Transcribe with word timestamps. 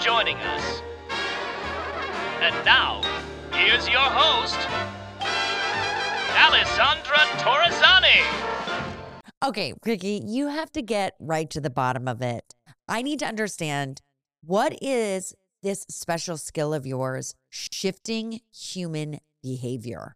joining 0.00 0.36
us. 0.36 0.82
And 2.40 2.54
now, 2.64 3.00
here's 3.52 3.88
your 3.88 4.00
host, 4.00 4.58
Alessandra 6.36 7.18
Torresani. 7.38 8.22
Okay, 9.44 9.72
Ricki, 9.84 10.22
you 10.24 10.48
have 10.48 10.70
to 10.72 10.82
get 10.82 11.14
right 11.20 11.48
to 11.50 11.60
the 11.60 11.70
bottom 11.70 12.08
of 12.08 12.22
it. 12.22 12.54
I 12.88 13.02
need 13.02 13.18
to 13.20 13.26
understand 13.26 14.02
what 14.44 14.76
is 14.82 15.34
this 15.62 15.84
special 15.88 16.36
skill 16.36 16.72
of 16.72 16.86
yours, 16.86 17.34
shifting 17.50 18.40
human 18.52 19.20
behavior. 19.42 20.14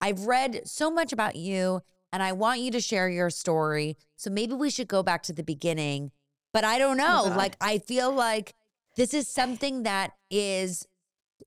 I've 0.00 0.26
read 0.26 0.62
so 0.64 0.90
much 0.90 1.12
about 1.12 1.36
you 1.36 1.82
and 2.12 2.22
I 2.22 2.32
want 2.32 2.60
you 2.60 2.70
to 2.72 2.80
share 2.80 3.08
your 3.08 3.30
story. 3.30 3.96
So 4.16 4.30
maybe 4.30 4.54
we 4.54 4.70
should 4.70 4.88
go 4.88 5.02
back 5.02 5.22
to 5.24 5.32
the 5.32 5.42
beginning. 5.42 6.10
But 6.52 6.64
I 6.64 6.78
don't 6.78 7.00
oh, 7.00 7.04
know. 7.04 7.24
God. 7.28 7.36
like, 7.36 7.56
I 7.60 7.78
feel 7.78 8.10
like 8.10 8.54
this 8.98 9.14
is 9.14 9.28
something 9.28 9.84
that 9.84 10.10
is, 10.30 10.86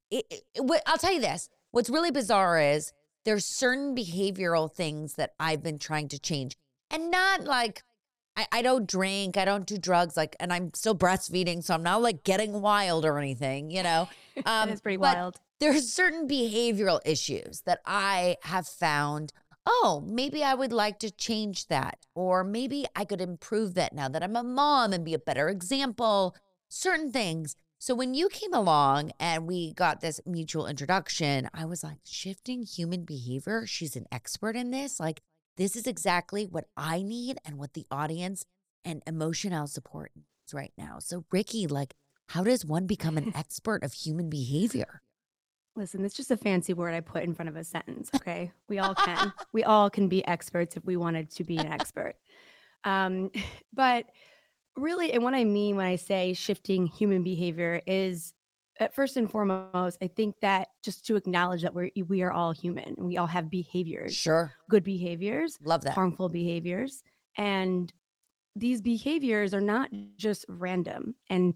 it, 0.10 0.26
it- 0.32 0.82
I'll 0.88 0.98
tell 0.98 1.12
you 1.14 1.22
this. 1.22 1.50
What's 1.72 1.90
really 1.90 2.10
bizarre 2.12 2.60
is 2.60 2.92
there's 3.26 3.46
certain 3.46 3.96
behavioral 3.96 4.74
things 4.74 5.14
that 5.16 5.32
I've 5.40 5.62
been 5.62 5.78
trying 5.78 6.08
to 6.10 6.20
change. 6.20 6.56
And 6.90 7.12
not 7.12 7.44
like, 7.44 7.84
I, 8.38 8.48
I 8.52 8.62
don't 8.62 8.88
drink, 8.88 9.36
I 9.38 9.44
don't 9.46 9.66
do 9.68 9.78
drugs, 9.78 10.16
like, 10.18 10.36
and 10.40 10.52
I'm 10.52 10.74
still 10.74 10.96
breastfeeding. 10.96 11.62
So 11.64 11.74
I'm 11.74 11.84
not 11.84 12.02
like 12.02 12.24
getting 12.24 12.62
wild 12.62 13.06
or 13.06 13.18
anything, 13.20 13.70
you 13.70 13.84
know? 13.84 14.10
Um, 14.46 14.70
it's 14.70 14.80
pretty 14.80 14.98
wild. 14.98 15.36
there's 15.60 15.92
certain 15.92 16.26
behavioral 16.26 17.02
issues 17.06 17.62
that 17.66 17.82
I 17.86 18.38
have 18.44 18.66
found. 18.66 19.34
Oh, 19.66 20.02
maybe 20.08 20.42
I 20.42 20.54
would 20.54 20.72
like 20.72 21.00
to 21.00 21.12
change 21.12 21.68
that. 21.68 22.00
Or 22.16 22.46
maybe 22.46 22.86
I 22.96 23.04
could 23.04 23.20
improve 23.20 23.74
that 23.74 23.94
now 23.94 24.08
that 24.08 24.24
I'm 24.24 24.38
a 24.38 24.42
mom 24.44 24.94
and 24.94 25.04
be 25.04 25.14
a 25.14 25.20
better 25.20 25.50
example. 25.50 26.34
Certain 26.74 27.12
things. 27.12 27.58
So 27.80 27.94
when 27.94 28.14
you 28.14 28.30
came 28.30 28.54
along 28.54 29.12
and 29.20 29.46
we 29.46 29.74
got 29.74 30.00
this 30.00 30.22
mutual 30.26 30.68
introduction, 30.68 31.50
I 31.54 31.66
was 31.66 31.84
like, 31.84 31.98
shifting 32.06 32.64
human 32.64 33.04
behavior. 33.04 33.66
She's 33.68 33.98
an 33.98 34.06
expert 34.10 34.56
in 34.56 34.72
this. 34.72 34.98
Like, 34.98 35.22
this 35.58 35.76
is 35.76 35.86
exactly 35.86 36.46
what 36.46 36.68
I 36.78 37.02
need 37.02 37.40
and 37.44 37.58
what 37.58 37.74
the 37.74 37.86
audience 37.92 38.46
and 38.86 39.04
emotional 39.06 39.68
support 39.68 40.12
needs 40.16 40.54
right 40.54 40.72
now. 40.78 41.00
So, 41.00 41.26
Ricki, 41.30 41.68
like, 41.68 41.94
how 42.30 42.46
does 42.46 42.64
one 42.64 42.88
become 42.88 43.18
an 43.18 43.34
expert 43.36 43.84
of 43.84 43.92
human 43.92 44.30
behavior? 44.30 45.02
Listen, 45.76 46.06
it's 46.06 46.16
just 46.16 46.32
a 46.32 46.38
fancy 46.38 46.74
word 46.74 46.94
I 46.94 47.02
put 47.02 47.24
in 47.24 47.36
front 47.36 47.50
of 47.50 47.58
a 47.58 47.66
sentence. 47.66 48.10
Okay. 48.16 48.54
We 48.70 48.80
all 48.80 48.96
can. 48.96 49.34
we 49.52 49.66
all 49.66 49.90
can 49.90 50.08
be 50.08 50.26
experts 50.26 50.78
if 50.78 50.86
we 50.86 50.96
wanted 50.96 51.32
to 51.32 51.44
be 51.44 51.58
an 51.58 51.68
expert. 51.68 52.16
Um, 52.86 53.30
but 53.74 54.06
really, 54.76 55.14
and 55.14 55.24
what 55.24 55.34
I 55.34 55.44
mean 55.44 55.76
when 55.76 55.86
I 55.86 55.96
say 55.96 56.34
shifting 56.34 56.88
human 56.88 57.24
behavior 57.24 57.82
is 57.88 58.34
at 58.80 58.96
first 58.96 59.18
and 59.18 59.30
foremost, 59.30 59.98
I 60.02 60.08
think 60.08 60.36
that 60.42 60.70
just 60.84 61.06
to 61.08 61.16
acknowledge 61.16 61.62
that 61.62 61.74
we're 61.74 61.92
we 62.08 62.22
are 62.24 62.32
all 62.32 62.52
human 62.52 62.96
and 62.98 63.06
we 63.06 63.18
all 63.18 63.28
have 63.28 63.50
behaviors, 63.50 64.16
Sure. 64.16 64.54
good 64.70 64.84
behaviors, 64.84 65.58
Love 65.64 65.82
that. 65.84 65.94
harmful 65.94 66.30
behaviors. 66.30 67.04
And 67.38 67.94
these 68.56 68.82
behaviors 68.82 69.54
are 69.54 69.62
not 69.62 69.90
just 70.18 70.46
random. 70.50 71.16
And 71.30 71.54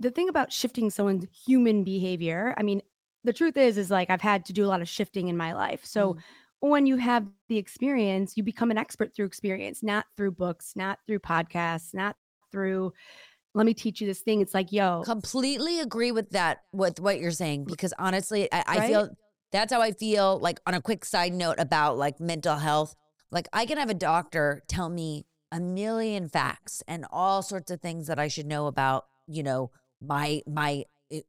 the 0.00 0.10
thing 0.10 0.28
about 0.28 0.52
shifting 0.52 0.90
someone's 0.90 1.26
human 1.46 1.84
behavior, 1.84 2.54
I 2.56 2.62
mean, 2.62 2.82
the 3.24 3.32
truth 3.32 3.56
is, 3.56 3.78
is 3.78 3.90
like 3.90 4.10
I've 4.10 4.20
had 4.20 4.44
to 4.46 4.52
do 4.52 4.64
a 4.64 4.68
lot 4.68 4.82
of 4.82 4.88
shifting 4.88 5.28
in 5.28 5.36
my 5.36 5.54
life. 5.54 5.84
So 5.84 6.14
mm-hmm. 6.14 6.68
when 6.68 6.86
you 6.86 6.96
have 6.96 7.26
the 7.48 7.56
experience, 7.58 8.36
you 8.36 8.42
become 8.42 8.70
an 8.70 8.78
expert 8.78 9.14
through 9.14 9.26
experience, 9.26 9.82
not 9.82 10.06
through 10.16 10.32
books, 10.32 10.74
not 10.76 10.98
through 11.06 11.20
podcasts, 11.20 11.94
not 11.94 12.16
through, 12.54 12.92
let 13.54 13.66
me 13.66 13.74
teach 13.74 14.00
you 14.00 14.06
this 14.06 14.20
thing. 14.20 14.40
It's 14.40 14.54
like, 14.54 14.70
yo, 14.72 15.02
Completely 15.04 15.80
agree 15.80 16.12
with 16.12 16.30
that, 16.30 16.58
with 16.72 17.00
what 17.00 17.18
you're 17.20 17.30
saying, 17.32 17.64
because 17.64 17.92
honestly, 17.98 18.48
I, 18.52 18.64
I 18.66 18.78
Right? 18.78 18.88
feel 18.88 19.08
that's 19.52 19.72
how 19.72 19.80
I 19.80 19.90
feel. 19.92 20.38
Like, 20.38 20.60
on 20.66 20.74
a 20.74 20.80
quick 20.80 21.04
side 21.04 21.32
note 21.32 21.56
about 21.58 21.96
like 21.98 22.18
mental 22.20 22.56
health, 22.56 22.94
like, 23.30 23.48
I 23.52 23.66
can 23.66 23.78
have 23.78 23.90
a 23.90 23.94
doctor 23.94 24.62
tell 24.68 24.88
me 24.88 25.26
a 25.52 25.60
million 25.60 26.28
facts 26.28 26.82
and 26.88 27.06
all 27.10 27.42
sorts 27.42 27.70
of 27.70 27.80
things 27.80 28.06
that 28.08 28.18
I 28.18 28.28
should 28.28 28.46
know 28.46 28.66
about, 28.66 29.04
you 29.28 29.42
know, 29.42 29.70
my, 30.00 30.42
my, 30.46 30.84
eh, 31.12 31.20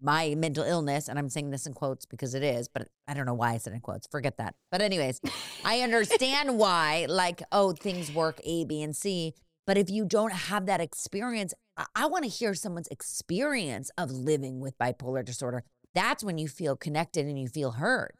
my 0.00 0.34
mental 0.36 0.64
illness, 0.64 1.08
and 1.08 1.18
I'm 1.18 1.28
saying 1.28 1.50
this 1.50 1.66
in 1.66 1.74
quotes 1.74 2.06
because 2.06 2.34
it 2.34 2.42
is, 2.42 2.68
but 2.68 2.88
I 3.06 3.14
don't 3.14 3.26
know 3.26 3.34
why 3.34 3.52
I 3.52 3.58
said 3.58 3.72
in 3.72 3.80
quotes. 3.80 4.06
Forget 4.08 4.36
that. 4.38 4.54
But 4.70 4.82
anyways, 4.82 5.20
I 5.64 5.80
understand 5.86 6.58
why, 6.58 7.06
like, 7.08 7.42
oh, 7.52 7.72
things 7.72 8.10
work 8.12 8.40
A, 8.44 8.64
B, 8.64 8.82
and 8.82 8.94
C. 8.96 9.34
But 9.66 9.78
if 9.78 9.90
you 9.90 10.04
don't 10.04 10.32
have 10.32 10.66
that 10.66 10.80
experience, 10.80 11.54
I, 11.76 11.86
I 11.94 12.06
want 12.06 12.24
to 12.24 12.30
hear 12.30 12.54
someone's 12.54 12.88
experience 12.88 13.90
of 13.96 14.10
living 14.10 14.60
with 14.60 14.76
bipolar 14.78 15.24
disorder. 15.24 15.64
That's 15.94 16.24
when 16.24 16.38
you 16.38 16.48
feel 16.48 16.76
connected 16.76 17.26
and 17.26 17.38
you 17.38 17.48
feel 17.48 17.72
heard. 17.72 18.14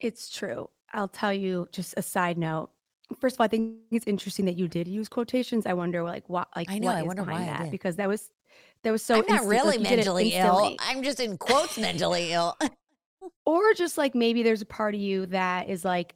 It's 0.00 0.30
true. 0.30 0.70
I'll 0.92 1.08
tell 1.08 1.32
you 1.32 1.68
just 1.72 1.94
a 1.96 2.02
side 2.02 2.38
note. 2.38 2.70
First 3.20 3.36
of 3.36 3.40
all, 3.40 3.44
I 3.44 3.48
think 3.48 3.76
it's 3.90 4.06
interesting 4.06 4.44
that 4.46 4.56
you 4.56 4.68
did 4.68 4.86
use 4.86 5.08
quotations. 5.08 5.66
I 5.66 5.72
wonder, 5.72 6.02
like, 6.02 6.28
what, 6.28 6.48
like, 6.54 6.70
I 6.70 6.78
know, 6.78 6.88
what 6.88 6.96
I 6.96 7.02
wonder 7.02 7.22
why 7.24 7.44
that 7.44 7.70
because 7.70 7.96
that 7.96 8.08
was, 8.08 8.30
that 8.82 8.90
was 8.90 9.02
so. 9.02 9.16
I'm 9.16 9.24
not 9.28 9.42
like, 9.44 9.50
really 9.50 9.76
you 9.78 9.82
mentally 9.82 10.34
ill. 10.34 10.76
I'm 10.78 11.02
just 11.02 11.18
in 11.18 11.36
quotes 11.38 11.78
mentally 11.78 12.32
ill. 12.32 12.56
or 13.46 13.72
just 13.74 13.98
like 13.98 14.14
maybe 14.14 14.42
there's 14.42 14.62
a 14.62 14.66
part 14.66 14.94
of 14.94 15.00
you 15.00 15.26
that 15.26 15.68
is 15.68 15.84
like, 15.84 16.14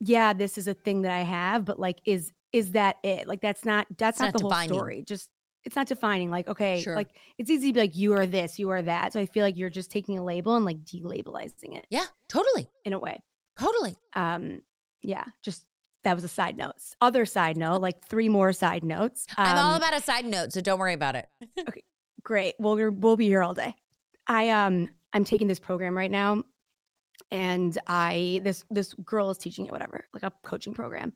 yeah, 0.00 0.32
this 0.32 0.58
is 0.58 0.66
a 0.68 0.74
thing 0.74 1.02
that 1.02 1.12
I 1.12 1.22
have, 1.22 1.64
but 1.64 1.78
like, 1.78 2.00
is 2.04 2.32
is 2.52 2.72
that 2.72 2.96
it? 3.02 3.26
Like, 3.28 3.40
that's 3.40 3.64
not 3.64 3.86
that's 3.98 4.20
not, 4.20 4.26
not 4.26 4.40
the 4.40 4.48
whole 4.48 4.64
story. 4.68 5.04
Just 5.06 5.28
it's 5.64 5.76
not 5.76 5.86
defining. 5.86 6.30
Like, 6.30 6.48
okay, 6.48 6.80
Sure. 6.82 6.96
like 6.96 7.08
it's 7.38 7.48
easy 7.50 7.68
to 7.68 7.74
be 7.74 7.80
like, 7.80 7.96
you 7.96 8.14
are 8.14 8.26
this, 8.26 8.58
you 8.58 8.70
are 8.70 8.82
that. 8.82 9.12
So 9.12 9.20
I 9.20 9.26
feel 9.26 9.44
like 9.44 9.56
you're 9.56 9.70
just 9.70 9.90
taking 9.90 10.18
a 10.18 10.24
label 10.24 10.56
and 10.56 10.64
like 10.64 10.82
delabelizing 10.84 11.76
it 11.76 11.86
yeah, 11.90 12.06
totally. 12.28 12.68
in 12.84 12.92
a 12.92 12.98
way. 12.98 13.22
Totally. 13.58 13.96
um 14.14 14.62
yeah 15.02 15.24
just 15.42 15.64
that 16.04 16.14
was 16.14 16.22
a 16.24 16.28
side 16.28 16.56
note 16.56 16.74
other 17.00 17.26
side 17.26 17.56
note 17.56 17.80
like 17.80 18.00
three 18.06 18.28
more 18.28 18.52
side 18.52 18.82
notes 18.84 19.26
I'm 19.36 19.58
all 19.58 19.72
Um, 19.72 19.76
about 19.76 19.94
a 19.96 20.00
side 20.00 20.24
note, 20.24 20.52
so 20.52 20.60
don't 20.60 20.78
worry 20.78 20.94
about 20.94 21.16
it. 21.16 21.26
Okay, 21.68 21.82
great 22.22 22.54
we'll 22.58 22.90
we'll 22.92 23.16
be 23.16 23.26
here 23.26 23.42
all 23.42 23.52
day 23.52 23.74
i 24.28 24.48
um 24.50 24.88
i'm 25.12 25.24
taking 25.24 25.48
this 25.48 25.58
program 25.58 25.96
right 25.96 26.10
now 26.10 26.42
and 27.30 27.78
i 27.86 28.40
this 28.44 28.64
this 28.70 28.94
girl 28.94 29.30
is 29.30 29.38
teaching 29.38 29.66
it 29.66 29.72
whatever 29.72 30.06
like 30.14 30.22
a 30.22 30.32
coaching 30.44 30.72
program 30.74 31.12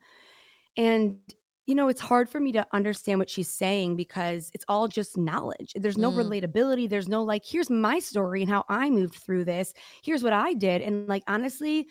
and 0.77 1.19
you 1.65 1.75
know 1.75 1.89
it's 1.89 2.01
hard 2.01 2.29
for 2.29 2.39
me 2.39 2.51
to 2.53 2.65
understand 2.73 3.19
what 3.19 3.29
she's 3.29 3.49
saying 3.49 3.95
because 3.97 4.49
it's 4.53 4.65
all 4.67 4.87
just 4.87 5.17
knowledge 5.17 5.73
there's 5.75 5.97
no 5.97 6.11
Mm. 6.11 6.17
relatability 6.29 6.89
there's 6.89 7.09
no 7.09 7.23
like 7.23 7.43
here's 7.45 7.69
my 7.69 7.99
story 7.99 8.41
and 8.41 8.49
how 8.49 8.63
i 8.69 8.89
moved 8.89 9.15
through 9.15 9.43
this 9.45 9.73
here's 10.03 10.23
what 10.23 10.33
i 10.33 10.53
did 10.53 10.81
and 10.81 11.07
like 11.09 11.23
honestly 11.27 11.89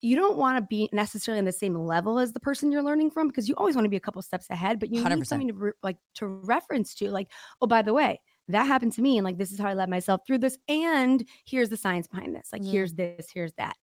you 0.00 0.14
don't 0.14 0.36
want 0.36 0.56
to 0.58 0.62
be 0.66 0.88
necessarily 0.92 1.40
on 1.40 1.44
the 1.44 1.52
same 1.52 1.74
level 1.74 2.18
as 2.20 2.32
the 2.32 2.40
person 2.40 2.70
you're 2.70 2.82
learning 2.84 3.10
from 3.10 3.26
because 3.28 3.48
you 3.48 3.54
always 3.56 3.74
want 3.74 3.84
to 3.84 3.90
be 3.90 3.96
a 3.96 4.00
couple 4.00 4.22
steps 4.22 4.48
ahead 4.50 4.78
but 4.78 4.90
you 4.90 5.04
100%. 5.04 5.18
need 5.18 5.26
something 5.26 5.48
to 5.48 5.54
re- 5.54 5.72
like 5.82 5.98
to 6.14 6.26
reference 6.26 6.94
to 6.94 7.10
like 7.10 7.30
oh 7.60 7.66
by 7.66 7.82
the 7.82 7.94
way 7.94 8.20
that 8.48 8.64
happened 8.64 8.92
to 8.92 9.02
me 9.02 9.18
and 9.18 9.24
like 9.24 9.38
this 9.38 9.50
is 9.52 9.58
how 9.58 9.68
i 9.68 9.74
led 9.74 9.90
myself 9.90 10.20
through 10.26 10.38
this 10.38 10.58
and 10.68 11.28
here's 11.44 11.68
the 11.68 11.76
science 11.76 12.06
behind 12.06 12.34
this 12.34 12.50
like 12.52 12.62
Mm. 12.62 12.70
here's 12.70 12.94
this 12.94 13.28
here's 13.32 13.52
that 13.54 13.76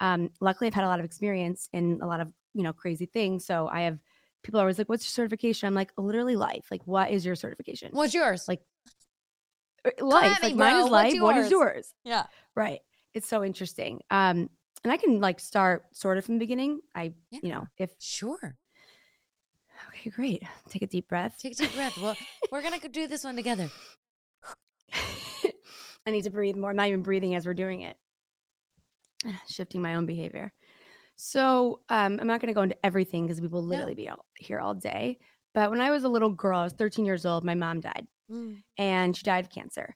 um 0.00 0.30
luckily 0.40 0.68
i've 0.68 0.74
had 0.74 0.84
a 0.84 0.88
lot 0.88 1.00
of 1.00 1.04
experience 1.04 1.68
in 1.72 1.98
a 2.02 2.06
lot 2.06 2.20
of 2.20 2.28
you 2.56 2.62
know 2.62 2.72
crazy 2.72 3.06
things 3.06 3.44
so 3.44 3.68
i 3.68 3.82
have 3.82 3.98
people 4.42 4.58
are 4.58 4.62
always 4.64 4.78
like 4.78 4.88
what's 4.88 5.04
your 5.04 5.10
certification 5.10 5.66
i'm 5.66 5.74
like 5.74 5.92
literally 5.98 6.36
life 6.36 6.66
like 6.70 6.80
what 6.86 7.10
is 7.10 7.24
your 7.26 7.34
certification 7.36 7.90
What's 7.92 8.14
yours? 8.14 8.48
Like, 8.48 8.62
Uh, 9.84 9.90
life 10.04 10.42
me, 10.42 10.48
like 10.48 10.56
mine 10.56 10.76
is 10.84 10.90
life 10.90 11.14
what 11.20 11.36
is 11.36 11.50
yours? 11.50 11.50
yours 11.50 11.94
yeah. 12.04 12.24
right 12.54 12.80
it's 13.14 13.28
so 13.28 13.44
interesting 13.44 14.00
um 14.10 14.48
and 14.84 14.92
i 14.92 14.96
can 14.96 15.20
like 15.20 15.38
start 15.38 15.84
sort 15.92 16.16
of 16.18 16.24
from 16.24 16.34
the 16.36 16.40
beginning 16.46 16.80
i 16.94 17.12
Yeah. 17.30 17.38
you 17.42 17.50
know 17.52 17.66
if 17.78 17.90
Sure. 17.98 18.56
okay 19.90 20.10
great 20.10 20.42
take 20.70 20.82
a 20.82 20.86
deep 20.86 21.08
breath 21.08 21.38
Take 21.40 21.52
a 21.52 21.56
deep 21.56 21.74
breath. 21.74 21.98
Well, 21.98 22.16
we're 22.50 22.62
gonna 22.62 22.78
do 22.88 23.06
this 23.06 23.22
one 23.24 23.36
together. 23.36 23.68
I 26.06 26.10
need 26.12 26.22
to 26.24 26.30
breathe 26.30 26.56
more. 26.56 26.70
I'm 26.70 26.76
not 26.76 26.88
even 26.88 27.02
breathing 27.02 27.34
as 27.34 27.44
we're 27.46 27.54
doing 27.54 27.82
it. 27.82 27.96
Shifting 29.48 29.82
my 29.82 29.96
own 29.96 30.06
behavior. 30.06 30.52
So 31.16 31.80
um, 31.88 32.18
I'm 32.20 32.26
not 32.26 32.40
going 32.40 32.48
to 32.48 32.54
go 32.54 32.62
into 32.62 32.76
everything 32.84 33.26
because 33.26 33.40
we 33.40 33.48
will 33.48 33.62
literally 33.64 33.94
be 33.94 34.08
all, 34.08 34.24
here 34.36 34.60
all 34.60 34.74
day. 34.74 35.18
But 35.54 35.70
when 35.70 35.80
I 35.80 35.90
was 35.90 36.04
a 36.04 36.08
little 36.08 36.28
girl, 36.30 36.60
I 36.60 36.64
was 36.64 36.74
13 36.74 37.04
years 37.06 37.24
old. 37.24 37.44
My 37.44 37.54
mom 37.54 37.80
died, 37.80 38.06
Mm, 38.30 38.62
and 38.76 39.16
she 39.16 39.22
died 39.22 39.44
of 39.44 39.50
cancer. 39.50 39.94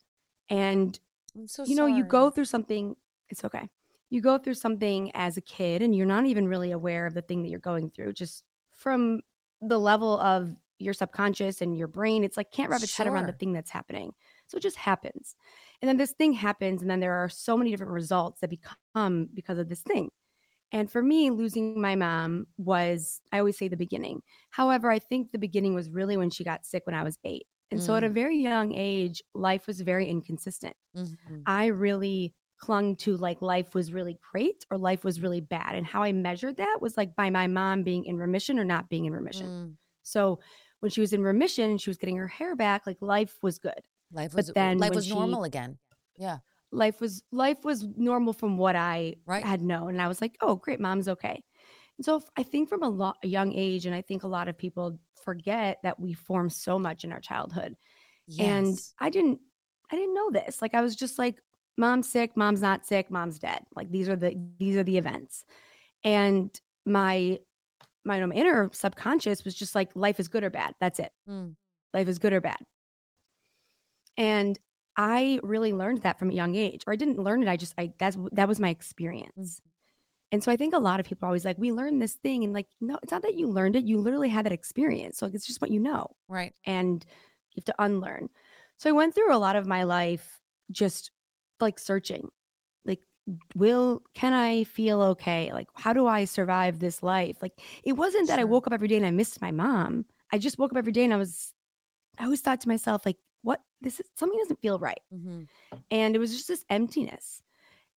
And 0.48 0.98
so 1.46 1.64
you 1.64 1.74
know, 1.76 1.86
you 1.86 2.04
go 2.04 2.30
through 2.30 2.46
something. 2.46 2.96
It's 3.28 3.44
okay. 3.44 3.68
You 4.08 4.20
go 4.22 4.38
through 4.38 4.54
something 4.54 5.10
as 5.14 5.36
a 5.36 5.40
kid, 5.40 5.82
and 5.82 5.94
you're 5.94 6.06
not 6.06 6.26
even 6.26 6.48
really 6.48 6.70
aware 6.72 7.06
of 7.06 7.14
the 7.14 7.22
thing 7.22 7.42
that 7.42 7.48
you're 7.48 7.60
going 7.60 7.90
through, 7.90 8.14
just 8.14 8.44
from 8.72 9.20
the 9.60 9.78
level 9.78 10.18
of 10.20 10.56
your 10.78 10.94
subconscious 10.94 11.60
and 11.60 11.76
your 11.76 11.88
brain. 11.88 12.24
It's 12.24 12.36
like 12.38 12.50
can't 12.50 12.70
wrap 12.70 12.82
its 12.82 12.96
head 12.96 13.06
around 13.06 13.26
the 13.26 13.32
thing 13.38 13.52
that's 13.52 13.70
happening. 13.70 14.12
So 14.46 14.56
it 14.56 14.62
just 14.62 14.76
happens. 14.76 15.36
And 15.82 15.88
then 15.88 15.98
this 15.98 16.12
thing 16.12 16.32
happens, 16.32 16.80
and 16.82 16.90
then 16.90 17.00
there 17.00 17.14
are 17.14 17.28
so 17.28 17.56
many 17.56 17.70
different 17.70 17.92
results 17.92 18.40
that 18.40 18.48
become 18.50 19.28
because 19.34 19.58
of 19.58 19.68
this 19.68 19.82
thing. 19.82 20.10
And 20.72 20.90
for 20.90 21.02
me, 21.02 21.30
losing 21.30 21.80
my 21.80 21.96
mom 21.96 22.46
was, 22.58 23.20
I 23.32 23.38
always 23.38 23.58
say 23.58 23.68
the 23.68 23.76
beginning. 23.76 24.22
However, 24.50 24.90
I 24.90 24.98
think 24.98 25.32
the 25.32 25.38
beginning 25.38 25.74
was 25.74 25.90
really 25.90 26.16
when 26.16 26.30
she 26.30 26.44
got 26.44 26.64
sick 26.64 26.86
when 26.86 26.94
I 26.94 27.02
was 27.02 27.18
eight. 27.24 27.46
And 27.72 27.82
so 27.82 27.94
at 27.94 28.04
a 28.04 28.08
Mm. 28.08 28.14
very 28.14 28.36
young 28.38 28.72
age, 28.74 29.22
life 29.34 29.66
was 29.66 29.80
very 29.80 30.08
inconsistent. 30.08 30.74
Mhm. 30.96 31.42
I 31.46 31.66
really 31.66 32.34
clung 32.58 32.94
to 32.96 33.16
like 33.16 33.40
life 33.40 33.74
was 33.74 33.92
really 33.92 34.18
great 34.32 34.66
or 34.70 34.76
life 34.76 35.02
was 35.04 35.20
really 35.20 35.40
bad. 35.40 35.74
And 35.76 35.86
how 35.86 36.02
I 36.02 36.12
measured 36.12 36.56
that 36.58 36.78
was 36.80 36.96
like 36.96 37.14
by 37.16 37.30
my 37.30 37.46
mom 37.46 37.82
being 37.84 38.04
in 38.04 38.18
remission 38.18 38.58
or 38.58 38.64
not 38.64 38.88
being 38.88 39.06
in 39.06 39.12
remission. 39.12 39.46
Mm. 39.46 39.76
So 40.02 40.40
when 40.80 40.90
she 40.90 41.00
was 41.00 41.12
in 41.12 41.22
remission 41.22 41.70
and 41.70 41.80
she 41.80 41.90
was 41.90 41.96
getting 41.96 42.16
her 42.16 42.28
hair 42.28 42.54
back, 42.56 42.86
like 42.86 42.98
life 43.00 43.38
was 43.42 43.58
good. 43.58 43.80
Life 44.12 44.34
was, 44.34 44.46
But 44.46 44.54
then 44.56 44.78
life 44.78 44.94
was 44.94 45.06
she- 45.06 45.14
normal 45.14 45.44
again. 45.44 45.78
Life 46.72 47.00
was 47.00 47.22
life 47.32 47.64
was 47.64 47.84
normal 47.96 48.32
from 48.32 48.56
what 48.58 48.76
I 48.76 49.16
Right. 49.26 49.44
had 49.44 49.62
known. 49.62 49.90
And 49.90 50.02
I 50.02 50.08
was 50.08 50.20
like, 50.20 50.36
oh, 50.40 50.56
great, 50.56 50.80
mom's 50.80 51.08
okay. 51.08 51.42
And 51.98 52.04
so 52.04 52.22
I 52.36 52.42
think 52.42 52.68
from 52.68 52.82
a, 52.82 52.88
lo- 52.88 53.14
a 53.22 53.28
young 53.28 53.52
age, 53.52 53.86
and 53.86 53.94
I 53.94 54.02
think 54.02 54.22
a 54.22 54.28
lot 54.28 54.48
of 54.48 54.56
people 54.56 54.98
forget 55.22 55.78
that 55.82 56.00
we 56.00 56.12
form 56.14 56.48
so 56.50 56.78
much 56.78 57.04
in 57.04 57.12
our 57.12 57.20
childhood. 57.20 57.76
Yes. 58.26 58.46
And 58.46 58.78
I 59.00 59.10
didn't 59.10 59.40
I 59.90 59.96
didn't 59.96 60.14
know 60.14 60.30
this. 60.30 60.62
Like 60.62 60.74
I 60.74 60.82
was 60.82 60.96
just 60.96 61.18
like, 61.18 61.42
mom's 61.76 62.08
sick, 62.10 62.36
mom's 62.36 62.62
not 62.62 62.86
sick, 62.86 63.10
mom's 63.10 63.38
dead. 63.38 63.64
Like 63.74 63.90
these 63.90 64.08
are 64.08 64.16
the 64.16 64.34
these 64.58 64.76
are 64.76 64.84
the 64.84 64.98
events. 64.98 65.44
And 66.04 66.58
my 66.86 67.40
my 68.04 68.22
um, 68.22 68.32
inner 68.32 68.70
subconscious 68.72 69.44
was 69.44 69.54
just 69.54 69.74
like 69.74 69.90
life 69.94 70.20
is 70.20 70.28
good 70.28 70.44
or 70.44 70.50
bad. 70.50 70.74
That's 70.80 70.98
it. 71.00 71.12
Mm. 71.26 71.56
Life 71.94 72.08
is 72.08 72.18
good 72.18 72.32
or 72.32 72.40
bad. 72.40 72.58
And 74.16 74.58
I 74.96 75.40
really 75.42 75.72
learned 75.72 76.02
that 76.02 76.18
from 76.18 76.30
a 76.30 76.34
young 76.34 76.54
age. 76.56 76.82
Or 76.86 76.92
I 76.92 76.96
didn't 76.96 77.18
learn 77.18 77.42
it. 77.42 77.48
I 77.48 77.56
just 77.56 77.74
I 77.78 77.92
that's 77.98 78.16
that 78.32 78.48
was 78.48 78.60
my 78.60 78.68
experience. 78.70 79.60
Mm-hmm. 79.60 79.68
And 80.32 80.44
so 80.44 80.52
I 80.52 80.56
think 80.56 80.74
a 80.74 80.78
lot 80.78 81.00
of 81.00 81.06
people 81.06 81.26
are 81.26 81.28
always 81.28 81.44
like, 81.44 81.58
we 81.58 81.72
learned 81.72 82.00
this 82.00 82.14
thing. 82.14 82.44
And 82.44 82.52
like, 82.52 82.68
no, 82.80 82.98
it's 83.02 83.10
not 83.10 83.22
that 83.22 83.34
you 83.34 83.48
learned 83.48 83.74
it. 83.74 83.84
You 83.84 83.98
literally 83.98 84.28
had 84.28 84.46
that 84.46 84.52
experience. 84.52 85.18
So 85.18 85.26
like, 85.26 85.34
it's 85.34 85.46
just 85.46 85.60
what 85.60 85.72
you 85.72 85.80
know 85.80 86.14
Right. 86.28 86.54
and 86.64 87.04
you 87.52 87.60
have 87.60 87.64
to 87.76 87.82
unlearn. 87.82 88.28
So 88.76 88.88
I 88.88 88.92
went 88.92 89.14
through 89.14 89.34
a 89.34 89.38
lot 89.38 89.56
of 89.56 89.66
my 89.66 89.82
life 89.82 90.38
just 90.70 91.10
like 91.58 91.80
searching, 91.80 92.28
like, 92.84 93.00
will, 93.56 94.02
can 94.14 94.32
I 94.32 94.64
feel 94.64 95.02
okay? 95.02 95.52
Like, 95.52 95.66
how 95.74 95.92
do 95.92 96.06
I 96.06 96.24
survive 96.26 96.78
this 96.78 97.02
life? 97.02 97.38
Like, 97.42 97.60
it 97.82 97.94
wasn't 97.94 98.28
that 98.28 98.38
I 98.38 98.44
woke 98.44 98.68
up 98.68 98.72
every 98.72 98.88
day 98.88 98.96
and 98.96 99.06
I 99.06 99.10
missed 99.10 99.42
my 99.42 99.50
mom. 99.50 100.06
I 100.32 100.38
just 100.38 100.58
woke 100.58 100.70
up 100.70 100.78
every 100.78 100.92
day 100.92 101.04
and 101.04 101.12
I 101.12 101.16
was, 101.16 101.52
I 102.18 102.24
always 102.24 102.40
thought 102.40 102.60
to 102.60 102.68
myself, 102.68 103.04
like, 103.04 103.18
what? 103.42 103.60
This 103.80 104.00
is 104.00 104.06
something 104.16 104.38
doesn't 104.38 104.60
feel 104.60 104.78
right. 104.78 105.00
hmm 105.10 105.42
And 105.90 106.14
it 106.14 106.18
was 106.18 106.32
just 106.32 106.48
this 106.48 106.64
emptiness. 106.68 107.42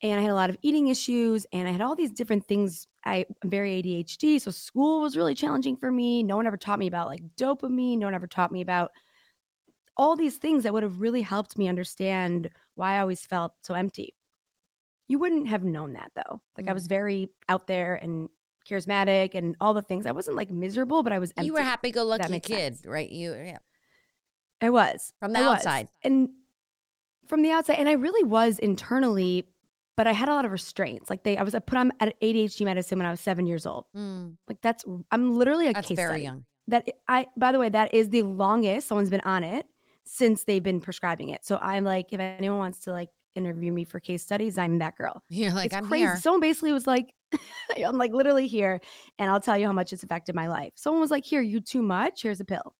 And 0.01 0.19
I 0.19 0.22
had 0.24 0.31
a 0.31 0.36
lot 0.36 0.50
of 0.50 0.57
eating 0.62 0.90
issues 0.90 1.45
and 1.54 1.68
I 1.68 1.72
had 1.72 1.80
all 1.81 1.95
these 1.95 2.12
different 2.12 2.45
things. 2.45 2.88
I, 3.06 3.25
I'm 3.42 3.50
very 3.50 3.81
ADHD. 3.81 4.40
So 4.40 4.51
school 4.51 5.01
was 5.01 5.16
really 5.16 5.34
challenging 5.36 5.78
for 5.78 5.92
me. 5.92 6.24
No 6.24 6.36
one 6.36 6.45
ever 6.48 6.57
taught 6.57 6.80
me 6.80 6.88
about 6.88 7.07
like 7.07 7.22
dopamine. 7.38 8.00
No 8.00 8.07
one 8.07 8.13
ever 8.13 8.28
taught 8.28 8.51
me 8.51 8.62
about 8.62 8.92
all 9.95 10.16
these 10.16 10.38
things 10.38 10.63
that 10.63 10.74
would 10.74 10.84
have 10.84 11.00
really 11.00 11.22
helped 11.22 11.57
me 11.57 11.68
understand 11.69 12.50
why 12.75 12.95
I 12.95 13.00
always 13.00 13.25
felt 13.25 13.54
so 13.62 13.75
empty. 13.75 14.16
You 15.07 15.19
wouldn't 15.19 15.48
have 15.48 15.63
known 15.63 15.94
that 15.94 16.12
though. 16.16 16.42
Like 16.57 16.68
I 16.68 16.72
Mm. 16.72 16.74
was 16.74 16.88
very 16.88 17.30
out 17.48 17.68
there 17.68 17.95
and 17.95 18.30
charismatic 18.69 19.36
and 19.36 19.56
all 19.62 19.74
the 19.74 19.81
things. 19.81 20.06
I 20.06 20.12
wasn't 20.12 20.38
like 20.38 20.50
miserable, 20.50 21.04
but 21.04 21.13
I 21.13 21.19
was 21.19 21.31
empty. 21.38 21.48
You 21.48 21.54
were 21.54 21.62
happy-go-lucky 21.62 22.30
makes 22.31 22.48
kid, 22.48 22.75
sense. 22.75 22.86
right? 22.86 23.10
You 23.10 23.34
yeah. 23.36 23.57
I 24.63 24.69
was 24.69 25.13
From 25.19 25.33
the 25.33 25.39
I 25.39 25.48
was. 25.48 25.57
outside. 25.57 25.88
and 26.04 26.30
from 27.27 27.42
the 27.42 27.51
outside, 27.51 27.75
and 27.80 27.88
I 27.89 27.94
really 27.94 28.24
was 28.27 28.60
internally, 28.60 29.48
but 29.95 30.07
I 30.07 30.12
had 30.12 30.27
a 30.30 30.33
lot 30.33 30.45
of 30.45 30.51
restraints. 30.51 31.10
Like 31.10 31.24
they, 31.24 31.38
I 31.38 31.44
was 31.44 31.56
I 31.56 31.60
put 31.60 31.77
on 31.77 31.92
at 32.00 32.19
ADHD 32.21 32.65
medicine 32.65 32.98
when 33.00 33.06
I 33.06 33.12
was 33.12 33.19
seven 33.21 33.45
years 33.45 33.65
old. 33.65 33.86
Mm, 33.95 34.36
Like 34.48 34.62
that's 34.62 34.83
I'm 35.12 35.36
literally 35.38 35.68
a 35.68 35.74
that's 35.74 35.88
case 35.88 35.95
very 35.95 36.10
study. 36.10 36.24
young. 36.24 36.45
That 36.68 36.88
I, 37.07 37.27
by 37.38 37.51
the 37.51 37.60
way, 37.60 37.69
that 37.69 37.94
is 37.94 38.10
the 38.10 38.24
longest 38.24 38.88
someone's 38.88 39.10
been 39.10 39.21
on 39.21 39.44
it 39.44 39.65
since 40.06 40.44
they've 40.44 40.63
been 40.63 40.80
prescribing 40.81 41.30
it. 41.30 41.45
So 41.45 41.57
I'm 41.62 41.83
like, 41.86 42.12
if 42.12 42.19
anyone 42.19 42.57
wants 42.59 42.80
to 42.81 42.92
like 42.92 43.09
interview 43.36 43.71
me 43.71 43.83
for 43.86 44.00
case 44.00 44.21
studies, 44.24 44.57
I'm 44.57 44.80
that 44.80 44.95
girl. 44.98 45.21
You're 45.30 45.54
like, 45.54 45.68
it's 45.68 45.75
I'm 45.75 45.88
crazy. 45.88 46.04
here. 46.06 46.18
Someone 46.18 46.42
basically 46.42 46.74
was 46.74 46.86
like, 46.88 47.13
I'm 47.86 47.98
like 47.98 48.12
literally 48.13 48.48
here, 48.48 48.80
and 49.18 49.30
I'll 49.30 49.39
tell 49.42 49.57
you 49.57 49.66
how 49.66 49.74
much 49.74 49.92
it's 49.94 50.04
affected 50.04 50.36
my 50.36 50.48
life. 50.48 50.74
Someone 50.75 51.01
was 51.01 51.09
like, 51.12 51.25
here, 51.25 51.42
you 51.42 51.59
too 51.62 51.81
much. 51.81 52.21
Here's 52.21 52.39
a 52.42 52.45
pill. 52.45 52.75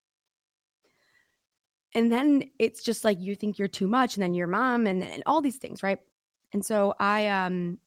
And 1.94 2.10
then 2.10 2.50
it's 2.58 2.82
just 2.82 3.04
like 3.04 3.20
you 3.20 3.36
think 3.36 3.58
you're 3.58 3.68
too 3.68 3.86
much, 3.86 4.16
and 4.16 4.22
then 4.22 4.34
your 4.34 4.46
mom, 4.48 4.86
and, 4.86 5.02
and 5.02 5.22
all 5.26 5.40
these 5.40 5.56
things, 5.56 5.82
right? 5.82 5.98
And 6.52 6.64
so 6.64 6.94
I 6.98 7.28
um 7.28 7.78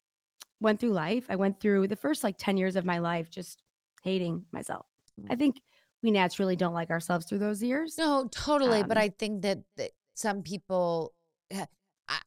went 0.60 0.80
through 0.80 0.92
life. 0.92 1.26
I 1.30 1.36
went 1.36 1.60
through 1.60 1.88
the 1.88 1.96
first 1.96 2.24
like 2.24 2.38
10 2.38 2.58
years 2.58 2.76
of 2.76 2.86
my 2.86 3.00
life 3.00 3.30
just 3.30 3.62
hating 4.04 4.46
myself. 4.52 4.86
I 5.30 5.36
think 5.36 5.62
we 6.02 6.12
naturally 6.12 6.56
don't 6.56 6.74
like 6.74 6.90
ourselves 6.90 7.26
through 7.26 7.40
those 7.40 7.62
years. 7.62 7.98
No, 7.98 8.28
totally. 8.32 8.84
but 8.84 8.98
Um, 8.98 9.04
I 9.04 9.10
think 9.10 9.42
that, 9.42 9.60
that 9.78 9.92
some 10.14 10.44
people, 10.44 11.14
I, 11.52 11.68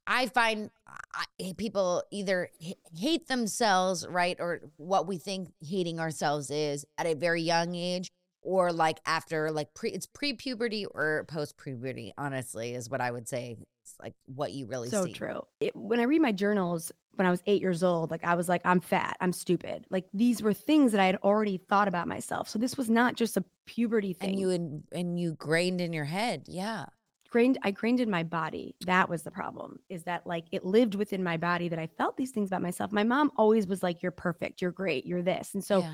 I 0.07 0.27
find 0.27 0.71
I, 1.15 1.53
people 1.57 2.03
either 2.11 2.51
hate 2.95 3.29
themselves, 3.29 4.07
right, 4.09 4.37
or 4.41 4.61
what 4.77 5.07
we 5.07 5.19
think 5.19 5.53
hating 5.61 6.01
ourselves 6.01 6.51
is 6.51 6.85
at 6.99 7.07
a 7.07 7.15
very 7.15 7.43
young 7.43 7.75
age, 7.75 8.11
or 8.43 8.73
like 8.73 9.01
after 9.07 9.51
like 9.51 9.75
pre, 9.75 9.91
it's 9.91 10.07
pre-puberty 10.07 10.87
or 10.87 11.25
post-puberty. 11.29 12.15
Honestly, 12.17 12.75
is 12.75 12.89
what 12.91 13.01
I 13.01 13.11
would 13.11 13.29
say. 13.29 13.57
It's 13.83 13.95
like 14.01 14.15
what 14.27 14.53
you 14.53 14.67
really 14.67 14.89
so 14.89 15.05
see. 15.05 15.13
true. 15.13 15.43
It, 15.61 15.75
when 15.75 16.01
I 16.01 16.05
read 16.05 16.23
my 16.23 16.33
journals 16.33 16.93
when 17.17 17.27
I 17.27 17.31
was 17.31 17.43
eight 17.47 17.61
years 17.61 17.83
old, 17.83 18.11
like 18.11 18.25
I 18.25 18.35
was 18.35 18.49
like, 18.49 18.63
I'm 18.65 18.81
fat, 18.81 19.17
I'm 19.21 19.33
stupid. 19.33 19.85
Like 19.91 20.07
these 20.15 20.43
were 20.43 20.55
things 20.55 20.93
that 20.93 21.01
I 21.01 21.07
had 21.07 21.17
already 21.17 21.59
thought 21.59 21.89
about 21.89 22.09
myself. 22.09 22.49
So 22.49 22.59
this 22.59 22.79
was 22.79 22.89
not 22.89 23.15
just 23.15 23.37
a 23.37 23.45
puberty 23.67 24.15
thing. 24.15 24.31
And 24.31 24.41
you 24.41 24.51
in, 24.51 24.83
and 24.93 25.21
you 25.21 25.35
grained 25.35 25.81
in 25.81 25.93
your 25.93 26.05
head, 26.05 26.45
yeah. 26.47 26.87
grained, 27.31 27.59
I 27.63 27.73
grained 27.73 28.01
in 28.01 28.11
my 28.11 28.23
body. 28.23 28.75
That 28.87 29.09
was 29.09 29.23
the 29.23 29.31
problem. 29.31 29.81
Is 29.89 30.05
that 30.05 30.27
like 30.27 30.45
it 30.53 30.65
lived 30.65 30.95
within 30.95 31.23
my 31.23 31.37
body 31.37 31.69
that 31.69 31.79
I 31.79 31.89
felt 31.99 32.17
these 32.17 32.31
things 32.31 32.49
about 32.49 32.63
myself. 32.63 32.93
My 32.93 33.05
mom 33.05 33.31
always 33.37 33.67
was 33.67 33.83
like, 33.83 34.03
"You're 34.03 34.13
perfect, 34.13 34.63
you're 34.63 34.73
great, 34.73 35.05
you're 35.05 35.23
this." 35.23 35.55
And 35.55 35.65
so 35.65 35.81
yeah. 35.81 35.93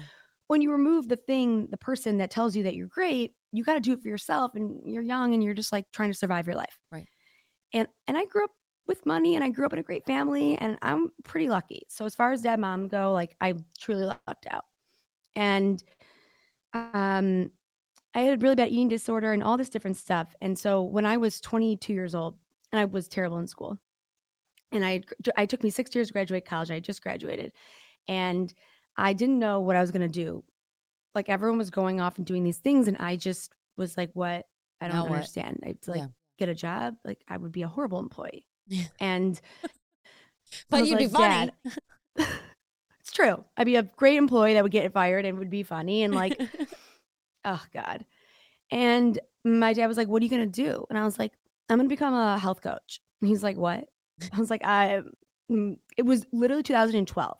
When 0.48 0.62
you 0.62 0.70
remove 0.72 1.08
the 1.08 1.16
thing, 1.16 1.68
the 1.68 1.76
person 1.78 2.18
that 2.18 2.30
tells 2.30 2.56
you 2.56 2.62
that 2.64 2.74
you're 2.76 2.86
great, 2.88 3.34
you 3.52 3.64
got 3.64 3.74
to 3.74 3.80
do 3.80 3.92
it 3.94 4.00
for 4.02 4.08
yourself. 4.08 4.54
And 4.54 4.80
you're 4.92 5.02
young 5.02 5.34
and 5.34 5.42
you're 5.42 5.54
just 5.54 5.72
like 5.72 5.86
trying 5.92 6.12
to 6.12 6.18
survive 6.18 6.46
your 6.46 6.56
life. 6.56 6.78
Right. 6.92 7.08
And 7.72 7.88
and 8.06 8.16
I 8.18 8.24
grew 8.26 8.44
up 8.44 8.52
with 8.86 9.06
money 9.06 9.34
and 9.34 9.44
I 9.44 9.50
grew 9.50 9.66
up 9.66 9.72
in 9.72 9.78
a 9.78 9.82
great 9.84 10.06
family 10.06 10.56
and 10.58 10.78
I'm 10.82 11.12
pretty 11.24 11.48
lucky. 11.48 11.82
So 11.88 12.04
as 12.04 12.14
far 12.14 12.32
as 12.32 12.42
dad 12.42 12.60
mom 12.60 12.88
go, 12.88 13.12
like 13.12 13.36
I 13.40 13.54
truly 13.78 14.04
lucked 14.06 14.46
out. 14.50 14.64
And 15.36 15.82
um 16.74 17.52
I 18.14 18.20
had 18.20 18.38
a 18.40 18.42
really 18.42 18.56
bad 18.56 18.70
eating 18.70 18.88
disorder 18.88 19.32
and 19.32 19.42
all 19.42 19.56
this 19.58 19.70
different 19.70 19.98
stuff. 19.98 20.34
And 20.40 20.58
so 20.58 20.82
when 20.82 21.06
I 21.06 21.18
was 21.18 21.40
22 21.40 21.92
years 21.94 22.14
old, 22.14 22.38
and 22.72 22.80
I 22.80 22.86
was 22.86 23.08
terrible 23.08 23.38
in 23.38 23.46
school. 23.48 23.78
And 24.72 24.84
I 24.84 25.02
I 25.36 25.46
took 25.46 25.62
me 25.62 25.70
6 25.70 25.94
years 25.94 26.08
to 26.08 26.12
graduate 26.12 26.44
college. 26.46 26.70
I 26.70 26.80
just 26.80 27.02
graduated. 27.02 27.52
And 28.08 28.52
I 28.96 29.12
didn't 29.12 29.38
know 29.38 29.60
what 29.60 29.76
I 29.76 29.80
was 29.80 29.90
going 29.90 30.08
to 30.08 30.12
do. 30.12 30.42
Like 31.14 31.28
everyone 31.28 31.58
was 31.58 31.70
going 31.70 32.00
off 32.00 32.18
and 32.18 32.26
doing 32.26 32.44
these 32.44 32.58
things 32.58 32.88
and 32.88 32.96
I 32.98 33.16
just 33.16 33.52
was 33.76 33.96
like 33.96 34.10
what 34.14 34.46
I 34.80 34.88
don't 34.88 34.96
Now 34.96 35.04
what? 35.04 35.14
understand. 35.16 35.60
I'd 35.64 35.78
like 35.86 36.02
Yeah. 36.02 36.06
get 36.38 36.48
a 36.48 36.54
job, 36.54 36.96
like 37.04 37.22
I 37.28 37.36
would 37.36 37.52
be 37.52 37.62
a 37.62 37.68
horrible 37.68 37.98
employee. 38.00 38.46
Yeah. 38.68 38.84
And 39.00 39.40
But 40.70 40.86
you'd 40.86 40.98
be 40.98 41.06
funny. 41.06 41.50
It's 43.00 43.12
true. 43.12 43.44
I'd 43.56 43.66
be 43.66 43.76
a 43.76 43.84
great 43.84 44.16
employee 44.16 44.54
that 44.54 44.64
would 44.64 44.72
get 44.72 44.92
fired 44.92 45.24
and 45.24 45.38
would 45.38 45.48
be 45.48 45.62
funny 45.62 46.02
and 46.02 46.12
like, 46.12 46.40
oh 47.44 47.62
God. 47.72 48.04
And 48.72 49.18
my 49.44 49.72
dad 49.74 49.86
was 49.86 49.96
like, 49.96 50.08
What 50.08 50.22
are 50.22 50.24
you 50.24 50.30
gonna 50.30 50.46
do? 50.46 50.84
And 50.90 50.98
I 50.98 51.04
was 51.04 51.18
like, 51.18 51.32
I'm 51.68 51.78
gonna 51.78 51.88
become 51.88 52.14
a 52.14 52.36
health 52.38 52.62
coach. 52.62 53.00
And 53.20 53.28
he's 53.28 53.44
like, 53.44 53.56
What? 53.56 53.88
I 54.32 54.38
was 54.40 54.50
like, 54.50 54.64
I 54.64 55.02
mm, 55.50 55.78
it 55.96 56.02
was 56.02 56.26
literally 56.32 56.64
2012. 56.64 57.38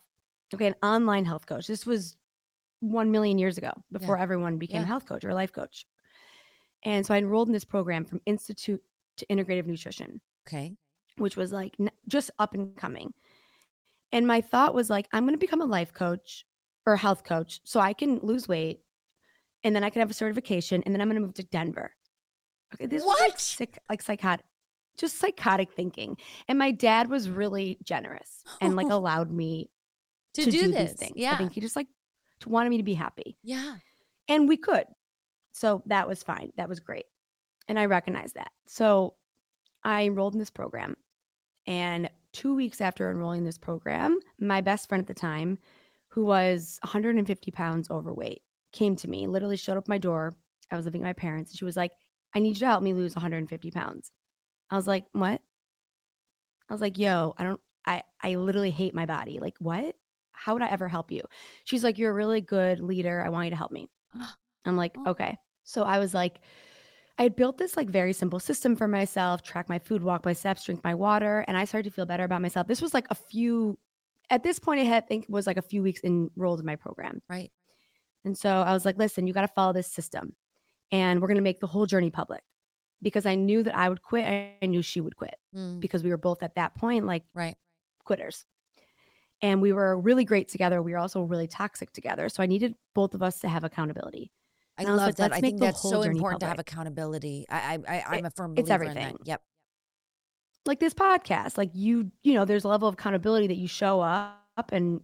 Okay, 0.53 0.67
an 0.67 0.75
online 0.81 1.25
health 1.25 1.45
coach. 1.45 1.67
This 1.67 1.85
was 1.85 2.15
one 2.79 3.11
million 3.11 3.37
years 3.37 3.57
ago 3.57 3.71
before 3.91 4.17
everyone 4.17 4.57
became 4.57 4.83
a 4.83 4.85
health 4.85 5.05
coach 5.05 5.25
or 5.25 5.29
a 5.29 5.35
life 5.35 5.51
coach. 5.51 5.85
And 6.83 7.05
so 7.05 7.13
I 7.13 7.17
enrolled 7.17 7.49
in 7.49 7.53
this 7.53 7.65
program 7.65 8.05
from 8.05 8.21
Institute 8.25 8.81
to 9.17 9.25
Integrative 9.25 9.65
Nutrition 9.65 10.21
okay. 10.47 10.73
which 11.17 11.35
was 11.35 11.51
like 11.51 11.75
n- 11.79 11.91
just 12.07 12.31
up 12.39 12.53
and 12.53 12.75
coming. 12.75 13.13
And 14.11 14.25
my 14.25 14.41
thought 14.41 14.73
was 14.73 14.89
like, 14.89 15.07
I'm 15.11 15.23
going 15.23 15.33
to 15.33 15.39
become 15.39 15.61
a 15.61 15.65
life 15.65 15.93
coach 15.93 16.45
or 16.85 16.93
a 16.93 16.97
health 16.97 17.23
coach 17.23 17.59
so 17.63 17.79
I 17.79 17.93
can 17.93 18.19
lose 18.19 18.47
weight 18.47 18.79
and 19.63 19.75
then 19.75 19.83
I 19.83 19.89
can 19.89 19.99
have 19.99 20.11
a 20.11 20.13
certification 20.13 20.81
and 20.85 20.93
then 20.93 21.01
I'm 21.01 21.09
going 21.09 21.19
to 21.19 21.25
move 21.25 21.33
to 21.35 21.43
Denver. 21.43 21.91
Okay, 22.73 22.85
this 22.85 23.03
was 23.03 23.19
like 23.19 23.31
What? 23.31 23.39
sick, 23.39 23.79
like 23.89 24.01
psychotic, 24.01 24.45
just 24.97 25.17
psychotic 25.17 25.73
thinking. 25.73 26.17
And 26.47 26.57
my 26.57 26.71
dad 26.71 27.09
was 27.09 27.29
really 27.29 27.77
generous 27.83 28.43
and 28.61 28.75
like 28.75 28.87
allowed 28.91 29.31
me 29.31 29.69
To, 30.37 30.45
to, 30.45 30.51
do, 30.51 30.61
do, 30.61 30.71
this. 30.71 30.91
these 30.91 30.99
things. 30.99 31.13
Yeah. 31.15 31.33
I 31.33 31.37
think 31.37 31.53
he 31.53 31.61
just 31.61 31.75
like 31.75 31.87
wanted 32.45 32.69
me 32.69 32.77
to 32.77 32.83
be 32.83 32.93
happy 32.93 33.35
yeah. 33.43 33.77
and 34.27 34.47
we 34.47 34.55
could. 34.55 34.85
So 35.53 35.81
that 35.87 36.07
was 36.07 36.21
fine. 36.21 36.51
That 36.57 36.69
was 36.69 36.79
great. 36.79 37.05
And 37.67 37.79
I 37.79 37.85
recognize 37.85 38.33
that. 38.33 38.51
So 38.67 39.15
I 39.83 40.03
enrolled 40.03 40.33
in 40.33 40.39
this 40.39 40.51
program. 40.51 40.95
And 41.65 42.09
two 42.33 42.55
weeks 42.55 42.79
after 42.79 43.09
enrolling 43.09 43.39
in 43.39 43.45
this 43.45 43.57
program, 43.57 44.19
my 44.39 44.61
best 44.61 44.87
friend 44.87 45.01
at 45.01 45.07
the 45.07 45.15
time, 45.15 45.57
who 46.09 46.25
was 46.25 46.77
150 46.83 47.51
pounds 47.51 47.89
overweight, 47.89 48.43
came 48.71 48.95
to 48.97 49.09
me, 49.09 49.25
literally 49.25 49.57
showed 49.57 49.77
up 49.77 49.85
at 49.85 49.89
my 49.89 49.97
door. 49.97 50.35
I 50.71 50.75
was 50.75 50.85
living 50.85 51.01
at 51.01 51.05
my 51.05 51.13
parents. 51.13 51.51
And 51.51 51.57
she 51.57 51.65
was 51.65 51.75
like, 51.75 51.91
I 52.35 52.39
need 52.39 52.49
you 52.49 52.59
to 52.59 52.67
help 52.67 52.83
me 52.83 52.93
lose 52.93 53.15
150 53.15 53.71
pounds. 53.71 54.11
I 54.69 54.75
was 54.75 54.85
like, 54.85 55.05
what? 55.13 55.41
I 56.69 56.73
was 56.73 56.81
like, 56.81 56.97
yo, 56.97 57.33
I 57.37 57.43
don't, 57.43 57.61
I, 57.85 58.03
I 58.21 58.35
literally 58.35 58.71
hate 58.71 58.93
my 58.93 59.05
body. 59.05 59.39
Like, 59.39 59.55
what? 59.59 59.95
How 60.37 60.53
would 60.53 60.61
I 60.61 60.69
ever 60.69 60.87
help 60.87 61.11
you? 61.11 61.21
She's 61.65 61.83
like, 61.83 61.97
you're 61.97 62.11
a 62.11 62.13
really 62.13 62.41
good 62.41 62.79
leader. 62.79 63.23
I 63.25 63.29
want 63.29 63.45
you 63.45 63.49
to 63.51 63.55
help 63.57 63.71
me. 63.71 63.89
I'm 64.65 64.77
like, 64.77 64.95
Oh. 64.97 65.11
okay. 65.11 65.37
So 65.63 65.83
I 65.83 65.99
was 65.99 66.13
like, 66.13 66.39
I 67.19 67.23
had 67.23 67.35
built 67.35 67.57
this 67.57 67.75
like 67.75 67.89
very 67.89 68.13
simple 68.13 68.39
system 68.39 68.75
for 68.75 68.87
myself, 68.87 69.41
track 69.41 69.67
my 69.69 69.79
food, 69.79 70.03
walk 70.03 70.23
my 70.25 70.33
steps, 70.33 70.63
drink 70.65 70.83
my 70.83 70.93
water, 70.93 71.43
and 71.47 71.57
I 71.57 71.65
started 71.65 71.89
to 71.89 71.95
feel 71.95 72.05
better 72.05 72.23
about 72.23 72.41
myself. 72.41 72.67
This 72.67 72.81
was 72.81 72.93
like 72.93 73.07
a 73.09 73.15
few 73.15 73.77
at 74.29 74.43
this 74.43 74.59
point 74.59 74.79
I 74.81 74.83
had 74.83 75.03
I 75.03 75.07
think 75.07 75.23
it 75.23 75.29
was 75.29 75.47
like 75.47 75.57
a 75.57 75.61
few 75.61 75.81
weeks 75.81 76.01
enrolled 76.03 76.59
in 76.59 76.65
my 76.65 76.75
program. 76.75 77.21
Right. 77.29 77.51
And 78.25 78.37
so 78.37 78.49
I 78.49 78.73
was 78.73 78.83
like, 78.85 78.97
listen, 78.97 79.25
you 79.25 79.33
got 79.33 79.41
to 79.41 79.47
follow 79.47 79.73
this 79.73 79.87
system. 79.87 80.35
And 80.91 81.21
we're 81.21 81.27
going 81.27 81.37
to 81.37 81.41
make 81.43 81.59
the 81.59 81.67
whole 81.67 81.85
journey 81.85 82.09
public. 82.11 82.43
Because 83.01 83.25
I 83.25 83.35
knew 83.35 83.63
that 83.63 83.75
I 83.77 83.89
would 83.89 84.01
quit. 84.01 84.25
I 84.25 84.65
knew 84.65 84.81
she 84.81 85.01
would 85.01 85.15
quit 85.15 85.35
Mm, 85.55 85.79
because 85.79 86.03
we 86.03 86.09
were 86.09 86.17
both 86.17 86.41
at 86.43 86.55
that 86.55 86.75
point 86.75 87.05
like 87.05 87.23
right. 87.33 87.55
quitters. 88.03 88.45
And 89.41 89.61
we 89.61 89.71
were 89.73 89.99
really 89.99 90.25
great 90.25 90.47
together. 90.47 90.81
We 90.81 90.93
were 90.93 90.97
also 90.97 91.21
really 91.21 91.47
toxic 91.47 91.91
together. 91.93 92.27
So 92.29 92.41
I 92.41 92.47
needed 92.47 92.73
both 92.95 93.13
of 93.13 93.21
us 93.21 93.39
to 93.41 93.47
have 93.47 93.63
accountability. 93.63 94.31
I 94.77 94.83
I 94.83 94.85
love 94.89 94.99
like, 94.99 95.15
that. 95.17 95.33
I 95.33 95.39
think 95.41 95.59
that's 95.59 95.81
so 95.81 96.01
important 96.03 96.39
to 96.41 96.47
have 96.47 96.59
accountability. 96.59 97.45
I, 97.49 97.79
I, 97.87 97.97
I 97.97 98.03
I'm 98.17 98.25
It- 98.25 98.27
a 98.27 98.31
firm 98.31 98.53
it's 98.57 98.67
believer 98.67 98.83
in 98.85 98.89
everything. 98.91 99.17
that. 99.19 99.27
Yep. 99.27 99.41
like 100.65 100.79
this 100.79 100.93
podcast 100.93 101.57
like 101.57 101.69
you 101.73 102.11
you 102.23 102.33
know 102.33 102.45
there's 102.45 102.63
a 102.65 102.67
level 102.67 102.87
of 102.87 102.93
accountability 102.95 103.47
that 103.47 103.55
you 103.57 103.67
show 103.67 104.01
up 104.01 104.71
and 104.71 105.01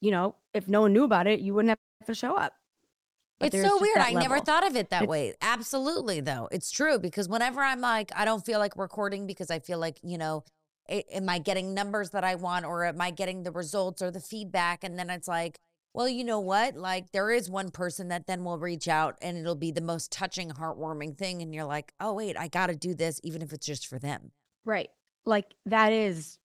you 0.00 0.10
know 0.10 0.34
if 0.54 0.68
no 0.68 0.82
one 0.82 0.92
knew 0.92 1.04
about 1.04 1.26
it 1.26 1.40
you 1.40 1.54
wouldn't 1.54 1.70
have 1.70 2.06
to 2.06 2.14
show 2.14 2.36
up 2.36 2.52
But 3.40 3.54
It's 3.54 3.66
so 3.66 3.78
weird. 3.80 3.98
I 3.98 4.12
never 4.12 4.38
thought 4.40 4.66
of 4.66 4.76
it 4.76 4.90
that 4.90 5.02
It's- 5.04 5.08
way. 5.08 5.34
Absolutely, 5.40 6.20
though. 6.20 6.48
It's 6.52 6.70
true 6.70 6.98
because 6.98 7.28
whenever 7.28 7.60
I'm 7.60 7.80
like, 7.80 8.12
I 8.14 8.24
don't 8.24 8.44
feel 8.44 8.58
like 8.60 8.76
recording 8.76 9.26
because 9.26 9.50
I 9.50 9.58
feel 9.58 9.78
like, 9.78 9.98
you 10.04 10.16
know, 10.18 10.44
am 10.88 11.28
I 11.28 11.38
getting 11.38 11.74
numbers 11.74 12.10
that 12.10 12.24
I 12.24 12.34
want 12.34 12.64
or 12.64 12.84
am 12.84 13.00
I 13.00 13.10
getting 13.10 13.42
the 13.42 13.52
results 13.52 14.02
or 14.02 14.10
the 14.10 14.20
feedback? 14.20 14.84
And 14.84 14.98
then 14.98 15.10
it's 15.10 15.28
like, 15.28 15.58
well, 15.94 16.08
you 16.08 16.24
know 16.24 16.40
what? 16.40 16.76
Like, 16.76 17.12
there 17.12 17.30
is 17.30 17.50
one 17.50 17.70
person 17.70 18.08
that 18.08 18.26
then 18.26 18.44
will 18.44 18.58
reach 18.58 18.88
out 18.88 19.16
and 19.20 19.36
it'll 19.36 19.54
be 19.54 19.70
the 19.70 19.80
most 19.82 20.10
touching, 20.10 20.50
heartwarming 20.50 21.16
thing. 21.18 21.42
And 21.42 21.54
you're 21.54 21.64
like, 21.66 21.92
oh, 22.00 22.14
wait, 22.14 22.36
I 22.38 22.48
got 22.48 22.68
to 22.68 22.74
do 22.74 22.94
this, 22.94 23.20
even 23.22 23.42
if 23.42 23.52
it's 23.52 23.66
just 23.66 23.86
for 23.86 23.98
them. 23.98 24.32
right 24.64 24.88
like 25.24 25.54
that 25.66 25.92
is 25.92 26.36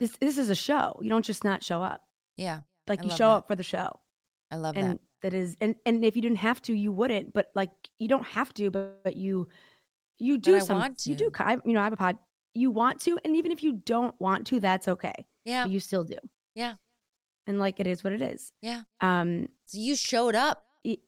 this 0.00 0.16
this 0.20 0.38
is 0.38 0.48
a 0.48 0.54
show 0.54 0.98
you 1.02 1.10
don't 1.10 1.24
just 1.24 1.44
not 1.44 1.62
show 1.62 1.82
up 1.82 2.00
Yeah. 2.38 2.60
like 2.88 3.00
I 3.00 3.04
you 3.04 3.10
show 3.10 3.28
that. 3.28 3.36
up 3.36 3.46
for 3.48 3.56
the 3.56 3.62
show 3.62 4.00
I 4.50 4.56
love 4.56 4.74
and 4.76 4.92
that. 4.92 5.00
that 5.20 5.34
is 5.34 5.54
and 5.60 5.74
and 5.84 6.02
if 6.02 6.16
you 6.16 6.22
didn't 6.22 6.38
have 6.38 6.62
to 6.62 6.72
you 6.72 6.92
wouldn't 6.92 7.34
but 7.34 7.50
like 7.54 7.70
you 7.98 8.08
don't 8.08 8.24
have 8.26 8.54
to 8.54 8.70
but, 8.70 9.04
but 9.04 9.16
you 9.16 9.48
you 10.18 10.38
do 10.38 10.60
some 10.60 10.78
you 11.04 11.14
do 11.14 11.30
I, 11.38 11.58
you 11.66 11.74
know 11.74 11.80
i 11.80 11.84
have 11.84 11.92
a 11.92 11.96
pod 11.98 12.16
you 12.56 12.70
want 12.70 13.00
to 13.02 13.18
and 13.24 13.36
even 13.36 13.52
if 13.52 13.62
you 13.62 13.72
don't 13.84 14.14
want 14.20 14.46
to 14.48 14.60
that's 14.60 14.88
okay 14.88 15.14
Yeah. 15.44 15.64
but 15.64 15.70
you 15.72 15.80
still 15.80 16.04
do 16.04 16.16
Yeah. 16.54 16.74
and 17.46 17.58
like 17.58 17.80
it 17.80 17.86
is 17.86 18.02
what 18.04 18.12
it 18.12 18.22
is 18.22 18.52
Yeah. 18.62 18.82
um 19.00 19.48
So 19.66 19.78
you 19.78 19.96
showed 19.96 20.34
up. 20.34 20.64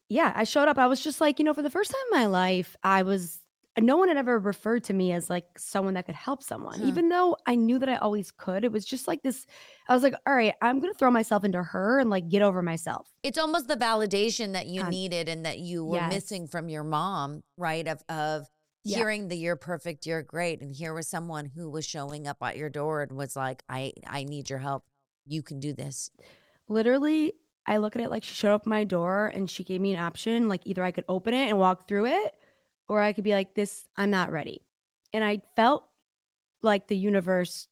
yeah, 0.09 0.33
I 0.35 0.45
showed 0.45 0.67
up. 0.69 0.77
I 0.79 0.87
was 0.89 1.01
just 1.01 1.21
like, 1.21 1.39
you 1.39 1.45
know, 1.45 1.55
for 1.55 1.63
the 1.63 1.71
first 1.71 1.91
time 1.93 2.01
in 2.13 2.19
my 2.21 2.27
life, 2.27 2.75
I 2.83 3.03
was 3.03 3.39
no 3.81 3.97
one 3.97 4.09
had 4.09 4.17
ever 4.17 4.41
referred 4.41 4.83
to 4.83 4.93
me 4.93 5.13
as 5.13 5.31
like 5.31 5.45
someone 5.57 5.95
that 5.95 6.05
could 6.05 6.17
help 6.17 6.43
someone, 6.43 6.81
Huh. 6.81 6.87
even 6.89 7.09
though 7.11 7.37
I 7.47 7.55
knew 7.55 7.79
that 7.79 7.89
I 7.89 7.95
always 7.99 8.33
could. 8.33 8.65
It 8.65 8.73
was 8.73 8.85
just 8.85 9.07
like 9.07 9.23
this. 9.23 9.47
I 9.89 9.95
was 9.95 10.03
like, 10.03 10.15
all 10.27 10.35
right, 10.35 10.53
I'm 10.61 10.81
gonna 10.81 10.95
throw 10.95 11.13
myself 11.13 11.45
into 11.45 11.63
her 11.63 12.01
and 12.01 12.11
like 12.11 12.29
get 12.29 12.43
over 12.43 12.61
myself. 12.61 13.07
it's 13.23 13.39
almost 13.39 13.69
the 13.69 13.77
validation 13.77 14.53
that 14.55 14.67
you 14.67 14.83
Um, 14.83 14.91
needed 14.91 15.29
and 15.29 15.47
that 15.47 15.61
you 15.61 15.85
were 15.85 15.99
yes. 15.99 16.13
missing 16.13 16.49
from 16.49 16.69
your 16.69 16.83
mom, 16.83 17.45
right? 17.57 17.87
Of 17.87 18.03
of 18.09 18.49
Yeah. 18.85 18.99
hearing 18.99 19.29
the 19.29 19.37
you're 19.37 19.57
perfect, 19.57 20.07
you're 20.07 20.23
great. 20.23 20.61
And 20.61 20.75
here 20.75 20.95
was 20.95 21.09
someone 21.09 21.47
who 21.47 21.69
was 21.69 21.85
showing 21.85 22.27
up 22.27 22.39
at 22.43 22.57
your 22.57 22.71
door 22.71 23.03
and 23.03 23.13
was 23.13 23.37
like, 23.37 23.63
I 23.69 23.93
I 24.07 24.25
need 24.25 24.49
your 24.49 24.61
help. 24.61 24.85
You 25.27 25.43
can 25.43 25.61
do 25.61 25.73
this. 25.73 26.11
Literally, 26.69 27.35
I 27.67 27.79
look 27.79 27.97
at 27.97 28.03
it 28.03 28.11
like 28.11 28.25
she 28.25 28.35
showed 28.35 28.55
up 28.55 28.63
at 28.63 28.67
my 28.67 28.85
door 28.85 29.31
and 29.35 29.51
she 29.51 29.65
gave 29.65 29.81
me 29.81 29.93
an 29.93 30.01
option. 30.01 30.49
Like 30.49 30.63
either 30.65 30.83
I 30.83 30.91
could 30.91 31.05
open 31.09 31.35
it 31.35 31.49
and 31.49 31.59
walk 31.59 31.87
through 31.87 32.07
it, 32.07 32.35
or 32.89 33.03
I 33.03 33.13
could 33.13 33.25
be 33.25 33.33
like, 33.33 33.55
this, 33.55 33.87
I'm 33.97 34.11
not 34.11 34.33
ready. 34.33 34.63
And 35.13 35.23
I 35.23 35.43
felt 35.57 35.85
like 36.63 36.89
the 36.89 36.97
universe 36.97 37.69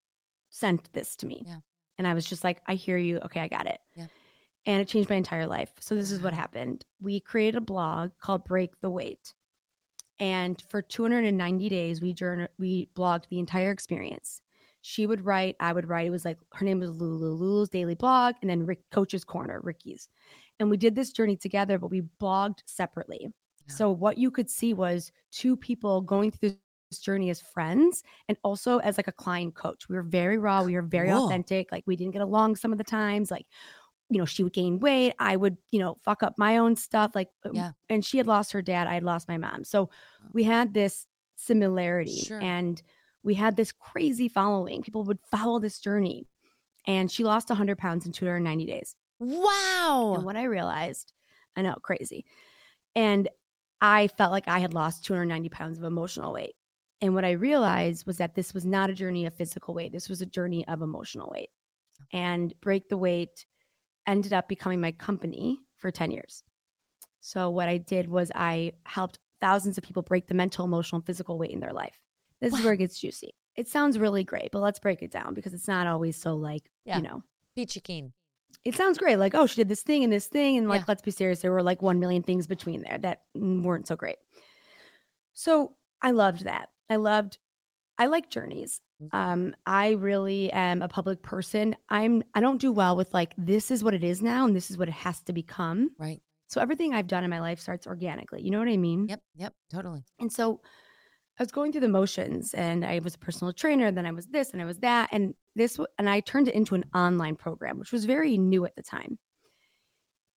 sent 0.51 0.93
this 0.93 1.17
to 1.17 1.27
me. 1.27 1.45
Yeah. 1.47 1.59
And 1.99 2.07
I 2.07 2.15
was 2.15 2.27
just 2.27 2.45
like, 2.45 2.61
I 2.67 2.75
hear 2.75 2.99
you. 2.99 3.19
Okay, 3.25 3.41
I 3.41 3.49
got 3.49 3.67
it. 3.67 3.79
Yeah. 3.95 4.07
And 4.67 4.83
it 4.83 4.89
changed 4.89 5.09
my 5.09 5.17
entire 5.17 5.47
life. 5.47 5.71
So 5.81 5.95
this 5.95 6.11
is 6.11 6.21
what 6.21 6.35
happened. 6.35 6.85
We 7.01 7.21
created 7.21 7.57
a 7.57 7.63
blog 7.63 8.11
called 8.21 8.45
Break 8.45 8.81
the 8.81 8.91
Weight. 8.91 9.33
And 10.19 10.63
for 10.71 10.81
290 10.83 11.69
days, 11.69 12.01
we 12.01 12.13
journal 12.13 12.49
we 12.59 12.89
blogged 12.95 13.29
the 13.29 13.39
entire 13.39 13.71
experience. 13.71 14.41
She 14.83 15.07
would 15.07 15.25
write, 15.25 15.57
I 15.61 15.73
would 15.73 15.89
write. 15.89 16.07
It 16.07 16.11
was 16.11 16.25
like 16.25 16.39
her 16.55 16.65
name 16.65 16.79
was 16.81 16.91
Lulu, 16.91 17.33
Lulu's 17.35 17.69
daily 17.69 17.95
blog, 17.95 18.37
and 18.41 18.49
then 18.49 18.65
Rick 18.65 18.89
Coach's 18.91 19.25
Corner, 19.25 19.61
Ricki's. 19.63 20.09
And 20.59 20.71
we 20.71 20.77
did 20.77 20.95
this 20.95 21.13
journey 21.13 21.37
together, 21.37 21.79
but 21.79 21.91
we 21.91 22.03
blogged 22.21 22.61
separately. 22.67 23.29
Yeah. 23.69 23.75
So 23.75 23.91
what 23.91 24.17
you 24.17 24.31
could 24.31 24.49
see 24.49 24.73
was 24.75 25.13
two 25.33 25.57
people 25.57 26.01
going 26.01 26.31
through 26.31 26.57
this 26.91 27.01
journey 27.01 27.31
as 27.31 27.41
friends 27.43 28.05
and 28.29 28.39
also 28.45 28.79
as 28.79 28.97
like 28.97 29.09
a 29.09 29.13
client 29.13 29.55
coach. 29.57 29.89
We 29.89 29.97
were 29.97 30.03
very 30.05 30.39
raw, 30.39 30.63
we 30.63 30.75
were 30.77 30.83
very 30.83 31.09
Cool. 31.09 31.27
authentic. 31.27 31.73
Like 31.73 31.83
we 31.87 31.97
didn't 31.97 32.13
get 32.13 32.23
along 32.23 32.57
some 32.57 32.71
of 32.73 32.79
the 32.79 32.85
times. 32.85 33.31
Like, 33.31 33.47
you 34.09 34.19
know, 34.19 34.25
she 34.25 34.43
would 34.45 34.53
gain 34.53 34.79
weight, 34.79 35.15
I 35.19 35.37
would, 35.37 35.57
you 35.71 35.81
know, 35.81 35.99
fuck 36.05 36.23
up 36.23 36.35
my 36.39 36.59
own 36.59 36.77
stuff. 36.77 37.13
Like, 37.15 37.29
um, 37.45 37.55
Yeah. 37.55 37.73
and 37.89 38.05
she 38.05 38.19
had 38.19 38.27
lost 38.27 38.53
her 38.53 38.63
dad, 38.63 38.87
I 38.87 38.95
had 38.95 39.03
lost 39.03 39.27
my 39.29 39.37
mom. 39.37 39.65
So 39.65 39.91
we 40.33 40.45
had 40.45 40.73
this 40.75 41.07
similarity 41.35 42.21
Sure. 42.21 42.41
and 42.43 42.81
we 43.23 43.35
had 43.35 43.57
this 43.57 43.73
crazy 43.73 44.29
following. 44.29 44.83
People 44.83 45.03
would 45.05 45.19
follow 45.31 45.59
this 45.59 45.81
journey. 45.81 46.29
And 46.87 47.11
she 47.11 47.25
lost 47.25 47.49
100 47.51 47.79
pounds 47.79 48.07
in 48.07 48.13
290 48.13 48.65
days. 48.65 48.95
Wow. 49.19 50.15
And 50.17 50.25
what 50.25 50.37
I 50.37 50.45
realized, 50.45 51.13
I 51.57 51.63
know, 51.63 51.75
crazy. 51.83 52.25
And 52.95 53.29
I 53.81 54.07
felt 54.09 54.31
like 54.31 54.47
I 54.47 54.61
had 54.61 54.73
lost 54.73 55.05
290 55.05 55.49
pounds 55.49 55.79
of 55.79 55.85
emotional 55.85 56.33
weight. 56.33 56.55
And 57.03 57.13
what 57.15 57.25
I 57.25 57.33
realized 57.33 58.07
was 58.07 58.19
that 58.19 58.35
this 58.37 58.55
was 58.55 58.65
not 58.65 58.89
a 58.89 58.95
journey 58.95 59.27
of 59.27 59.35
physical 59.35 59.75
weight. 59.75 59.91
This 59.93 60.09
was 60.09 60.23
a 60.23 60.27
journey 60.27 60.67
of 60.69 60.81
emotional 60.81 61.29
weight. 61.31 61.51
And 62.13 62.55
Break 62.61 62.89
the 62.89 62.97
Weight 62.97 63.45
ended 64.07 64.33
up 64.33 64.49
becoming 64.49 64.81
my 64.81 64.93
company 64.93 65.59
for 65.77 65.91
10 65.91 66.11
years. 66.11 66.43
So 67.21 67.51
what 67.51 67.69
I 67.69 67.79
did 67.79 68.09
was 68.09 68.31
I 68.35 68.73
helped 68.85 69.19
thousands 69.41 69.77
of 69.79 69.85
people 69.85 70.03
break 70.03 70.27
the 70.29 70.35
mental, 70.35 70.65
emotional, 70.65 70.99
and 70.99 71.07
physical 71.07 71.39
weight 71.39 71.51
in 71.51 71.61
their 71.61 71.73
life. 71.73 71.99
This 72.41 72.55
is 72.55 72.63
where 72.65 72.75
it 72.75 72.79
gets 72.79 72.99
juicy. 73.01 73.35
It 73.57 73.69
sounds 73.69 73.99
really 73.99 74.23
great, 74.25 74.51
but 74.53 74.61
let's 74.61 74.79
break 74.79 75.03
it 75.03 75.11
down 75.11 75.35
because 75.35 75.55
it's 75.55 75.69
not 75.69 75.87
always 75.87 76.17
so 76.17 76.37
like, 76.37 76.71
Yeah. 76.85 76.99
you 76.99 77.03
know, 77.03 77.23
Peachy 77.55 77.81
Keen. 77.81 78.13
it 78.65 78.75
sounds 78.77 78.99
great. 78.99 79.17
Like, 79.17 79.35
oh, 79.35 79.47
she 79.47 79.57
did 79.57 79.69
this 79.69 79.83
thing 79.83 80.05
and 80.05 80.13
this 80.13 80.27
thing. 80.27 80.59
And 80.59 80.69
like, 80.69 80.81
Yeah. 80.83 80.85
let's 80.89 81.03
be 81.03 81.11
serious, 81.11 81.41
there 81.41 81.53
were 81.53 81.63
like 81.63 81.83
1 81.83 81.99
million 81.99 82.23
things 82.23 82.47
between 82.47 82.83
there 82.83 82.99
that 82.99 83.23
weren't 83.35 83.87
so 83.89 83.97
great. 83.97 84.17
So 85.33 85.75
I 86.03 86.11
loved 86.13 86.45
that. 86.45 86.69
I 86.89 86.97
loved, 86.97 87.39
I 87.99 88.07
like 88.07 88.29
journeys. 88.31 88.81
Mhm. 89.03 89.09
Um, 89.15 89.57
I 89.67 89.91
really 89.93 90.53
am 90.53 90.83
a 90.83 90.89
public 90.89 91.23
person. 91.23 91.75
I'm, 91.89 92.23
I 92.35 92.41
don't 92.41 92.61
do 92.61 92.73
well 92.73 92.97
with 92.97 93.13
like, 93.15 93.33
this 93.39 93.71
is 93.71 93.83
what 93.83 93.95
it 93.95 94.05
is 94.05 94.23
now 94.23 94.45
and 94.47 94.55
this 94.55 94.71
is 94.71 94.77
what 94.79 94.89
it 94.89 94.93
has 94.95 95.21
to 95.23 95.33
become. 95.33 95.91
Right. 95.99 96.21
So 96.49 96.61
everything 96.61 96.95
I've 96.95 97.07
done 97.07 97.25
in 97.25 97.31
my 97.31 97.41
life 97.41 97.59
starts 97.59 97.87
organically. 97.87 98.43
You 98.43 98.51
know 98.51 98.59
what 98.59 98.69
I 98.69 98.77
mean? 98.77 99.07
Yep. 99.09 99.21
Yep. 99.37 99.55
Totally. 99.73 100.05
And 100.21 100.33
so 100.33 100.61
I 101.39 101.43
was 101.43 101.51
going 101.53 101.73
through 101.73 101.81
the 101.83 101.89
motions 101.89 102.55
and 102.55 102.85
I 102.85 102.99
was 103.01 103.15
a 103.15 103.19
personal 103.19 103.53
trainer, 103.53 103.87
and 103.87 103.97
then 103.97 104.07
I 104.07 104.13
was 104.13 104.27
this 104.27 104.53
and 104.53 104.63
I 104.63 104.65
was 104.65 104.79
that. 104.79 105.09
And 105.13 105.35
this, 105.55 105.79
and 105.99 106.09
I 106.09 106.21
turned 106.21 106.49
it 106.49 106.55
into 106.55 106.75
an 106.75 106.85
online 106.95 107.37
program, 107.37 107.79
which 107.79 107.93
was 107.93 108.05
very 108.07 108.39
new 108.39 108.65
at 108.65 108.75
the 108.77 108.83
time. 108.83 109.19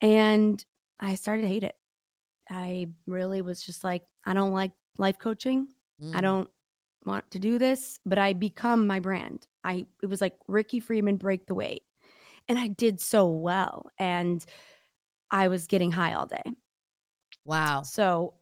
And 0.00 0.64
I 1.00 1.14
started 1.14 1.42
to 1.42 1.48
hate 1.48 1.64
it. 1.64 1.74
I 2.50 2.88
really 3.06 3.42
was 3.42 3.62
just 3.62 3.84
like, 3.84 4.04
I 4.24 4.34
don't 4.34 4.52
like 4.52 4.72
life 4.96 5.18
coaching. 5.18 5.68
I 6.00 6.04
Mm. 6.18 6.22
don't 6.22 6.50
want 7.08 7.28
to 7.32 7.40
do 7.40 7.58
this, 7.58 7.98
but 8.06 8.18
I 8.18 8.32
become 8.32 8.86
my 8.86 9.00
brand. 9.00 9.48
I, 9.64 9.86
it 10.02 10.06
was 10.06 10.20
like 10.20 10.36
Ricki 10.46 10.78
Friedman 10.78 11.16
break 11.16 11.46
the 11.46 11.54
weight. 11.54 11.82
And 12.46 12.58
I 12.58 12.68
did 12.68 13.00
so 13.00 13.28
well. 13.28 13.90
And 13.98 14.44
I 15.30 15.48
was 15.48 15.66
getting 15.66 15.90
high 15.90 16.14
all 16.14 16.26
day. 16.26 16.42
Wow. 17.44 17.82
So, 17.82 18.34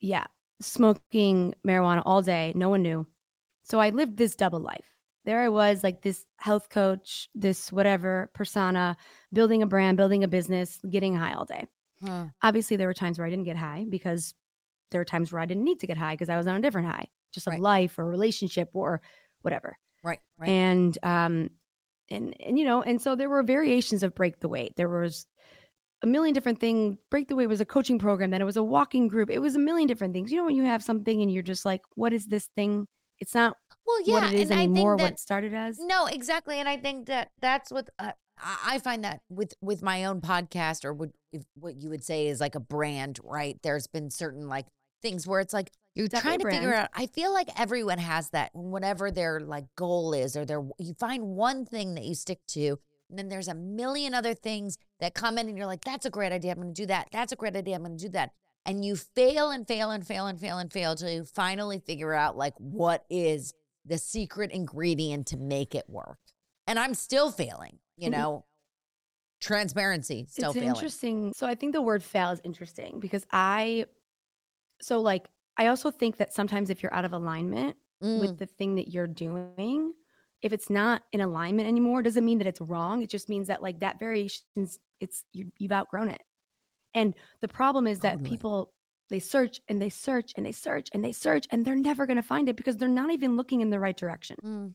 yeah, 0.00 0.24
smoking 0.60 1.54
marijuana 1.66 2.02
all 2.04 2.22
day. 2.22 2.52
No 2.56 2.68
one 2.68 2.82
knew. 2.82 3.06
So 3.62 3.78
I 3.78 3.90
lived 3.90 4.16
this 4.16 4.34
double 4.34 4.60
life. 4.60 4.84
There 5.24 5.40
I 5.40 5.48
was, 5.48 5.82
like 5.82 6.02
this 6.02 6.26
health 6.36 6.68
coach, 6.68 7.30
this 7.34 7.72
whatever 7.72 8.30
persona, 8.34 8.96
building 9.32 9.62
a 9.62 9.66
brand, 9.66 9.96
building 9.96 10.22
a 10.22 10.28
business, 10.28 10.80
getting 10.90 11.14
high 11.14 11.32
all 11.32 11.46
day. 11.46 11.66
Huh. 12.04 12.26
Obviously, 12.42 12.76
there 12.76 12.88
were 12.88 12.94
times 12.94 13.18
where 13.18 13.26
I 13.26 13.30
didn't 13.30 13.46
get 13.46 13.56
high 13.56 13.86
because 13.88 14.34
there 14.90 15.00
were 15.00 15.06
times 15.06 15.32
where 15.32 15.40
I 15.40 15.46
didn't 15.46 15.64
need 15.64 15.80
to 15.80 15.86
get 15.86 15.96
high 15.96 16.12
because 16.12 16.28
I 16.28 16.36
was 16.36 16.46
on 16.46 16.56
a 16.56 16.60
different 16.60 16.88
high, 16.88 17.06
just 17.34 17.46
of 17.46 17.58
life 17.58 17.98
or 17.98 18.06
relationship 18.06 18.70
or 18.72 19.00
whatever. 19.42 19.76
Right. 20.02 20.20
Right. 20.38 20.48
And 20.48 20.98
um 21.02 21.50
and 22.10 22.34
and 22.40 22.58
you 22.58 22.64
know, 22.64 22.82
and 22.82 23.00
so 23.00 23.16
there 23.16 23.28
were 23.28 23.42
variations 23.42 24.02
of 24.02 24.14
break 24.14 24.40
the 24.40 24.48
weight. 24.48 24.74
There 24.76 24.88
was 24.88 25.26
a 26.02 26.06
million 26.06 26.34
different 26.34 26.60
things. 26.60 26.96
Break 27.10 27.28
the 27.28 27.36
Weight 27.36 27.48
was 27.48 27.62
a 27.62 27.64
coaching 27.64 27.98
program, 27.98 28.30
then 28.30 28.42
it 28.42 28.44
was 28.44 28.58
a 28.58 28.62
walking 28.62 29.08
group. 29.08 29.30
It 29.30 29.38
was 29.38 29.56
a 29.56 29.58
million 29.58 29.88
different 29.88 30.12
things. 30.12 30.30
You 30.30 30.38
know, 30.38 30.44
when 30.44 30.54
you 30.54 30.64
have 30.64 30.82
something 30.82 31.22
and 31.22 31.32
you're 31.32 31.42
just 31.42 31.64
like, 31.64 31.80
what 31.94 32.12
is 32.12 32.26
this 32.26 32.48
thing? 32.54 32.86
It's 33.20 33.34
not 33.34 33.56
Well, 33.86 34.02
yeah, 34.04 34.12
what 34.14 34.34
it 34.34 34.40
is 34.40 34.50
and 34.50 34.60
I 34.60 34.66
think 34.66 34.98
that 34.98 35.12
it 35.12 35.18
started 35.18 35.54
as. 35.54 35.78
No, 35.80 36.06
exactly, 36.06 36.60
and 36.60 36.68
I 36.68 36.76
think 36.76 37.06
that 37.06 37.30
that's 37.40 37.72
what 37.72 37.88
uh, 37.98 38.12
I 38.38 38.74
I 38.74 38.78
find 38.80 39.04
that 39.04 39.20
with 39.30 39.54
with 39.62 39.82
my 39.82 40.04
own 40.04 40.20
podcast 40.20 40.84
or 40.84 40.92
what 40.92 41.10
what 41.54 41.76
you 41.76 41.88
would 41.88 42.04
say 42.04 42.26
is 42.28 42.40
like 42.40 42.54
a 42.54 42.60
brand, 42.60 43.18
right? 43.24 43.58
There's 43.62 43.86
been 43.86 44.10
certain 44.10 44.48
like 44.48 44.66
things 45.00 45.26
where 45.26 45.40
it's 45.40 45.54
like 45.54 45.70
you're 45.94 46.08
trying 46.08 46.40
to 46.40 46.48
a 46.48 46.50
figure 46.50 46.74
out. 46.74 46.90
I 46.94 47.06
feel 47.06 47.32
like 47.32 47.48
everyone 47.58 47.98
has 47.98 48.30
that, 48.30 48.50
whatever 48.54 49.10
their 49.10 49.40
like 49.40 49.64
goal 49.76 50.12
is, 50.12 50.36
or 50.36 50.44
their 50.44 50.62
you 50.78 50.94
find 50.94 51.22
one 51.36 51.64
thing 51.64 51.94
that 51.94 52.04
you 52.04 52.14
stick 52.14 52.40
to. 52.48 52.78
And 53.10 53.18
then 53.18 53.28
there's 53.28 53.48
a 53.48 53.54
million 53.54 54.14
other 54.14 54.34
things 54.34 54.78
that 54.98 55.14
come 55.14 55.38
in, 55.38 55.48
and 55.48 55.56
you're 55.56 55.66
like, 55.66 55.84
"That's 55.84 56.06
a 56.06 56.10
great 56.10 56.32
idea. 56.32 56.52
I'm 56.52 56.56
going 56.60 56.74
to 56.74 56.82
do 56.82 56.86
that. 56.86 57.08
That's 57.12 57.32
a 57.32 57.36
great 57.36 57.54
idea. 57.54 57.74
I'm 57.76 57.82
going 57.84 57.96
to 57.98 58.04
do 58.04 58.10
that." 58.10 58.30
And 58.66 58.84
you 58.84 58.96
fail 58.96 59.50
and 59.50 59.68
fail 59.68 59.90
and 59.90 60.06
fail 60.06 60.26
and 60.26 60.40
fail 60.40 60.58
and 60.58 60.72
fail 60.72 60.94
till 60.96 61.10
you 61.10 61.24
finally 61.24 61.78
figure 61.80 62.14
out 62.14 62.36
like 62.36 62.54
what 62.58 63.04
is 63.10 63.52
the 63.84 63.98
secret 63.98 64.50
ingredient 64.52 65.26
to 65.28 65.36
make 65.36 65.74
it 65.74 65.84
work. 65.88 66.18
And 66.66 66.78
I'm 66.78 66.94
still 66.94 67.30
failing, 67.30 67.78
you 67.98 68.08
Mhm. 68.08 68.12
know. 68.12 68.44
Transparency, 69.40 70.24
still 70.30 70.50
it's 70.50 70.58
failing. 70.58 70.70
interesting. 70.74 71.32
So 71.36 71.46
I 71.46 71.54
think 71.54 71.74
the 71.74 71.82
word 71.82 72.02
fail 72.02 72.30
is 72.30 72.40
interesting 72.44 72.98
because 72.98 73.26
I, 73.30 73.84
so 74.80 75.02
like, 75.02 75.28
I 75.56 75.66
also 75.68 75.90
think 75.90 76.16
that 76.18 76.32
sometimes 76.32 76.70
if 76.70 76.82
you're 76.82 76.94
out 76.94 77.04
of 77.04 77.12
alignment 77.12 77.76
Mm, 78.02 78.20
with 78.20 78.38
the 78.38 78.46
thing 78.46 78.74
that 78.76 78.88
you're 78.88 79.06
doing, 79.06 79.94
if 80.42 80.52
it's 80.52 80.68
not 80.70 81.04
in 81.12 81.20
alignment 81.20 81.68
anymore, 81.68 82.02
doesn't 82.02 82.24
mean 82.24 82.38
that 82.38 82.46
it's 82.46 82.60
wrong. 82.60 83.02
It 83.02 83.10
just 83.10 83.28
means 83.28 83.48
that 83.48 83.62
like 83.62 83.80
that 83.80 83.98
variations, 83.98 84.78
it's 85.00 85.24
you, 85.32 85.52
you've 85.58 85.72
outgrown 85.72 86.08
it. 86.10 86.22
And 86.94 87.14
the 87.40 87.48
problem 87.48 87.86
is 87.86 88.00
that 88.00 88.18
Totally. 88.18 88.30
people 88.30 88.74
they 89.10 89.20
search 89.20 89.60
and 89.68 89.82
they 89.82 89.90
search 89.90 90.32
and 90.36 90.46
they 90.46 90.52
search 90.52 90.88
and 90.92 91.04
they 91.04 91.12
search 91.12 91.46
and 91.50 91.64
they're 91.64 91.76
never 91.76 92.06
going 92.06 92.16
to 92.16 92.22
find 92.22 92.48
it 92.48 92.56
because 92.56 92.78
they're 92.78 92.88
not 92.88 93.10
even 93.12 93.36
looking 93.36 93.60
in 93.60 93.70
the 93.70 93.80
right 93.80 93.96
direction. 93.96 94.36
mm, 94.42 94.74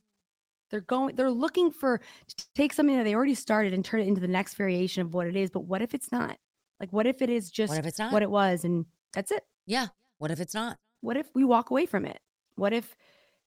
They're 0.69 0.81
going, 0.81 1.15
they're 1.15 1.31
looking 1.31 1.71
for 1.71 1.98
to 2.27 2.48
take 2.53 2.74
something 2.74 2.95
that 2.95 3.03
they 3.03 3.15
already 3.15 3.33
started 3.33 3.74
and 3.74 3.83
turn 3.83 4.01
it 4.01 4.07
into 4.07 4.21
the 4.21 4.27
next 4.27 4.53
variation 4.53 5.01
of 5.01 5.13
what 5.13 5.25
it 5.27 5.36
is. 5.36 5.50
But 5.50 5.62
what 5.62 5.81
if 5.81 5.93
it's 5.95 6.12
not? 6.12 6.38
Like, 6.79 6.93
what 6.93 7.07
if 7.07 7.21
it 7.21 7.29
is 7.29 7.50
just 7.50 7.71
what 7.71 7.79
if 7.79 7.86
it's 7.86 8.00
not? 8.00 8.12
what 8.12 8.21
it 8.21 8.29
was 8.29 8.63
and 8.63 8.86
that's 9.13 9.31
it? 9.31 9.43
yeah. 9.65 9.89
What 10.19 10.31
if 10.31 10.39
it's 10.39 10.53
not? 10.53 10.77
What 11.01 11.17
if 11.17 11.33
we 11.33 11.43
walk 11.43 11.69
away 11.69 11.85
from 11.85 12.05
it? 12.05 12.19
What 12.55 12.73
if 12.73 12.95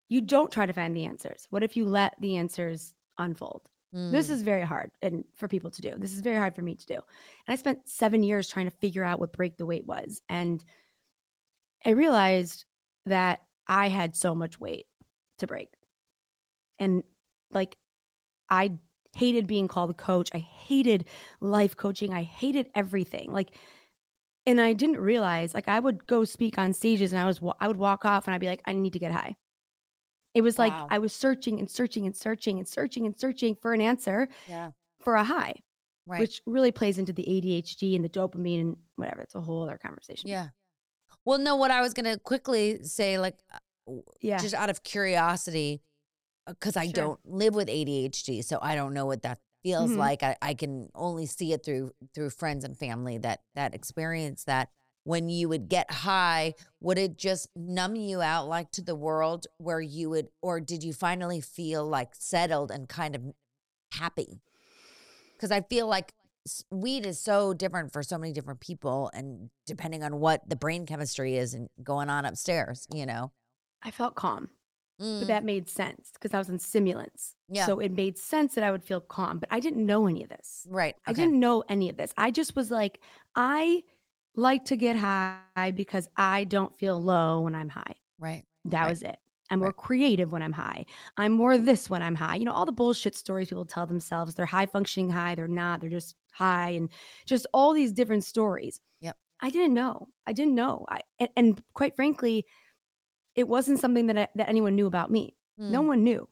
you 0.09 0.21
don't 0.21 0.51
try 0.51 0.65
to 0.65 0.73
find 0.73 0.95
the 0.95 1.05
answers? 1.05 1.47
What 1.49 1.63
if 1.63 1.75
you 1.77 1.85
let 1.85 2.15
the 2.19 2.37
answers 2.37 2.93
unfold? 3.17 3.63
This 4.09 4.29
Mm, 4.29 4.31
is 4.31 4.41
very 4.41 4.63
hard 4.63 4.91
and 5.01 5.23
for 5.35 5.47
people 5.47 5.71
to 5.71 5.81
do. 5.81 5.95
This 5.97 6.13
is 6.13 6.21
very 6.21 6.37
hard 6.37 6.55
for 6.55 6.61
me 6.61 6.75
to 6.75 6.85
do. 6.85 6.95
And 6.95 7.53
I 7.53 7.55
spent 7.55 7.87
seven 7.87 8.23
years 8.23 8.49
trying 8.49 8.65
to 8.65 8.77
figure 8.77 9.03
out 9.03 9.19
what 9.19 9.33
break 9.33 9.57
the 9.57 9.65
weight 9.65 9.85
was. 9.85 10.21
And 10.29 10.63
I 11.85 11.91
realized 11.91 12.65
that 13.05 13.41
I 13.67 13.89
had 13.89 14.15
so 14.15 14.35
much 14.35 14.59
weight 14.59 14.87
to 15.39 15.47
break. 15.47 15.69
And 16.79 17.03
like 17.51 17.77
I 18.49 18.77
hated 19.15 19.47
being 19.47 19.67
called 19.69 19.91
a 19.91 19.95
coach. 19.95 20.29
I 20.33 20.39
hated 20.39 21.07
life 21.41 21.75
coaching. 21.77 22.13
I 22.13 22.23
hated 22.23 22.69
everything. 22.75 23.31
Like 23.31 23.55
and 24.45 24.59
I 24.59 24.73
didn't 24.73 24.99
realize 24.99 25.53
like 25.53 25.67
I 25.67 25.79
would 25.79 26.05
go 26.07 26.23
speak 26.25 26.57
on 26.57 26.73
stages 26.73 27.13
and 27.13 27.21
I 27.21 27.25
was 27.25 27.39
I 27.59 27.67
would 27.67 27.77
walk 27.77 28.05
off 28.05 28.27
and 28.27 28.33
I'd 28.35 28.41
be 28.41 28.47
like 28.47 28.61
I 28.65 28.73
need 28.73 28.93
to 28.93 28.99
get 28.99 29.11
high. 29.11 29.35
It 30.33 30.41
was 30.41 30.57
like 30.57 30.71
Wow. 30.71 30.87
I 30.89 30.99
was 30.99 31.13
searching 31.13 31.59
and 31.59 31.69
searching 31.69 32.05
and 32.05 32.15
searching 32.15 32.57
and 32.57 32.67
searching 32.67 33.05
and 33.05 33.17
searching 33.19 33.55
for 33.61 33.73
an 33.73 33.81
answer 33.81 34.29
yeah. 34.47 34.71
for 35.01 35.15
a 35.15 35.23
high, 35.23 35.55
Right. 36.07 36.19
which 36.21 36.41
really 36.45 36.71
plays 36.71 36.97
into 36.97 37.13
the 37.13 37.23
ADHD 37.23 37.95
and 37.95 38.03
the 38.05 38.09
dopamine 38.09 38.61
and 38.61 38.77
whatever. 38.95 39.21
It's 39.21 39.35
a 39.35 39.41
whole 39.41 39.63
other 39.63 39.77
conversation. 39.77 40.29
yeah. 40.29 40.47
Well, 41.25 41.37
no, 41.37 41.55
what 41.55 41.69
I 41.69 41.81
was 41.81 41.93
going 41.93 42.11
to 42.11 42.17
quickly 42.17 42.81
say, 42.83 43.19
like, 43.19 43.37
uh, 43.53 43.93
Yeah. 44.21 44.37
just 44.39 44.55
out 44.55 44.69
of 44.71 44.81
curiosity, 44.83 45.83
because 46.47 46.75
I 46.75 46.85
Sure. 46.85 46.93
don't 46.93 47.19
live 47.25 47.53
with 47.53 47.67
ADHD, 47.67 48.41
so 48.41 48.57
I 48.61 48.73
don't 48.75 48.93
know 48.93 49.05
what 49.05 49.21
that 49.21 49.39
feels 49.63 49.91
Mhm. 49.91 49.97
like. 49.97 50.23
I, 50.23 50.35
I 50.41 50.53
can 50.53 50.89
only 50.95 51.25
see 51.25 51.53
it 51.53 51.63
through 51.63 51.91
through 52.13 52.31
friends 52.31 52.63
and 52.63 52.77
family 52.77 53.17
that 53.19 53.41
that 53.55 53.73
experience 53.73 54.43
that. 54.45 54.69
When 55.03 55.29
you 55.29 55.49
would 55.49 55.67
get 55.67 55.89
high, 55.89 56.53
would 56.79 56.99
it 56.99 57.17
just 57.17 57.49
numb 57.55 57.95
you 57.95 58.21
out 58.21 58.47
like 58.47 58.71
to 58.73 58.83
the 58.83 58.93
world 58.95 59.47
where 59.57 59.81
you 59.81 60.11
would, 60.11 60.27
or 60.43 60.59
did 60.59 60.83
you 60.83 60.93
finally 60.93 61.41
feel 61.41 61.83
like 61.87 62.09
settled 62.13 62.69
and 62.69 62.87
kind 62.87 63.15
of 63.15 63.23
happy? 63.93 64.43
Because 65.33 65.49
I 65.49 65.61
feel 65.61 65.87
like 65.87 66.13
weed 66.69 67.07
is 67.07 67.19
so 67.19 67.51
different 67.55 67.91
for 67.91 68.03
so 68.03 68.19
many 68.19 68.31
different 68.31 68.59
people, 68.59 69.09
and 69.11 69.49
depending 69.65 70.03
on 70.03 70.19
what 70.19 70.47
the 70.47 70.55
brain 70.55 70.85
chemistry 70.85 71.35
is 71.35 71.55
and 71.55 71.67
going 71.83 72.11
on 72.11 72.23
upstairs, 72.23 72.85
you 72.93 73.07
know. 73.07 73.31
I 73.81 73.89
felt 73.89 74.13
calm, 74.13 74.51
Mm, 75.01 75.19
but 75.19 75.27
that 75.27 75.43
made 75.43 75.67
sense 75.69 76.11
because 76.13 76.33
I 76.33 76.37
was 76.37 76.49
in 76.49 76.59
stimulants. 76.59 77.35
Yeah. 77.49 77.65
So 77.65 77.79
it 77.79 77.91
made 77.91 78.17
sense 78.17 78.55
that 78.55 78.63
I 78.63 78.71
would 78.71 78.83
feel 78.83 79.01
calm, 79.01 79.39
but 79.39 79.49
I 79.51 79.59
didn't 79.59 79.85
know 79.85 80.07
any 80.07 80.23
of 80.23 80.29
this. 80.29 80.67
right. 80.69 80.95
I 81.05 81.13
didn't 81.13 81.39
know 81.39 81.63
any 81.69 81.89
of 81.89 81.97
this. 81.97 82.13
I 82.17 82.31
just 82.31 82.55
was 82.55 82.71
like, 82.71 82.99
I 83.35 83.83
like 84.35 84.65
to 84.65 84.75
get 84.77 84.95
high 84.95 85.71
because 85.75 86.07
I 86.15 86.45
don't 86.45 86.77
feel 86.77 87.01
low 87.01 87.41
when 87.41 87.55
I'm 87.55 87.69
high. 87.69 87.95
Right. 88.19 88.45
That 88.65 88.83
Right. 88.83 88.89
was 88.89 89.01
it. 89.03 89.17
I'm 89.49 89.59
more 89.59 89.67
Right. 89.67 89.75
creative 89.75 90.31
when 90.31 90.41
I'm 90.41 90.53
high. 90.53 90.85
I'm 91.17 91.33
more 91.33 91.57
this 91.57 91.89
when 91.89 92.01
I'm 92.01 92.15
high. 92.15 92.35
You 92.35 92.45
know, 92.45 92.53
all 92.53 92.65
the 92.65 92.71
bullshit 92.71 93.15
stories 93.15 93.49
people 93.49 93.65
tell 93.65 93.85
themselves. 93.85 94.35
They're 94.35 94.45
high 94.45 94.65
functioning 94.67 95.09
high. 95.09 95.35
They're 95.35 95.47
not. 95.47 95.81
They're 95.81 95.89
just 95.89 96.15
high 96.31 96.69
and 96.69 96.89
just 97.25 97.45
all 97.53 97.73
these 97.73 97.91
different 97.91 98.23
stories. 98.23 98.79
Yep. 99.01 99.17
I 99.41 99.49
didn't 99.49 99.73
know. 99.73 100.07
I 100.27 100.33
didn't 100.33 100.55
know. 100.55 100.85
I 100.89 101.01
and, 101.19 101.29
and 101.35 101.63
quite 101.73 101.95
frankly, 101.95 102.45
it 103.35 103.47
wasn't 103.47 103.79
something 103.79 104.07
that 104.07 104.17
I, 104.17 104.27
that 104.35 104.49
anyone 104.49 104.75
knew 104.75 104.87
about 104.87 105.11
me. 105.11 105.35
No 105.57 105.81
Mm, 105.81 105.87
one 105.87 106.03
knew, 106.03 106.27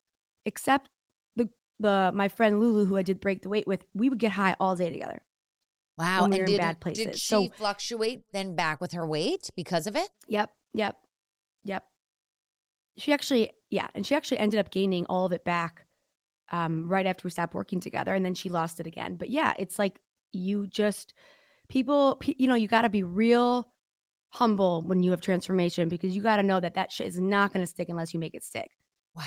except 0.45 0.89
the 1.35 1.49
the 1.79 2.12
my 2.13 2.27
friend 2.29 2.59
Lulu, 2.59 2.85
who 2.85 2.97
I 2.97 3.03
did 3.03 3.19
break 3.19 3.41
the 3.43 3.49
weight 3.49 3.67
with. 3.67 3.85
We 3.93 4.09
would 4.09 4.19
get 4.19 4.31
high 4.31 4.55
all 4.59 4.75
day 4.75 4.89
together. 4.89 5.21
Wow. 5.97 6.19
we 6.21 6.25
and 6.25 6.33
in 6.35 6.45
did, 6.45 6.57
bad 6.59 6.79
did 6.93 7.17
she 7.17 7.27
So- 7.27 7.49
fluctuate 7.49 8.23
then 8.31 8.55
back 8.55 8.79
with 8.81 8.93
her 8.93 9.05
weight 9.05 9.49
because 9.55 9.85
of 9.85 9.95
it? 9.97 10.09
Yep. 10.27 10.49
Yep. 10.73 10.95
Yep. 11.65 11.83
She 12.97 13.13
actually, 13.13 13.51
yeah, 13.69 13.88
and 13.93 14.05
she 14.05 14.15
actually 14.15 14.39
ended 14.39 14.59
up 14.59 14.71
gaining 14.71 15.05
all 15.07 15.25
of 15.25 15.31
it 15.33 15.43
back 15.45 15.85
um, 16.51 16.88
right 16.88 17.05
after 17.05 17.21
we 17.25 17.31
stopped 17.31 17.53
working 17.53 17.79
together, 17.79 18.13
and 18.15 18.25
then 18.25 18.33
she 18.33 18.49
lost 18.49 18.79
it 18.79 18.88
again. 18.88 19.15
But 19.15 19.29
yeah, 19.29 19.53
it's 19.59 19.77
like 19.77 19.99
you 20.31 20.67
just 20.67 21.13
people, 21.67 22.19
you 22.25 22.47
know, 22.47 22.55
you 22.55 22.67
got 22.67 22.81
to 22.83 22.89
be 22.89 23.03
real 23.03 23.69
humble 24.30 24.82
when 24.84 25.02
you 25.04 25.12
have 25.12 25.22
transformation 25.22 25.89
because 25.89 26.15
you 26.15 26.22
got 26.22 26.38
to 26.38 26.44
know 26.44 26.60
that 26.60 26.76
that 26.76 26.92
shit 26.92 27.08
is 27.08 27.20
not 27.20 27.52
going 27.54 27.63
to 27.65 27.68
stick 27.70 27.89
unless 27.89 28.13
you 28.13 28.20
make 28.20 28.36
it 28.36 28.44
stick. 28.44 28.70
Wow. 29.15 29.24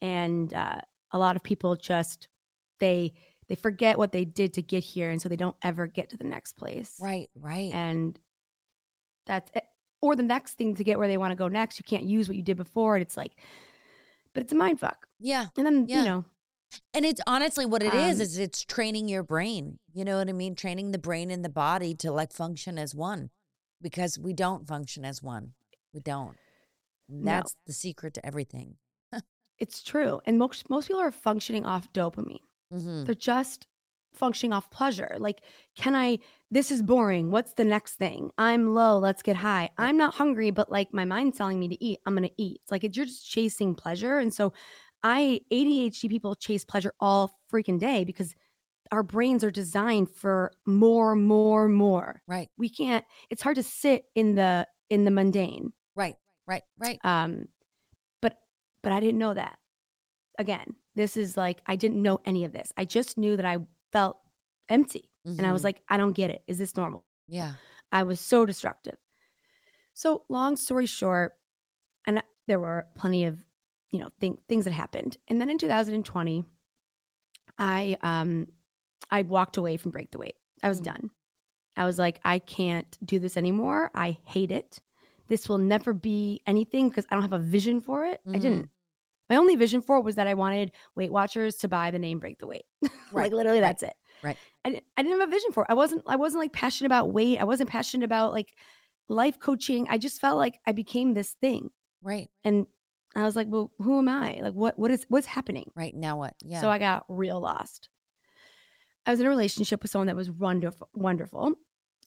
And 0.00 0.52
uh, 0.54 0.80
a 1.12 1.18
lot 1.18 1.36
of 1.36 1.42
people 1.42 1.74
just 1.76 2.28
they 2.80 3.14
they 3.48 3.54
forget 3.54 3.96
what 3.98 4.12
they 4.12 4.24
did 4.24 4.52
to 4.54 4.62
get 4.62 4.84
here, 4.84 5.10
and 5.10 5.20
so 5.20 5.28
they 5.28 5.36
don't 5.36 5.56
ever 5.62 5.86
get 5.86 6.10
to 6.10 6.16
the 6.16 6.24
next 6.24 6.52
place 6.56 6.94
Right. 7.00 7.28
Right. 7.34 7.72
and 7.72 8.18
that's 9.26 9.50
it. 9.54 9.64
or 10.00 10.14
the 10.16 10.22
next 10.22 10.54
thing 10.54 10.74
to 10.76 10.84
get 10.84 10.98
where 10.98 11.08
they 11.08 11.16
want 11.18 11.32
to 11.32 11.36
go 11.36 11.48
next 11.48 11.78
you 11.78 11.84
can't 11.84 12.04
use 12.04 12.28
what 12.28 12.36
you 12.36 12.42
did 12.42 12.56
before 12.56 12.94
and 12.96 13.02
it's 13.02 13.16
like 13.16 13.32
but 14.32 14.42
it's 14.42 14.52
a 14.52 14.56
mind 14.56 14.78
fuck 14.80 15.06
yeah. 15.18 15.46
and 15.56 15.66
then 15.66 15.86
Yeah. 15.88 15.98
you 15.98 16.04
know 16.04 16.24
And 16.94 17.04
it's 17.06 17.20
honestly 17.26 17.64
what 17.66 17.82
it 17.82 17.94
is. 17.94 18.16
Um, 18.16 18.22
is 18.22 18.38
it's 18.38 18.62
training 18.62 19.08
your 19.08 19.22
brain. 19.22 19.78
You 19.94 20.04
know 20.04 20.18
what 20.18 20.28
I 20.28 20.32
mean? 20.32 20.54
Training 20.54 20.92
the 20.92 20.98
brain 20.98 21.30
and 21.30 21.42
the 21.42 21.48
body 21.48 21.94
to 21.96 22.12
like 22.12 22.30
function 22.32 22.78
as 22.78 22.94
one. 22.94 23.30
Because 23.80 24.18
we 24.18 24.32
don't 24.32 24.66
function 24.66 25.04
as 25.04 25.22
one. 25.22 25.54
We 25.92 26.00
don't. 26.00 26.36
And 27.08 27.24
No. 27.24 27.32
That's 27.32 27.56
the 27.66 27.72
secret 27.72 28.14
to 28.14 28.26
everything. 28.26 28.76
it's 29.58 29.82
true 29.82 30.20
and 30.24 30.38
most 30.38 30.68
most 30.70 30.88
people 30.88 31.00
are 31.00 31.12
functioning 31.12 31.64
off 31.66 31.92
dopamine 31.92 32.40
hmm 32.70 33.06
they're 33.06 33.14
just 33.14 33.66
functioning 34.14 34.52
off 34.52 34.70
pleasure 34.70 35.16
like 35.18 35.42
can 35.76 35.94
i 35.94 36.18
this 36.50 36.70
is 36.70 36.82
boring 36.82 37.30
what's 37.30 37.54
the 37.54 37.64
next 37.64 37.94
thing 37.94 38.30
i'm 38.38 38.74
low 38.74 38.98
let's 38.98 39.22
get 39.22 39.36
high 39.36 39.68
i'm 39.78 39.96
not 39.96 40.14
hungry 40.14 40.50
but 40.50 40.70
like 40.70 40.92
my 40.92 41.04
mind's 41.04 41.36
telling 41.38 41.60
me 41.60 41.68
to 41.68 41.82
eat 41.84 41.98
i'm 42.06 42.14
gonna 42.14 42.30
eat 42.38 42.60
it's 42.62 42.72
like 42.72 42.82
you're 42.82 43.06
just 43.06 43.28
chasing 43.28 43.74
pleasure 43.74 44.18
and 44.18 44.32
so 44.34 44.52
i 45.02 45.40
adhd 45.52 46.08
people 46.08 46.34
chase 46.34 46.64
pleasure 46.64 46.92
all 47.00 47.38
freaking 47.52 47.78
day 47.78 48.04
because 48.04 48.34
our 48.92 49.02
brains 49.02 49.42
are 49.44 49.50
designed 49.50 50.10
for 50.10 50.52
more 50.66 51.14
more 51.14 51.68
more 51.68 52.22
Right. 52.26 52.48
we 52.56 52.68
can't 52.68 53.04
it's 53.30 53.42
hard 53.42 53.56
to 53.56 53.62
sit 53.62 54.04
in 54.14 54.34
the 54.34 54.66
in 54.90 55.04
the 55.04 55.10
mundane 55.10 55.72
Right. 55.94 56.16
Right. 56.46 56.62
Right. 56.78 56.98
um 57.04 57.48
but 58.22 58.38
but 58.82 58.92
i 58.92 59.00
didn't 59.00 59.18
know 59.18 59.34
that 59.34 59.58
again 60.38 60.74
this 60.94 61.16
is 61.16 61.36
like 61.36 61.60
i 61.66 61.76
didn't 61.76 62.02
know 62.02 62.20
any 62.24 62.44
of 62.44 62.52
this 62.52 62.72
i 62.76 62.84
just 62.84 63.18
knew 63.18 63.36
that 63.36 63.44
i 63.46 63.58
felt 63.92 64.18
empty 64.68 65.10
and 65.24 65.46
i 65.46 65.52
was 65.52 65.62
Mhm. 65.62 65.64
like 65.64 65.82
i 65.88 65.96
don't 65.96 66.12
get 66.14 66.30
it 66.30 66.42
is 66.46 66.58
this 66.58 66.76
normal 66.76 67.04
yeah. 67.26 67.54
i 67.92 68.02
was 68.02 68.20
so 68.20 68.46
destructive 68.46 68.96
so 69.94 70.24
long 70.28 70.56
story 70.56 70.86
short 70.86 71.34
and 72.06 72.22
there 72.46 72.60
were 72.60 72.86
plenty 72.96 73.24
of 73.24 73.38
you 73.90 73.98
know 73.98 74.08
thing, 74.20 74.38
things 74.48 74.64
that 74.64 74.72
happened 74.72 75.16
and 75.28 75.40
then 75.40 75.50
in 75.50 75.58
2020 75.58 76.44
i 77.58 77.96
um 78.02 78.46
i 79.10 79.22
walked 79.22 79.56
away 79.56 79.76
from 79.76 79.90
break 79.90 80.10
the 80.10 80.18
weight 80.18 80.36
i 80.62 80.68
was 80.68 80.80
Mm. 80.80 80.84
done 80.84 81.10
I 81.76 81.84
was 81.84 81.96
like, 81.96 82.18
I 82.24 82.40
can't 82.40 82.98
do 83.06 83.20
this 83.20 83.36
anymore. 83.36 83.92
I 83.94 84.18
hate 84.24 84.50
it. 84.50 84.80
This 85.28 85.48
will 85.48 85.58
never 85.58 85.92
be 85.92 86.40
anything 86.44 86.88
because 86.88 87.06
I 87.08 87.14
don't 87.14 87.22
have 87.22 87.32
a 87.32 87.38
vision 87.38 87.80
for 87.80 88.04
it. 88.04 88.20
I 88.26 88.30
Mhm. 88.30 88.40
didn't. 88.40 88.70
My 89.30 89.36
only 89.36 89.54
vision 89.54 89.80
for 89.80 89.96
it 89.96 90.02
was 90.02 90.16
that 90.16 90.26
I 90.26 90.34
wanted 90.34 90.72
Weight 90.96 91.12
Watchers 91.12 91.54
to 91.58 91.68
buy 91.68 91.92
the 91.92 91.98
name 92.00 92.18
Break 92.18 92.40
the 92.40 92.48
Weight. 92.48 92.64
Right, 93.12 93.26
like 93.26 93.32
literally, 93.32 93.60
that's 93.60 93.84
it. 93.84 93.94
right. 94.24 94.36
I 94.64 94.70
didn't, 94.70 94.84
I 94.96 95.02
didn't 95.04 95.20
have 95.20 95.28
a 95.28 95.30
vision 95.30 95.52
for 95.52 95.62
it. 95.62 95.66
I 95.70 95.74
wasn't. 95.74 96.02
I 96.08 96.16
wasn't 96.16 96.42
like 96.42 96.52
passionate 96.52 96.88
about 96.88 97.12
weight. 97.12 97.38
I 97.38 97.44
wasn't 97.44 97.70
passionate 97.70 98.04
about 98.04 98.32
like 98.32 98.52
life 99.08 99.38
coaching. 99.38 99.86
I 99.88 99.98
just 99.98 100.20
felt 100.20 100.36
like 100.36 100.58
I 100.66 100.72
became 100.72 101.14
this 101.14 101.34
thing, 101.40 101.70
Right. 102.02 102.28
and 102.42 102.66
I 103.14 103.22
was 103.22 103.36
like, 103.36 103.46
well, 103.48 103.70
who 103.78 103.98
am 103.98 104.08
I? 104.08 104.40
Like, 104.42 104.54
what? 104.54 104.76
What 104.80 104.90
is? 104.90 105.06
What's 105.10 105.28
happening? 105.28 105.70
Right. 105.76 105.94
Now 105.94 106.16
what? 106.18 106.34
Yeah. 106.42 106.60
So 106.60 106.70
I 106.70 106.78
got 106.80 107.04
real 107.08 107.38
lost. 107.38 107.88
I 109.08 109.10
was 109.10 109.20
in 109.20 109.26
a 109.26 109.30
relationship 109.30 109.80
with 109.82 109.90
someone 109.90 110.06
that 110.08 110.16
was 110.16 110.30
wonderful, 110.30 110.90
wonderful. 110.94 111.54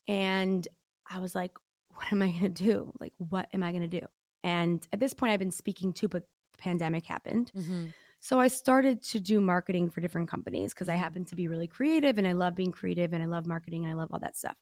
And 0.08 0.68
I 1.10 1.18
was 1.18 1.34
like, 1.34 1.58
what 1.96 2.12
am 2.14 2.22
I 2.22 2.28
going 2.30 2.42
to 2.54 2.64
do? 2.64 2.94
Like, 3.00 3.14
what 3.18 3.50
am 3.54 3.64
I 3.64 3.72
going 3.72 3.90
to 3.90 4.00
do? 4.00 4.06
And 4.44 4.88
at 4.94 5.00
this 5.00 5.12
point, 5.14 5.32
I've 5.32 5.40
been 5.40 5.50
speaking 5.52 5.94
to, 5.94 6.08
but 6.08 6.28
the 6.52 6.58
pandemic 6.60 7.06
happened. 7.08 7.52
Mhm. 7.58 7.92
So 8.20 8.40
I 8.40 8.50
started 8.50 9.02
to 9.06 9.20
do 9.20 9.42
marketing 9.42 9.90
for 9.90 10.00
different 10.00 10.30
companies 10.30 10.76
because 10.76 10.90
I 10.90 10.96
happen 10.96 11.26
to 11.26 11.36
be 11.36 11.48
really 11.48 11.66
creative 11.68 12.20
and 12.20 12.28
I 12.28 12.34
love 12.34 12.54
being 12.54 12.72
creative 12.72 13.14
and 13.14 13.24
I 13.24 13.26
love 13.26 13.48
marketing 13.48 13.84
and 13.84 13.92
I 13.92 13.96
love 13.96 14.10
all 14.14 14.20
that 14.20 14.38
stuff. 14.38 14.56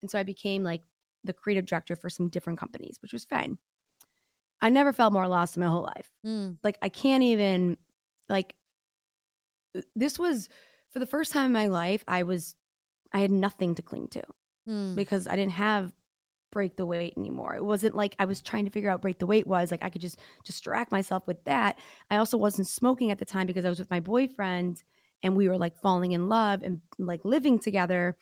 And 0.00 0.10
so 0.10 0.18
I 0.18 0.22
became 0.22 0.62
like 0.62 0.82
the 1.24 1.34
creative 1.34 1.66
director 1.66 1.94
for 1.94 2.08
some 2.08 2.30
different 2.30 2.58
companies, 2.58 2.96
which 3.02 3.12
was 3.12 3.26
fine. 3.26 3.58
I 4.62 4.70
never 4.70 4.94
felt 4.94 5.12
more 5.12 5.28
lost 5.28 5.58
in 5.58 5.62
my 5.62 5.68
whole 5.68 5.82
life 5.82 6.10
Mm. 6.24 6.56
like 6.64 6.78
I 6.80 6.88
can't 6.88 7.22
even 7.22 7.76
like 8.30 8.54
uh, 9.76 9.82
this 9.94 10.18
was 10.18 10.48
for 10.92 10.98
the 10.98 11.06
first 11.06 11.32
time 11.32 11.46
in 11.46 11.52
my 11.52 11.66
life 11.68 12.04
I 12.06 12.22
was 12.22 12.54
I 13.12 13.20
had 13.20 13.30
nothing 13.30 13.74
to 13.76 13.82
cling 13.82 14.08
to 14.08 14.22
Mm. 14.68 14.94
because 14.94 15.26
I 15.26 15.34
didn't 15.34 15.52
have 15.52 15.92
break 16.52 16.76
the 16.76 16.86
weight 16.86 17.14
anymore. 17.16 17.56
It 17.56 17.64
wasn't 17.64 17.96
like 17.96 18.14
I 18.20 18.26
was 18.26 18.40
trying 18.40 18.64
to 18.66 18.70
figure 18.70 18.90
out 18.90 19.00
break 19.02 19.18
the 19.18 19.26
weight 19.26 19.46
was 19.46 19.70
like 19.72 19.82
I 19.82 19.90
could 19.90 20.02
just 20.02 20.18
distract 20.44 20.92
myself 20.92 21.26
with 21.26 21.42
that. 21.44 21.78
I 22.10 22.18
also 22.18 22.36
wasn't 22.36 22.68
smoking 22.68 23.10
at 23.10 23.18
the 23.18 23.24
time 23.24 23.46
because 23.48 23.64
I 23.64 23.68
was 23.70 23.78
with 23.80 23.90
my 23.90 23.98
boyfriend 24.00 24.84
and 25.22 25.34
we 25.34 25.48
were 25.48 25.58
like 25.58 25.76
falling 25.80 26.12
in 26.12 26.28
love 26.28 26.62
and 26.62 26.80
like 26.98 27.24
living 27.24 27.58
together. 27.58 28.16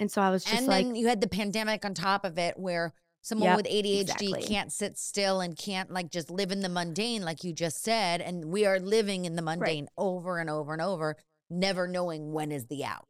And 0.00 0.10
so 0.10 0.20
I 0.20 0.30
was 0.30 0.42
just 0.42 0.56
and 0.56 0.66
like 0.66 0.84
then 0.86 0.96
you 0.96 1.06
had 1.06 1.20
the 1.20 1.28
pandemic 1.28 1.84
on 1.84 1.94
top 1.94 2.24
of 2.24 2.38
it 2.38 2.58
where 2.58 2.92
someone 3.22 3.50
Yep, 3.50 3.56
with 3.58 3.66
ADHD 3.66 4.00
exactly. 4.00 4.42
can't 4.42 4.72
sit 4.72 4.98
still 4.98 5.40
and 5.40 5.56
can't 5.56 5.92
like 5.92 6.10
just 6.10 6.28
live 6.30 6.50
in 6.50 6.60
the 6.60 6.68
mundane 6.68 7.22
like 7.24 7.44
you 7.44 7.52
just 7.52 7.82
said 7.84 8.20
and 8.20 8.46
we 8.46 8.66
are 8.66 8.80
living 8.80 9.26
in 9.26 9.36
the 9.36 9.42
mundane 9.42 9.88
over 9.96 10.38
and 10.38 10.50
over 10.50 10.72
and 10.72 10.82
over 10.82 11.16
never 11.50 11.86
knowing 11.86 12.32
when 12.32 12.50
is 12.52 12.66
the 12.66 12.84
out. 12.84 13.06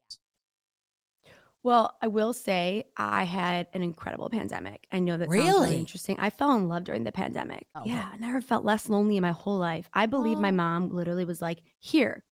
Well, 1.62 1.96
I 2.02 2.08
will 2.08 2.34
say 2.34 2.84
I 2.96 3.24
had 3.24 3.68
an 3.72 3.82
incredible 3.82 4.28
pandemic. 4.28 4.86
I 4.92 4.98
know 4.98 5.16
that 5.16 5.30
sounds 5.30 5.34
really 5.34 5.48
Really? 5.50 5.76
interesting. 5.78 6.16
I 6.20 6.28
fell 6.28 6.54
in 6.56 6.68
love 6.68 6.84
during 6.84 7.04
the 7.04 7.12
pandemic. 7.12 7.66
Oh, 7.74 7.80
yeah, 7.86 8.06
I 8.12 8.18
never 8.18 8.42
felt 8.42 8.66
less 8.66 8.90
lonely 8.90 9.16
in 9.16 9.22
my 9.22 9.30
whole 9.32 9.56
life. 9.56 9.88
I 9.94 10.04
believe 10.04 10.38
my 10.38 10.50
Oh. 10.50 10.52
mom 10.52 10.90
literally 10.90 11.24
was 11.24 11.40
like, 11.40 11.62
"Here, 11.80 12.22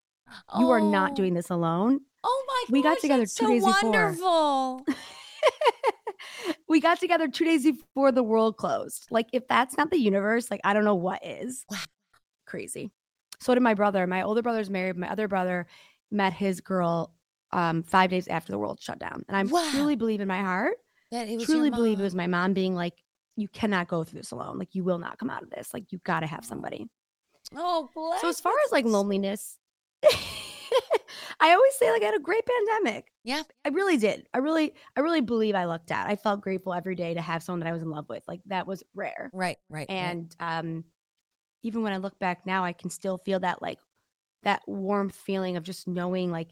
you 0.58 0.68
are 0.70 0.82
not 0.82 1.12
Oh. 1.12 1.14
doing 1.14 1.32
this 1.32 1.48
alone." 1.48 2.00
Oh 2.24 2.44
my 2.46 2.64
We 2.72 2.82
got 2.82 2.98
together 3.00 3.22
two 3.24 3.28
so 3.28 3.48
days 3.48 3.64
before. 3.64 3.82
wonderful. 3.90 4.84
we 6.68 6.80
got 6.80 7.00
together 7.00 7.26
2 7.28 7.44
days 7.44 7.64
before 7.64 8.12
the 8.12 8.22
world 8.22 8.56
closed. 8.56 9.06
Like 9.10 9.28
if 9.32 9.48
that's 9.48 9.76
not 9.76 9.90
the 9.90 9.98
universe, 9.98 10.50
like 10.50 10.60
I 10.62 10.72
don't 10.74 10.84
know 10.84 10.94
what 10.94 11.24
is. 11.24 11.64
Wow. 11.70 11.78
Crazy. 12.46 12.90
So 13.40 13.54
did 13.54 13.62
my 13.62 13.74
brother. 13.74 14.06
My 14.06 14.22
older 14.22 14.42
brother's 14.42 14.70
married. 14.70 14.96
My 14.96 15.10
other 15.10 15.26
brother 15.26 15.66
met 16.12 16.32
his 16.32 16.60
girl 16.60 17.14
um 17.52 17.82
5 17.82 18.10
days 18.10 18.28
after 18.28 18.52
the 18.52 18.58
world 18.58 18.80
shut 18.80 18.98
down. 18.98 19.24
And 19.28 19.36
I 19.36 19.44
Wow. 19.44 19.70
truly 19.70 19.96
believe 19.96 20.20
in 20.20 20.28
my 20.28 20.40
heart 20.40 20.76
That 21.10 21.28
it 21.28 21.36
was 21.36 21.46
truly 21.46 21.70
believe 21.70 22.00
it 22.00 22.02
was 22.02 22.14
my 22.14 22.26
mom 22.26 22.52
being 22.54 22.74
like, 22.74 22.94
you 23.36 23.48
cannot 23.48 23.88
go 23.88 24.04
through 24.04 24.20
this 24.20 24.30
alone. 24.30 24.58
Like 24.58 24.74
you 24.74 24.84
will 24.84 24.98
not 24.98 25.18
come 25.18 25.30
out 25.30 25.42
of 25.42 25.50
this. 25.50 25.72
Like 25.74 25.90
you 25.90 25.98
got 26.04 26.20
to 26.20 26.26
have 26.26 26.44
somebody. 26.44 26.88
Oh, 27.54 27.90
bless. 27.94 28.20
So 28.20 28.28
as 28.28 28.40
far 28.40 28.54
as 28.66 28.72
like 28.72 28.84
loneliness, 28.84 29.58
I 30.04 31.52
always 31.52 31.74
say 31.74 31.90
like 31.90 32.02
I 32.02 32.06
had 32.06 32.14
a 32.14 32.20
great 32.20 32.44
pandemic. 32.46 33.12
Yeah. 33.24 33.42
I 33.64 33.70
really 33.70 33.96
did. 33.96 34.26
I 34.32 34.38
really, 34.38 34.74
I 34.96 35.00
really 35.00 35.20
believe 35.20 35.54
I 35.54 35.64
lucked 35.64 35.90
out. 35.90 36.08
I 36.08 36.16
felt 36.16 36.40
grateful 36.40 36.72
every 36.74 36.94
day 36.94 37.14
to 37.14 37.20
have 37.20 37.42
someone 37.42 37.60
that 37.60 37.68
I 37.68 37.72
was 37.72 37.82
in 37.82 37.90
love 37.90 38.08
with. 38.08 38.22
Like 38.26 38.40
that 38.46 38.66
was 38.66 38.82
rare. 38.94 39.30
Right, 39.32 39.58
right. 39.68 39.80
right. 39.80 39.90
And 39.90 40.34
um, 40.40 40.84
even 41.62 41.82
when 41.82 41.92
I 41.92 41.98
look 41.98 42.18
back 42.18 42.46
now, 42.46 42.64
I 42.64 42.72
can 42.72 42.90
still 42.90 43.18
feel 43.18 43.40
that 43.40 43.62
like 43.62 43.78
that 44.42 44.62
warm 44.66 45.08
feeling 45.10 45.56
of 45.56 45.62
just 45.62 45.86
knowing 45.86 46.30
like 46.30 46.48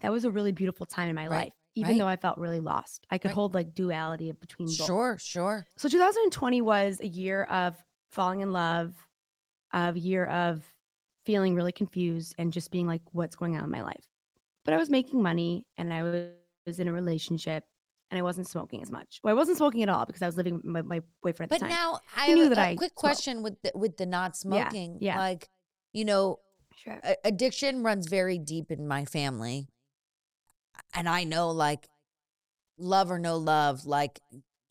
that 0.00 0.10
was 0.12 0.24
a 0.24 0.30
really 0.30 0.52
beautiful 0.52 0.86
time 0.86 1.08
in 1.08 1.14
my 1.14 1.26
Right, 1.26 1.44
life. 1.46 1.52
Even 1.76 1.92
right. 1.92 1.98
though 1.98 2.06
I 2.08 2.16
felt 2.16 2.36
really 2.38 2.60
lost, 2.60 3.06
I 3.10 3.18
could 3.18 3.28
Right. 3.28 3.34
hold 3.34 3.54
like 3.54 3.74
duality 3.74 4.28
of 4.30 4.40
between 4.40 4.66
both. 4.68 4.86
Sure, 4.86 5.16
sure. 5.20 5.66
So 5.76 5.88
2020 5.88 6.60
was 6.62 7.00
a 7.00 7.06
year 7.06 7.44
of 7.44 7.76
falling 8.10 8.40
in 8.40 8.52
love, 8.52 8.94
of 9.72 9.94
a 9.96 9.98
year 10.00 10.26
of 10.26 10.64
feeling 11.26 11.54
really 11.54 11.70
confused 11.72 12.34
and 12.38 12.52
just 12.52 12.70
being 12.70 12.86
like, 12.86 13.02
what's 13.12 13.36
going 13.36 13.56
on 13.56 13.62
in 13.64 13.70
my 13.70 13.82
life? 13.82 14.04
But 14.64 14.74
I 14.74 14.78
was 14.78 14.90
making 14.90 15.22
money 15.22 15.64
and 15.76 15.92
I 15.92 16.02
was- 16.02 16.78
in 16.78 16.86
a 16.88 16.92
relationship 16.92 17.64
and 18.10 18.18
I 18.18 18.22
wasn't 18.22 18.46
smoking 18.48 18.82
as 18.82 18.90
much. 18.90 19.20
Well, 19.24 19.32
I 19.32 19.36
wasn't 19.36 19.56
smoking 19.56 19.82
at 19.82 19.88
all 19.88 20.04
because 20.06 20.22
I 20.22 20.26
was 20.26 20.36
living 20.36 20.54
with 20.56 20.64
my, 20.64 20.82
my 20.82 21.02
boyfriend 21.22 21.50
at 21.52 21.58
But 21.60 21.66
the 21.66 21.70
time. 21.70 21.74
now 21.74 22.00
I 22.16 22.26
He 22.26 22.34
knew 22.34 22.46
a, 22.46 22.48
that 22.50 22.58
a 22.58 22.60
I 22.60 22.76
quick 22.76 22.90
smoked. 22.90 22.96
question 22.96 23.42
with 23.42 23.60
the, 23.62 23.72
with 23.74 23.96
the 23.96 24.06
not 24.06 24.36
smoking. 24.36 24.98
Yeah, 25.00 25.14
yeah. 25.14 25.18
Like, 25.18 25.48
you 25.92 26.04
know, 26.04 26.38
sure. 26.82 27.00
addiction 27.24 27.82
runs 27.82 28.08
very 28.08 28.38
deep 28.38 28.70
in 28.70 28.86
my 28.86 29.04
family. 29.04 29.68
And 30.94 31.08
I 31.08 31.24
know 31.24 31.50
like 31.50 31.88
love 32.78 33.10
or 33.10 33.18
no 33.18 33.36
love, 33.36 33.86
like 33.86 34.20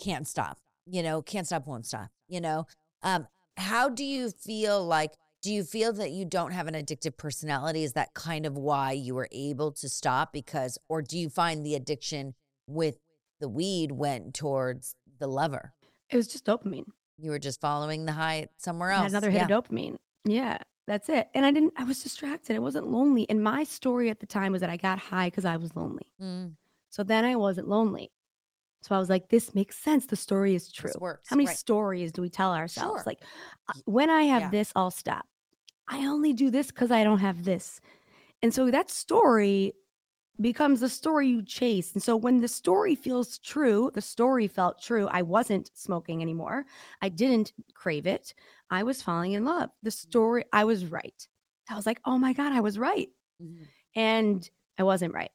can't 0.01 0.27
stop, 0.27 0.57
you 0.85 1.03
know, 1.03 1.21
can't 1.21 1.45
stop, 1.45 1.67
won't 1.67 1.85
stop, 1.85 2.09
you 2.27 2.41
know. 2.41 2.65
Um, 3.03 3.27
how 3.57 3.89
do 3.89 4.03
you 4.03 4.29
feel 4.29 4.83
like 4.85 5.11
do 5.41 5.53
you 5.53 5.63
feel 5.63 5.93
that 5.93 6.11
you 6.11 6.25
don't 6.25 6.51
have 6.51 6.67
an 6.67 6.73
addictive 6.73 7.15
personality? 7.15 7.83
Is 7.83 7.93
that 7.93 8.13
kind 8.13 8.45
of 8.45 8.57
why 8.57 8.91
you 8.91 9.15
were 9.15 9.29
able 9.31 9.71
to 9.73 9.87
stop? 9.87 10.33
Because 10.33 10.77
or 10.89 11.01
do 11.01 11.17
you 11.17 11.29
find 11.29 11.65
the 11.65 11.75
addiction 11.75 12.33
with 12.67 12.97
the 13.39 13.47
weed 13.47 13.91
went 13.91 14.33
towards 14.33 14.95
the 15.19 15.27
lover? 15.27 15.73
It 16.09 16.17
was 16.17 16.27
just 16.27 16.45
dopamine. 16.45 16.87
You 17.17 17.31
were 17.31 17.39
just 17.39 17.61
following 17.61 18.05
the 18.05 18.13
high 18.13 18.47
somewhere 18.57 18.91
else. 18.91 19.11
another 19.11 19.29
hit 19.29 19.49
yeah. 19.49 19.55
of 19.55 19.63
dopamine. 19.65 19.97
Yeah, 20.25 20.57
that's 20.89 21.07
it. 21.07 21.29
And 21.35 21.45
I 21.45 21.51
didn't, 21.51 21.73
I 21.77 21.83
was 21.83 22.01
distracted. 22.01 22.55
I 22.55 22.59
wasn't 22.59 22.87
lonely. 22.87 23.29
And 23.29 23.43
my 23.43 23.63
story 23.63 24.09
at 24.09 24.19
the 24.19 24.25
time 24.25 24.51
was 24.51 24.61
that 24.61 24.71
I 24.71 24.77
got 24.77 24.97
high 24.97 25.27
because 25.27 25.45
I 25.45 25.55
was 25.55 25.75
lonely. 25.75 26.11
Mm, 26.19 26.55
So 26.89 27.03
then 27.03 27.25
I 27.25 27.35
wasn't 27.35 27.67
lonely. 27.67 28.11
So 28.81 28.95
I 28.95 28.97
was 28.97 29.07
like, 29.07 29.29
this 29.29 29.53
makes 29.53 29.77
sense. 29.77 30.07
The 30.07 30.15
story 30.15 30.55
is 30.55 30.71
true. 30.71 30.91
works. 30.99 31.29
How 31.29 31.35
many 31.35 31.45
right. 31.45 31.57
stories 31.57 32.11
do 32.11 32.23
we 32.23 32.29
tell 32.29 32.53
ourselves? 32.55 33.01
Sure. 33.01 33.03
Like, 33.05 33.19
uh, 33.67 33.73
when 33.85 34.09
I 34.09 34.23
have 34.23 34.41
Yeah. 34.41 34.49
this, 34.49 34.71
I'll 34.75 34.89
stop. 34.89 35.27
I 35.87 36.07
only 36.07 36.33
do 36.33 36.49
this 36.49 36.67
because 36.67 36.89
I 36.89 37.03
don't 37.03 37.19
have 37.19 37.43
this. 37.43 37.79
And 38.41 38.51
so 38.51 38.71
that 38.71 38.89
story 38.89 39.73
becomes 40.41 40.79
the 40.79 40.89
story 40.89 41.27
you 41.27 41.41
chase. 41.43 41.93
And 41.93 42.01
so 42.01 42.15
when 42.15 42.39
the 42.39 42.47
story 42.47 42.95
feels 42.95 43.39
true, 43.39 43.91
the 43.93 44.01
story 44.01 44.47
felt 44.47 44.81
true. 44.81 45.07
I 45.11 45.21
wasn't 45.21 45.71
smoking 45.73 46.21
anymore. 46.21 46.65
I 47.01 47.09
didn't 47.09 47.53
crave 47.73 48.05
it. 48.07 48.33
I 48.69 48.83
was 48.83 49.01
falling 49.01 49.33
in 49.33 49.45
love. 49.45 49.69
The 49.83 49.91
story, 49.91 50.45
I 50.53 50.63
was 50.63 50.85
right. 50.85 51.27
I 51.69 51.75
was 51.75 51.85
like, 51.85 51.99
oh 52.05 52.17
my 52.17 52.33
God, 52.33 52.51
I 52.51 52.61
was 52.61 52.79
right. 52.79 53.09
Mhm. 53.41 53.67
And 53.95 54.49
I 54.77 54.83
wasn't 54.83 55.13
right. 55.13 55.31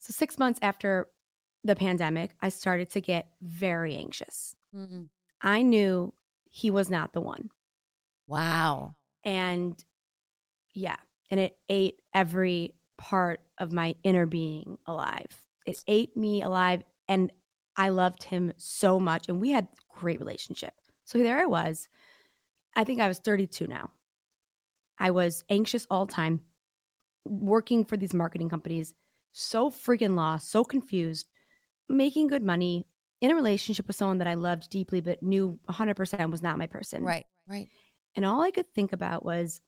So, 0.00 0.12
six 0.12 0.38
months 0.38 0.58
after 0.62 1.08
the 1.64 1.76
pandemic, 1.76 2.32
I 2.42 2.48
started 2.48 2.90
to 2.90 3.00
get 3.00 3.28
very 3.42 3.96
anxious. 3.96 4.54
Mhm. 4.74 5.08
I 5.40 5.62
knew 5.62 6.12
he 6.50 6.70
was 6.70 6.90
not 6.90 7.12
the 7.12 7.20
one. 7.20 7.50
Wow. 8.26 8.96
And 9.24 9.82
yeah, 10.74 10.96
and 11.30 11.40
it 11.40 11.58
ate 11.68 12.00
every 12.14 12.74
part 12.98 13.40
of 13.58 13.72
my 13.72 13.94
inner 14.02 14.26
being 14.26 14.78
alive. 14.86 15.26
It 15.66 15.82
ate 15.86 16.16
me 16.16 16.42
alive. 16.42 16.82
And 17.08 17.32
I 17.76 17.90
loved 17.90 18.22
him 18.22 18.52
so 18.56 18.98
much. 18.98 19.28
And 19.28 19.40
we 19.40 19.50
had 19.50 19.68
great 19.94 20.18
relationship. 20.18 20.72
So 21.04 21.18
there 21.18 21.38
I 21.38 21.46
was. 21.46 21.88
I 22.74 22.84
think 22.84 23.00
I 23.00 23.08
was 23.08 23.18
32 23.18 23.66
now. 23.66 23.90
I 24.98 25.10
was 25.10 25.44
anxious 25.50 25.86
all 25.90 26.06
the 26.06 26.12
time, 26.12 26.40
working 27.24 27.84
for 27.84 27.96
these 27.96 28.14
marketing 28.14 28.48
companies, 28.48 28.94
so 29.32 29.70
freaking 29.70 30.16
lost, 30.16 30.50
so 30.50 30.64
confused, 30.64 31.28
making 31.88 32.28
good 32.28 32.42
money 32.42 32.86
in 33.20 33.30
a 33.30 33.34
relationship 33.34 33.86
with 33.86 33.96
someone 33.96 34.18
that 34.18 34.26
I 34.26 34.34
loved 34.34 34.70
deeply, 34.70 35.00
but 35.00 35.22
knew 35.22 35.58
100% 35.68 36.30
was 36.30 36.42
not 36.42 36.58
my 36.58 36.66
person. 36.66 37.02
Right, 37.02 37.26
right. 37.46 37.68
And 38.14 38.24
all 38.24 38.42
I 38.42 38.50
could 38.50 38.72
think 38.74 38.92
about 38.92 39.24
was, 39.24 39.60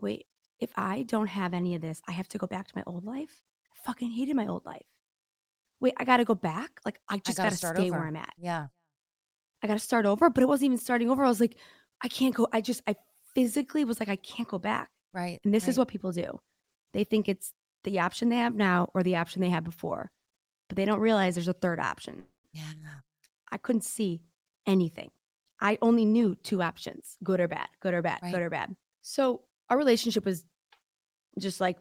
wait, 0.00 0.26
if 0.64 0.70
I 0.76 1.02
don't 1.04 1.28
have 1.28 1.54
any 1.54 1.74
of 1.74 1.80
this, 1.82 2.02
I 2.08 2.12
have 2.12 2.28
to 2.28 2.38
go 2.38 2.46
back 2.46 2.66
to 2.68 2.72
my 2.76 2.82
old 2.86 3.04
life. 3.04 3.40
I 3.72 3.86
fucking 3.86 4.10
hated 4.10 4.34
my 4.36 4.46
old 4.46 4.64
life. 4.66 4.86
Wait, 5.80 5.94
I 5.98 6.04
got 6.04 6.16
to 6.18 6.24
go 6.24 6.34
back? 6.34 6.80
Like, 6.84 6.98
I 7.08 7.18
just 7.18 7.36
gotta 7.38 7.50
got 7.50 7.50
to 7.50 7.56
stay 7.76 7.88
over. 7.90 7.98
where 7.98 8.08
I'm 8.08 8.16
at. 8.16 8.32
Yeah. 8.38 8.66
I 9.62 9.66
got 9.66 9.74
to 9.74 9.78
start 9.80 10.06
over, 10.06 10.28
but 10.30 10.42
it 10.42 10.46
wasn't 10.48 10.66
even 10.66 10.78
starting 10.78 11.10
over. 11.10 11.24
I 11.24 11.28
was 11.28 11.40
like, 11.40 11.56
I 12.02 12.08
can't 12.08 12.34
go. 12.34 12.46
I 12.52 12.60
just, 12.60 12.82
I 12.86 12.96
physically 13.34 13.84
was 13.84 14.00
like, 14.00 14.08
I 14.08 14.16
can't 14.16 14.48
go 14.48 14.58
back. 14.58 14.88
Right. 15.12 15.40
And 15.44 15.54
this 15.54 15.68
is 15.68 15.78
what 15.78 15.88
people 15.88 16.12
do. 16.12 16.40
They 16.92 17.04
think 17.04 17.28
it's 17.28 17.52
the 17.84 18.00
option 18.00 18.28
they 18.28 18.36
have 18.36 18.54
now 18.54 18.88
or 18.94 19.02
the 19.02 19.16
option 19.16 19.40
they 19.42 19.50
had 19.50 19.64
before. 19.64 20.10
but 20.68 20.76
they 20.76 20.84
don't 20.86 21.00
realize 21.00 21.34
there's 21.34 21.48
a 21.48 21.52
third 21.52 21.78
option. 21.80 22.24
Yeah. 22.52 22.62
I 23.52 23.58
couldn't 23.58 23.84
see 23.84 24.22
anything. 24.66 25.10
I 25.60 25.78
only 25.82 26.04
knew 26.04 26.34
two 26.36 26.62
options 26.62 27.16
good 27.22 27.40
or 27.40 27.48
bad, 27.48 27.68
good 27.80 27.94
or 27.94 28.02
bad, 28.02 28.20
Right. 28.22 28.32
good 28.32 28.42
or 28.42 28.50
bad. 28.50 28.74
So 29.02 29.42
our 29.70 29.76
relationship 29.78 30.24
was 30.24 30.44
just 31.38 31.60
like 31.60 31.78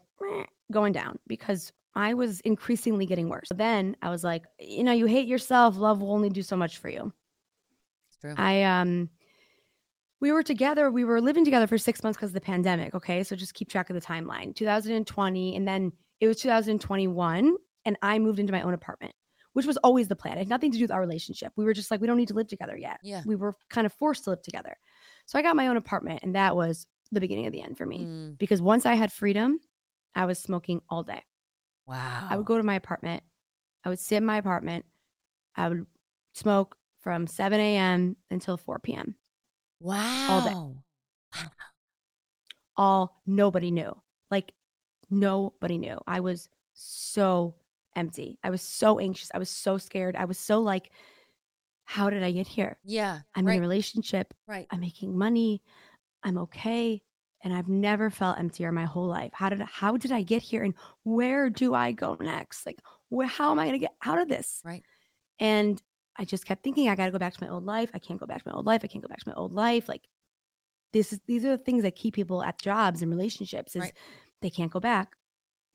going 0.72 0.94
down 0.94 1.20
because 1.28 1.72
I 1.96 2.14
was 2.14 2.40
increasingly 2.42 3.06
getting 3.06 3.30
worse. 3.30 3.50
Then 3.54 3.96
I 4.02 4.10
was 4.10 4.24
like, 4.24 4.46
you 4.60 4.84
know, 4.84 4.92
you 4.92 5.06
hate 5.06 5.28
yourself, 5.28 5.78
love 5.78 6.02
will 6.02 6.12
only 6.12 6.30
do 6.30 6.42
so 6.42 6.56
much 6.58 6.78
for 6.78 6.90
you. 6.90 7.14
True. 8.22 8.34
I 8.38 8.64
um 8.64 9.10
we 10.20 10.32
were 10.32 10.44
together, 10.44 10.90
we 10.90 11.04
were 11.04 11.20
living 11.20 11.44
together 11.44 11.68
for 11.68 11.78
6 11.78 12.02
months 12.02 12.16
because 12.18 12.30
of 12.30 12.34
the 12.34 12.42
pandemic, 12.42 12.96
okay? 12.96 13.24
So 13.24 13.36
just 13.36 13.54
keep 13.54 13.70
track 13.70 13.90
of 13.90 13.94
the 13.96 14.02
timeline. 14.02 14.56
2020 14.56 15.56
and 15.56 15.68
then 15.68 15.92
it 16.20 16.28
was 16.28 16.38
2021 16.38 17.56
and 17.86 17.98
I 18.02 18.18
moved 18.20 18.40
into 18.40 18.54
my 18.54 18.62
own 18.62 18.74
apartment, 18.74 19.14
which 19.52 19.66
was 19.66 19.78
always 19.78 20.08
the 20.08 20.16
plan. 20.16 20.38
It 20.38 20.40
had 20.40 20.50
nothing 20.50 20.72
to 20.72 20.78
do 20.78 20.86
with 20.86 20.92
our 20.92 21.02
relationship. 21.02 21.52
We 21.58 21.66
were 21.66 21.74
just 21.74 21.92
like 21.92 22.02
we 22.02 22.08
don't 22.08 22.18
need 22.18 22.30
to 22.30 22.34
live 22.34 22.48
together 22.48 22.78
yet. 22.78 23.00
yeah. 23.04 23.22
We 23.26 23.36
were 23.36 23.56
kind 23.70 23.86
of 23.86 23.94
forced 23.94 24.24
to 24.24 24.32
live 24.32 24.42
together. 24.42 24.78
So 25.26 25.38
I 25.38 25.42
got 25.42 25.56
my 25.56 25.68
own 25.68 25.78
apartment 25.78 26.22
and 26.24 26.36
that 26.36 26.56
was 26.56 26.88
the 27.14 27.20
beginning 27.22 27.46
of 27.46 27.52
the 27.52 27.62
end 27.62 27.78
for 27.78 27.86
me 27.86 28.00
Mm, 28.06 28.38
because 28.38 28.62
once 28.62 28.86
I 28.86 28.96
had 28.96 29.12
freedom, 29.12 29.60
I 30.16 30.26
was 30.26 30.40
smoking 30.40 30.82
all 30.90 31.04
day. 31.04 31.24
wow. 31.86 32.28
I 32.30 32.38
would 32.38 32.46
go 32.46 32.58
to 32.58 32.64
my 32.64 32.76
apartment. 32.76 33.24
I 33.86 33.90
would 33.90 34.00
sit 34.00 34.18
in 34.18 34.26
my 34.26 34.38
apartment. 34.38 34.86
I 35.56 35.70
would 35.70 35.86
smoke 36.34 36.78
from 37.02 37.28
7 37.28 37.60
a.m. 37.60 38.16
until 38.32 38.56
4 38.58 38.80
p.m. 38.80 39.16
Wow. 39.80 40.30
All 40.30 40.42
day. 40.42 41.44
All 42.76 43.22
nobody 43.26 43.72
knew. 43.72 43.94
Like 44.32 44.52
nobody 45.10 45.78
knew. 45.78 46.00
I 46.08 46.22
was 46.22 46.50
so 46.74 47.56
empty. 47.96 48.40
I 48.44 48.50
was 48.50 48.62
so 48.62 49.00
anxious. 49.00 49.30
I 49.34 49.38
was 49.38 49.50
so 49.50 49.78
scared. 49.78 50.16
I 50.16 50.26
was 50.26 50.40
so 50.40 50.60
like, 50.60 50.90
how 51.86 52.10
did 52.10 52.24
I 52.24 52.32
get 52.32 52.48
here? 52.48 52.78
Yeah. 52.84 53.20
I'm 53.36 53.46
right. 53.46 53.54
in 53.54 53.60
a 53.60 53.62
relationship. 53.62 54.34
right. 54.48 54.66
I'm 54.72 54.80
making 54.80 55.16
money. 55.18 55.62
I'm 56.24 56.38
okay. 56.40 57.02
And 57.44 57.54
I've 57.54 57.68
never 57.68 58.10
felt 58.10 58.40
emptier 58.40 58.70
in 58.70 58.76
my 58.76 58.86
whole 58.86 59.08
life. 59.08 59.32
How 59.34 59.50
did 59.50 59.60
how 59.62 59.98
did 59.98 60.12
I 60.12 60.22
get 60.22 60.42
here? 60.42 60.64
And 60.64 60.74
where 61.04 61.50
do 61.50 61.74
I 61.74 61.92
go 61.92 62.16
next? 62.20 62.66
Like, 62.66 62.80
where 63.10 63.28
how 63.28 63.52
am 63.52 63.60
I 63.60 63.66
gonna 63.66 63.80
get 63.80 63.96
out 64.06 64.20
of 64.22 64.30
this? 64.30 64.62
Right. 64.64 64.84
And 65.40 65.82
I 66.16 66.26
just 66.26 66.46
kept 66.46 66.64
thinking, 66.64 66.88
I 66.88 66.96
gotta 66.96 67.12
go 67.12 67.20
back 67.20 67.34
to 67.34 67.44
my 67.44 67.50
old 67.50 67.66
life. 67.66 67.90
I 67.94 68.00
can't 68.00 68.20
go 68.20 68.26
back 68.26 68.44
to 68.44 68.50
my 68.50 68.54
old 68.56 68.66
life. 68.66 68.82
I 68.84 68.88
can't 68.88 69.04
go 69.04 69.10
back 69.10 69.20
to 69.20 69.28
my 69.30 69.36
old 69.36 69.52
life. 69.54 69.90
Like 69.90 70.08
this 70.94 71.12
is 71.12 71.20
these 71.28 71.44
are 71.44 71.58
the 71.58 71.64
things 71.64 71.84
that 71.84 71.96
keep 71.96 72.14
people 72.14 72.44
at 72.44 72.62
jobs 72.62 73.02
and 73.02 73.12
relationships 73.12 73.76
is 73.76 73.82
Right. 73.82 73.94
they 74.42 74.50
can't 74.50 74.72
go 74.72 74.80
back, 74.80 75.16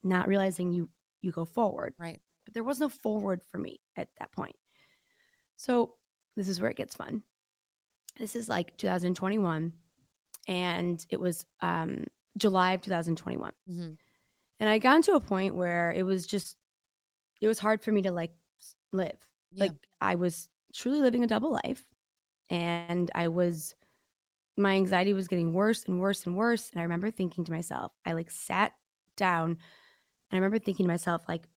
not 0.02 0.26
realizing 0.28 0.72
you 0.72 0.88
you 1.20 1.32
go 1.32 1.44
forward. 1.44 1.94
Right. 1.98 2.20
But 2.44 2.54
there 2.54 2.64
was 2.64 2.80
no 2.80 2.88
forward 2.88 3.42
for 3.50 3.58
me 3.58 3.80
at 3.96 4.08
that 4.20 4.32
point. 4.32 4.56
So 5.56 5.96
this 6.36 6.48
is 6.48 6.60
where 6.60 6.70
it 6.70 6.76
gets 6.76 6.94
fun. 6.94 7.24
This 8.18 8.34
is 8.36 8.48
like 8.48 8.76
2021, 8.78 9.72
and 10.48 11.06
it 11.10 11.20
was 11.20 11.46
um, 11.62 12.06
July 12.38 12.74
of 12.74 12.82
2021. 12.82 13.52
Mhm. 13.66 13.98
And 14.60 14.68
I 14.70 14.78
got 14.78 15.04
to 15.04 15.14
a 15.14 15.20
point 15.20 15.54
where 15.56 15.92
it 15.92 16.04
was 16.04 16.26
just, 16.26 16.56
it 17.40 17.48
was 17.48 17.58
hard 17.58 17.82
for 17.82 17.92
me 17.92 18.02
to 18.02 18.12
like 18.12 18.32
live. 18.92 19.18
Yeah. 19.50 19.72
Like 19.72 19.74
I 20.00 20.16
was 20.16 20.48
truly 20.74 21.00
living 21.00 21.24
a 21.24 21.28
double 21.28 21.52
life, 21.52 21.84
and 22.50 23.10
I 23.14 23.28
was, 23.28 23.74
my 24.56 24.74
anxiety 24.76 25.14
was 25.14 25.28
getting 25.28 25.52
worse 25.54 25.84
and 25.84 26.00
worse 26.00 26.26
and 26.26 26.36
worse. 26.36 26.70
And 26.70 26.80
I 26.80 26.84
remember 26.84 27.10
thinking 27.10 27.44
to 27.44 27.52
myself, 27.52 27.92
I 28.06 28.12
like 28.14 28.30
sat 28.30 28.74
down, 29.16 29.50
and 29.52 29.58
I 30.32 30.36
remember 30.36 30.58
thinking 30.60 30.86
to 30.86 30.92
myself, 30.92 31.24
like, 31.28 31.48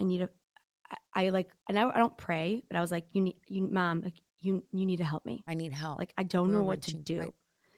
I 0.00 0.04
need 0.04 0.22
a, 0.22 0.30
I, 0.90 1.26
I 1.26 1.28
like, 1.30 1.52
and 1.68 1.78
I, 1.78 1.88
I 1.88 1.98
don't 1.98 2.16
pray, 2.16 2.62
but 2.68 2.76
I 2.76 2.80
was 2.80 2.90
like, 2.92 3.06
you 3.12 3.22
need, 3.22 3.36
you, 3.48 3.66
mom, 3.68 4.02
like, 4.02 4.20
you, 4.40 4.64
you 4.72 4.86
need 4.86 4.98
to 4.98 5.04
help 5.04 5.24
me. 5.24 5.44
I 5.46 5.54
need 5.54 5.72
help. 5.72 5.98
Like, 5.98 6.12
I 6.18 6.22
don't 6.24 6.52
Where 6.52 6.52
know 6.52 6.64
what 6.64 6.82
to 6.82 6.96
do. 6.96 7.22
right. 7.22 7.34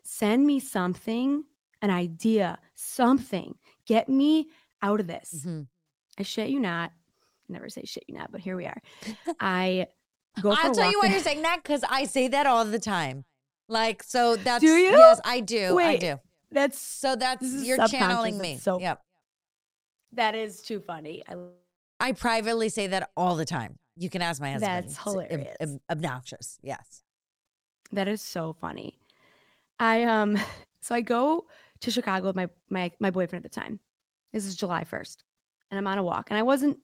Send 0.06 0.46
me 0.46 0.60
something, 0.60 1.44
an 1.82 1.90
idea, 1.90 2.58
something. 2.74 3.56
Get 3.86 4.08
me 4.08 4.48
out 4.82 5.00
of 5.00 5.06
this. 5.08 5.44
Mhm. 5.44 5.66
I 6.18 6.22
shit 6.22 6.48
you 6.48 6.60
not. 6.60 6.92
Never 7.48 7.68
say 7.68 7.82
shit 7.84 8.04
you 8.08 8.14
not, 8.14 8.30
but 8.32 8.40
here 8.40 8.56
we 8.56 8.66
are. 8.66 8.80
I 9.40 9.88
go 10.40 10.50
I'll 10.50 10.74
tell 10.74 10.90
you 10.90 10.98
why 11.00 11.08
you're 11.08 11.20
saying 11.20 11.42
that 11.42 11.62
because 11.62 11.82
I 11.88 12.04
say 12.04 12.28
that 12.28 12.46
all 12.46 12.64
the 12.64 12.78
time. 12.78 13.24
Like, 13.68 14.02
so 14.02 14.36
that's 14.46 14.60
do 14.62 14.68
you? 14.76 14.90
yes, 14.90 15.20
I 15.24 15.40
do. 15.40 15.78
I 15.78 15.96
do. 15.96 16.20
That's 16.52 16.78
So 16.78 17.16
that's 17.16 17.42
you're 17.64 17.86
channeling 17.88 18.38
me. 18.38 18.58
so- 18.58 18.78
yep. 18.80 19.02
that 20.12 20.34
is 20.34 20.62
too 20.62 20.80
funny. 20.80 21.22
I 21.28 21.34
I 21.98 22.12
privately 22.12 22.68
say 22.68 22.86
that 22.88 23.10
all 23.16 23.36
the 23.36 23.44
time. 23.46 23.78
You 23.96 24.10
can 24.10 24.22
ask 24.22 24.40
my 24.40 24.52
husband. 24.52 24.84
That's 24.84 25.02
hilarious. 25.02 25.56
ob- 25.60 25.80
obnoxious. 25.90 26.58
Yes. 26.62 27.02
That 27.92 28.06
is 28.08 28.20
so 28.20 28.52
funny. 28.52 28.98
I 29.78 30.04
um 30.04 30.38
so 30.80 30.94
I 30.94 31.00
go 31.00 31.46
to 31.80 31.90
Chicago 31.90 32.28
with 32.28 32.36
my 32.36 32.48
my 32.70 32.90
my 33.00 33.10
boyfriend 33.10 33.44
at 33.44 33.52
the 33.52 33.60
time. 33.60 33.80
This 34.32 34.44
is 34.44 34.56
July 34.56 34.84
1st. 34.84 35.16
And 35.70 35.78
I'm 35.78 35.86
on 35.86 35.98
a 35.98 36.02
walk. 36.02 36.28
And 36.30 36.38
I 36.38 36.42
wasn't 36.42 36.78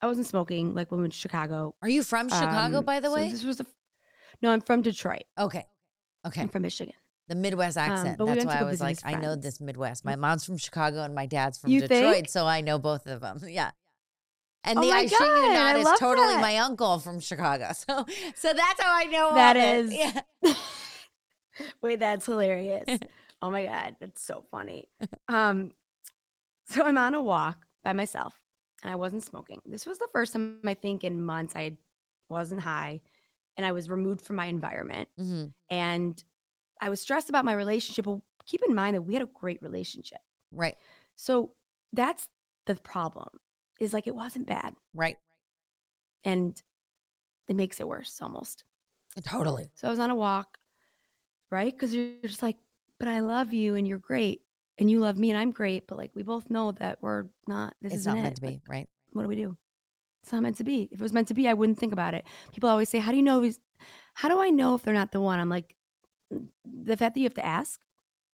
I 0.00 0.06
wasn't 0.06 0.26
smoking 0.26 0.74
like 0.74 0.90
when 0.90 0.98
we 0.98 1.02
went 1.04 1.12
to 1.14 1.18
Chicago. 1.18 1.74
Are 1.82 1.88
you 1.88 2.02
from 2.02 2.28
Chicago, 2.28 2.78
Um, 2.78 2.84
by 2.84 3.00
the 3.00 3.08
so 3.08 3.14
way? 3.14 3.30
This 3.30 3.44
was 3.44 3.56
the 3.58 3.66
No, 4.42 4.50
I'm 4.50 4.60
from 4.60 4.82
Detroit. 4.82 5.24
okay. 5.38 5.64
Okay. 6.26 6.40
I'm 6.42 6.48
from 6.48 6.62
Michigan. 6.62 6.94
The 7.28 7.34
Midwest 7.36 7.76
accent. 7.76 8.18
but 8.18 8.26
That's 8.26 8.40
to 8.42 8.46
why 8.46 8.58
I 8.58 8.62
was 8.64 8.80
like, 8.80 8.96
his 8.96 9.04
I 9.04 9.14
know 9.18 9.34
this 9.36 9.60
Midwest. 9.60 10.04
My 10.04 10.16
mom's 10.16 10.44
from 10.44 10.58
Chicago 10.58 11.02
and 11.02 11.14
my 11.14 11.26
dad's 11.26 11.58
from 11.58 11.70
You 11.70 11.80
Detroit, 11.80 12.14
think? 12.14 12.28
so 12.28 12.46
I 12.46 12.60
know 12.60 12.78
both 12.78 13.06
of 13.06 13.20
them. 13.20 13.40
Yeah. 13.48 13.70
And 14.64 14.78
Oh 14.78 14.82
the 14.82 14.90
I 14.90 15.02
shit 15.06 15.12
you 15.12 15.18
God, 15.18 15.52
not 15.54 15.76
is 15.76 15.98
totally 16.00 16.26
that. 16.34 16.40
my 16.40 16.56
uncle 16.58 16.98
from 16.98 17.20
Chicago. 17.20 17.70
So 17.74 18.04
so 18.34 18.52
that's 18.52 18.80
how 18.82 18.92
I 18.94 19.04
know 19.04 19.34
That 19.34 19.56
it. 19.56 19.84
is- 19.86 19.92
Yeah. 19.94 20.20
Wait, 21.82 21.98
that's 22.00 22.26
hilarious. 22.26 22.84
oh 23.42 23.50
my 23.50 23.64
god, 23.66 23.96
that's 24.00 24.22
so 24.22 24.44
funny. 24.50 24.88
Um 25.28 25.72
so 26.68 26.84
I'm 26.84 26.98
on 26.98 27.14
a 27.14 27.22
walk 27.22 27.64
by 27.84 27.92
myself 27.92 28.34
and 28.82 28.92
I 28.92 28.96
wasn't 28.96 29.22
smoking. 29.22 29.60
This 29.64 29.86
was 29.86 29.98
the 29.98 30.08
first 30.12 30.32
time 30.32 30.58
I 30.64 30.74
think 30.74 31.04
in 31.04 31.22
months 31.24 31.54
I 31.56 31.76
wasn't 32.28 32.60
high 32.60 33.00
and 33.56 33.64
I 33.64 33.72
was 33.72 33.88
removed 33.88 34.22
from 34.22 34.36
my 34.36 34.46
environment 34.46 35.08
Mhm. 35.18 35.52
and 35.70 36.22
I 36.80 36.90
was 36.90 37.00
stressed 37.00 37.28
about 37.30 37.44
my 37.44 37.54
relationship. 37.54 38.04
But 38.04 38.20
keep 38.44 38.62
in 38.68 38.74
mind 38.74 38.96
that 38.96 39.02
we 39.02 39.14
had 39.14 39.22
a 39.22 39.26
great 39.26 39.62
relationship. 39.62 40.18
Right. 40.52 40.76
So 41.14 41.52
that's 41.92 42.28
the 42.66 42.74
problem. 42.74 43.28
Is 43.80 43.92
like 43.92 44.06
it 44.06 44.14
wasn't 44.14 44.46
bad 44.46 44.74
Right. 44.94 45.18
and 46.24 46.60
it 47.48 47.56
makes 47.56 47.78
it 47.80 47.86
worse 47.88 48.20
almost. 48.20 48.64
Totally. 49.24 49.70
So 49.74 49.86
I 49.86 49.90
was 49.90 49.98
on 50.00 50.10
a 50.10 50.14
walk, 50.14 50.58
right? 51.50 51.72
Because 51.72 51.94
you're 51.94 52.20
just 52.22 52.42
like, 52.42 52.56
but 52.98 53.08
I 53.08 53.20
love 53.20 53.52
you 53.52 53.74
and 53.74 53.86
you're 53.86 53.98
great. 53.98 54.42
And 54.78 54.90
you 54.90 55.00
love 55.00 55.16
me 55.18 55.30
and 55.30 55.38
I'm 55.38 55.52
great. 55.52 55.86
But 55.86 55.96
like 55.98 56.10
we 56.14 56.22
both 56.22 56.50
know 56.50 56.72
that 56.72 56.98
we're 57.00 57.24
not 57.46 57.74
this 57.80 57.94
isn't 57.94 58.10
not 58.12 58.18
it. 58.18 58.22
meant 58.24 58.36
to 58.36 58.42
be, 58.42 58.60
right? 58.68 58.88
what 59.12 59.22
do 59.22 59.28
we 59.28 59.36
do? 59.36 59.56
It's 60.22 60.32
not 60.32 60.42
meant 60.42 60.56
to 60.58 60.64
be. 60.64 60.88
If 60.90 61.00
it 61.00 61.02
was 61.02 61.12
meant 61.12 61.28
to 61.28 61.34
be, 61.34 61.48
I 61.48 61.54
wouldn't 61.54 61.78
think 61.78 61.92
about 61.92 62.14
it. 62.14 62.26
People 62.52 62.68
always 62.68 62.88
say, 62.88 62.98
How 62.98 63.10
do 63.10 63.16
you 63.16 63.22
know 63.22 63.40
he's 63.42 63.60
how 64.14 64.28
do 64.28 64.40
I 64.40 64.48
know 64.50 64.74
if 64.74 64.82
they're 64.82 64.94
not 64.94 65.12
the 65.12 65.20
one? 65.20 65.38
I'm 65.38 65.50
like, 65.50 65.76
"Mm, 66.32 66.48
the 66.64 66.96
fact 66.96 67.14
that 67.14 67.20
you 67.20 67.26
have 67.26 67.34
to 67.34 67.44
ask 67.46 67.80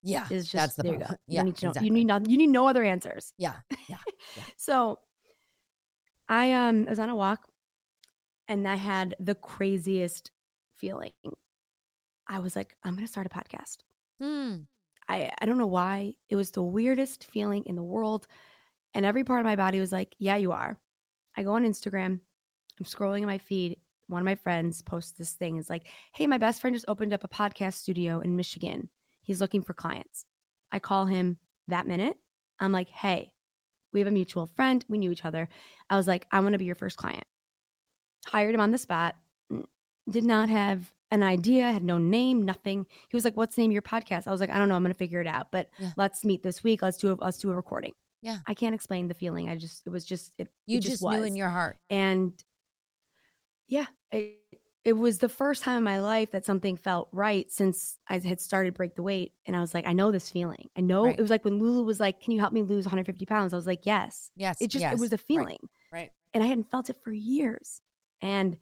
Yeah. 0.02 0.26
is 0.30 0.44
just 0.44 0.54
that's 0.54 0.74
the 0.76 0.82
there 0.84 0.94
you 0.94 0.98
go. 1.00 1.06
You 1.28 1.36
Yeah. 1.36 1.42
need 1.42 1.56
to 1.56 1.66
know 1.66 1.70
exactly. 1.70 1.88
you 1.88 1.92
need 1.94 2.06
not 2.06 2.28
you 2.30 2.36
need 2.38 2.48
no 2.50 2.66
other 2.68 2.84
answers. 2.84 3.32
Yeah. 3.38 3.56
Yeah. 3.88 3.98
So 4.56 4.98
I 6.28 6.52
um 6.52 6.86
was 6.86 6.98
on 6.98 7.08
a 7.10 7.16
walk 7.16 7.48
and 8.48 8.66
I 8.66 8.76
had 8.76 9.14
the 9.20 9.34
craziest 9.34 10.30
feeling. 10.76 11.12
I 12.32 12.38
was 12.38 12.56
like, 12.56 12.74
I'm 12.82 12.94
gonna 12.94 13.06
start 13.06 13.26
a 13.26 13.28
podcast. 13.28 13.78
Hmm. 14.18 14.62
I, 15.06 15.30
I 15.38 15.44
don't 15.44 15.58
know 15.58 15.66
why. 15.66 16.14
It 16.30 16.36
was 16.36 16.50
the 16.50 16.62
weirdest 16.62 17.24
feeling 17.24 17.64
in 17.66 17.76
the 17.76 17.82
world. 17.82 18.26
And 18.94 19.04
every 19.04 19.22
part 19.22 19.40
of 19.40 19.44
my 19.44 19.56
body 19.56 19.80
was 19.80 19.92
like, 19.92 20.14
Yeah, 20.18 20.36
you 20.36 20.52
are. 20.52 20.78
I 21.36 21.42
go 21.42 21.52
on 21.52 21.66
Instagram, 21.66 22.20
I'm 22.80 22.86
scrolling 22.86 23.20
in 23.20 23.26
my 23.26 23.36
feed. 23.36 23.76
One 24.06 24.22
of 24.22 24.24
my 24.24 24.34
friends 24.34 24.80
posts 24.80 25.12
this 25.12 25.32
thing. 25.32 25.58
It's 25.58 25.68
like, 25.68 25.88
Hey, 26.14 26.26
my 26.26 26.38
best 26.38 26.62
friend 26.62 26.74
just 26.74 26.88
opened 26.88 27.12
up 27.12 27.22
a 27.22 27.28
podcast 27.28 27.74
studio 27.74 28.20
in 28.20 28.34
Michigan. 28.34 28.88
He's 29.22 29.42
looking 29.42 29.62
for 29.62 29.74
clients. 29.74 30.24
I 30.72 30.78
call 30.78 31.04
him 31.04 31.36
that 31.68 31.86
minute. 31.86 32.16
I'm 32.60 32.72
like, 32.72 32.88
Hey, 32.88 33.30
we 33.92 34.00
have 34.00 34.08
a 34.08 34.12
mutual 34.12 34.46
friend. 34.46 34.82
We 34.88 34.96
knew 34.96 35.12
each 35.12 35.26
other. 35.26 35.50
I 35.90 35.98
was 35.98 36.08
like, 36.08 36.26
I 36.32 36.40
want 36.40 36.54
to 36.54 36.58
be 36.58 36.64
your 36.64 36.76
first 36.76 36.96
client. 36.96 37.24
Hired 38.24 38.54
him 38.54 38.60
on 38.62 38.70
the 38.70 38.78
spot. 38.78 39.16
Did 40.08 40.24
not 40.24 40.48
have 40.48 40.90
an 41.12 41.22
idea, 41.22 41.70
had 41.70 41.84
no 41.84 41.98
name, 41.98 42.42
nothing. 42.44 42.86
He 43.08 43.16
was 43.16 43.24
like, 43.24 43.36
"What's 43.36 43.54
the 43.54 43.62
name 43.62 43.70
of 43.70 43.74
your 43.74 43.82
podcast?" 43.82 44.26
I 44.26 44.30
was 44.32 44.40
like, 44.40 44.50
"I 44.50 44.58
don't 44.58 44.68
know. 44.68 44.74
I'm 44.74 44.82
gonna 44.82 44.94
figure 44.94 45.20
it 45.20 45.26
out, 45.28 45.52
but 45.52 45.70
Yeah. 45.78 45.92
let's 45.96 46.24
meet 46.24 46.42
this 46.42 46.64
week. 46.64 46.82
Let's 46.82 46.96
do 46.98 47.12
a 47.12 47.14
let's 47.24 47.38
do 47.38 47.50
a 47.50 47.54
recording." 47.54 47.92
Yeah. 48.22 48.38
I 48.46 48.54
can't 48.54 48.74
explain 48.74 49.06
the 49.08 49.14
feeling. 49.14 49.48
I 49.48 49.56
just 49.56 49.86
it 49.86 49.90
was 49.90 50.04
just 50.04 50.32
it. 50.38 50.48
You 50.66 50.78
it 50.78 50.80
just, 50.82 51.02
was. 51.02 51.16
knew 51.16 51.22
in 51.24 51.36
your 51.36 51.50
heart. 51.50 51.78
and 51.90 52.32
yeah, 53.68 53.86
it, 54.10 54.38
it 54.84 54.92
was 54.94 55.18
the 55.18 55.28
first 55.28 55.62
time 55.62 55.78
in 55.78 55.84
my 55.84 56.00
life 56.00 56.30
that 56.32 56.44
something 56.44 56.76
felt 56.76 57.08
right 57.12 57.50
since 57.50 57.98
I 58.08 58.18
had 58.18 58.40
started 58.40 58.74
break 58.74 58.94
the 58.96 59.02
weight, 59.02 59.32
and 59.46 59.56
I 59.56 59.60
was 59.60 59.74
like, 59.74 59.86
I 59.86 59.92
know 59.92 60.10
this 60.10 60.28
feeling. 60.30 60.68
I 60.76 60.80
know 60.80 61.04
Right. 61.06 61.18
it 61.18 61.22
was 61.22 61.30
like 61.30 61.44
when 61.44 61.58
Lulu 61.58 61.84
was 61.84 62.00
like, 62.00 62.20
"Can 62.20 62.32
you 62.32 62.40
help 62.40 62.52
me 62.52 62.62
lose 62.62 62.84
150 62.84 63.24
pounds?" 63.26 63.52
I 63.52 63.56
was 63.56 63.66
like, 63.66 63.86
"Yes." 63.86 64.30
Yes. 64.36 64.56
It 64.60 64.68
just 64.68 64.82
yes, 64.82 64.94
it 64.94 64.98
was 65.00 65.12
a 65.12 65.16
right, 65.16 65.20
feeling. 65.26 65.58
Right. 65.92 66.10
and 66.34 66.42
I 66.42 66.46
hadn't 66.46 66.70
felt 66.70 66.90
it 66.90 66.96
for 67.04 67.12
years. 67.12 67.80
And 68.22 68.56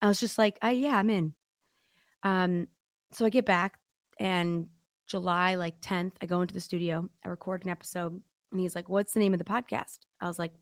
I 0.00 0.08
was 0.08 0.18
just 0.18 0.36
like, 0.38 0.58
I, 0.62 0.72
yeah, 0.72 0.96
I'm 0.96 1.10
in. 1.10 1.34
Um, 2.22 2.68
so 3.12 3.26
I 3.26 3.30
get 3.30 3.44
back 3.46 3.78
and 4.18 4.68
July 5.06 5.56
like 5.56 5.80
10th, 5.80 6.12
I 6.22 6.26
go 6.26 6.40
into 6.40 6.54
the 6.54 6.60
studio, 6.60 7.08
I 7.24 7.28
record 7.28 7.64
an 7.64 7.70
episode, 7.70 8.20
and 8.50 8.60
he's 8.60 8.74
like, 8.74 8.88
What's 8.88 9.12
the 9.14 9.20
name 9.20 9.32
of 9.32 9.38
the 9.38 9.44
podcast? 9.44 9.98
I 10.20 10.26
was 10.26 10.38
like, 10.38 10.52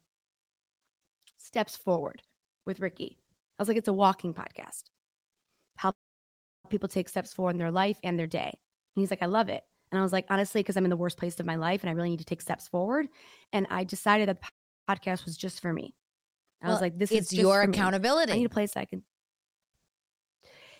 Steps 1.39 1.77
Forward 1.77 2.23
with 2.67 2.81
Ricki. 2.81 3.19
I 3.59 3.63
was 3.63 3.69
like, 3.69 3.77
It's 3.77 3.89
a 3.89 3.93
walking 3.93 4.35
podcast. 4.35 4.85
How 5.77 5.93
people 6.69 6.89
take 6.89 7.09
steps 7.09 7.33
forward 7.33 7.53
in 7.53 7.59
their 7.59 7.71
life 7.71 7.99
and 8.03 8.19
their 8.19 8.27
day. 8.27 8.51
And 8.97 9.03
he's 9.03 9.11
like, 9.11 9.23
I 9.23 9.27
love 9.27 9.49
it. 9.49 9.63
And 9.93 9.99
I 9.99 10.03
was 10.03 10.13
like, 10.13 10.27
honestly, 10.31 10.61
because 10.63 10.77
I'm 10.77 10.85
in 10.85 10.91
the 10.91 10.97
worst 10.97 11.19
place 11.19 11.39
of 11.41 11.47
my 11.47 11.57
life 11.57 11.83
and 11.83 11.91
I 11.91 11.95
really 11.95 12.11
need 12.11 12.21
to 12.21 12.25
take 12.25 12.41
steps 12.41 12.69
forward. 12.69 13.09
And 13.53 13.67
I 13.71 13.85
decided 13.85 14.29
that 14.29 14.41
the 14.41 14.49
podcast 14.89 15.25
was 15.25 15.37
just 15.37 15.61
for 15.61 15.73
me. 15.73 15.95
I 16.63 16.67
Well, 16.67 16.77
was 16.77 16.81
like, 16.81 16.99
this 16.99 17.11
it's 17.11 17.33
is 17.33 17.39
your 17.39 17.63
accountability. 17.63 18.33
I 18.33 18.37
need 18.37 18.45
a 18.45 18.51
place 18.51 18.77
I 18.77 18.85
can. 18.85 19.03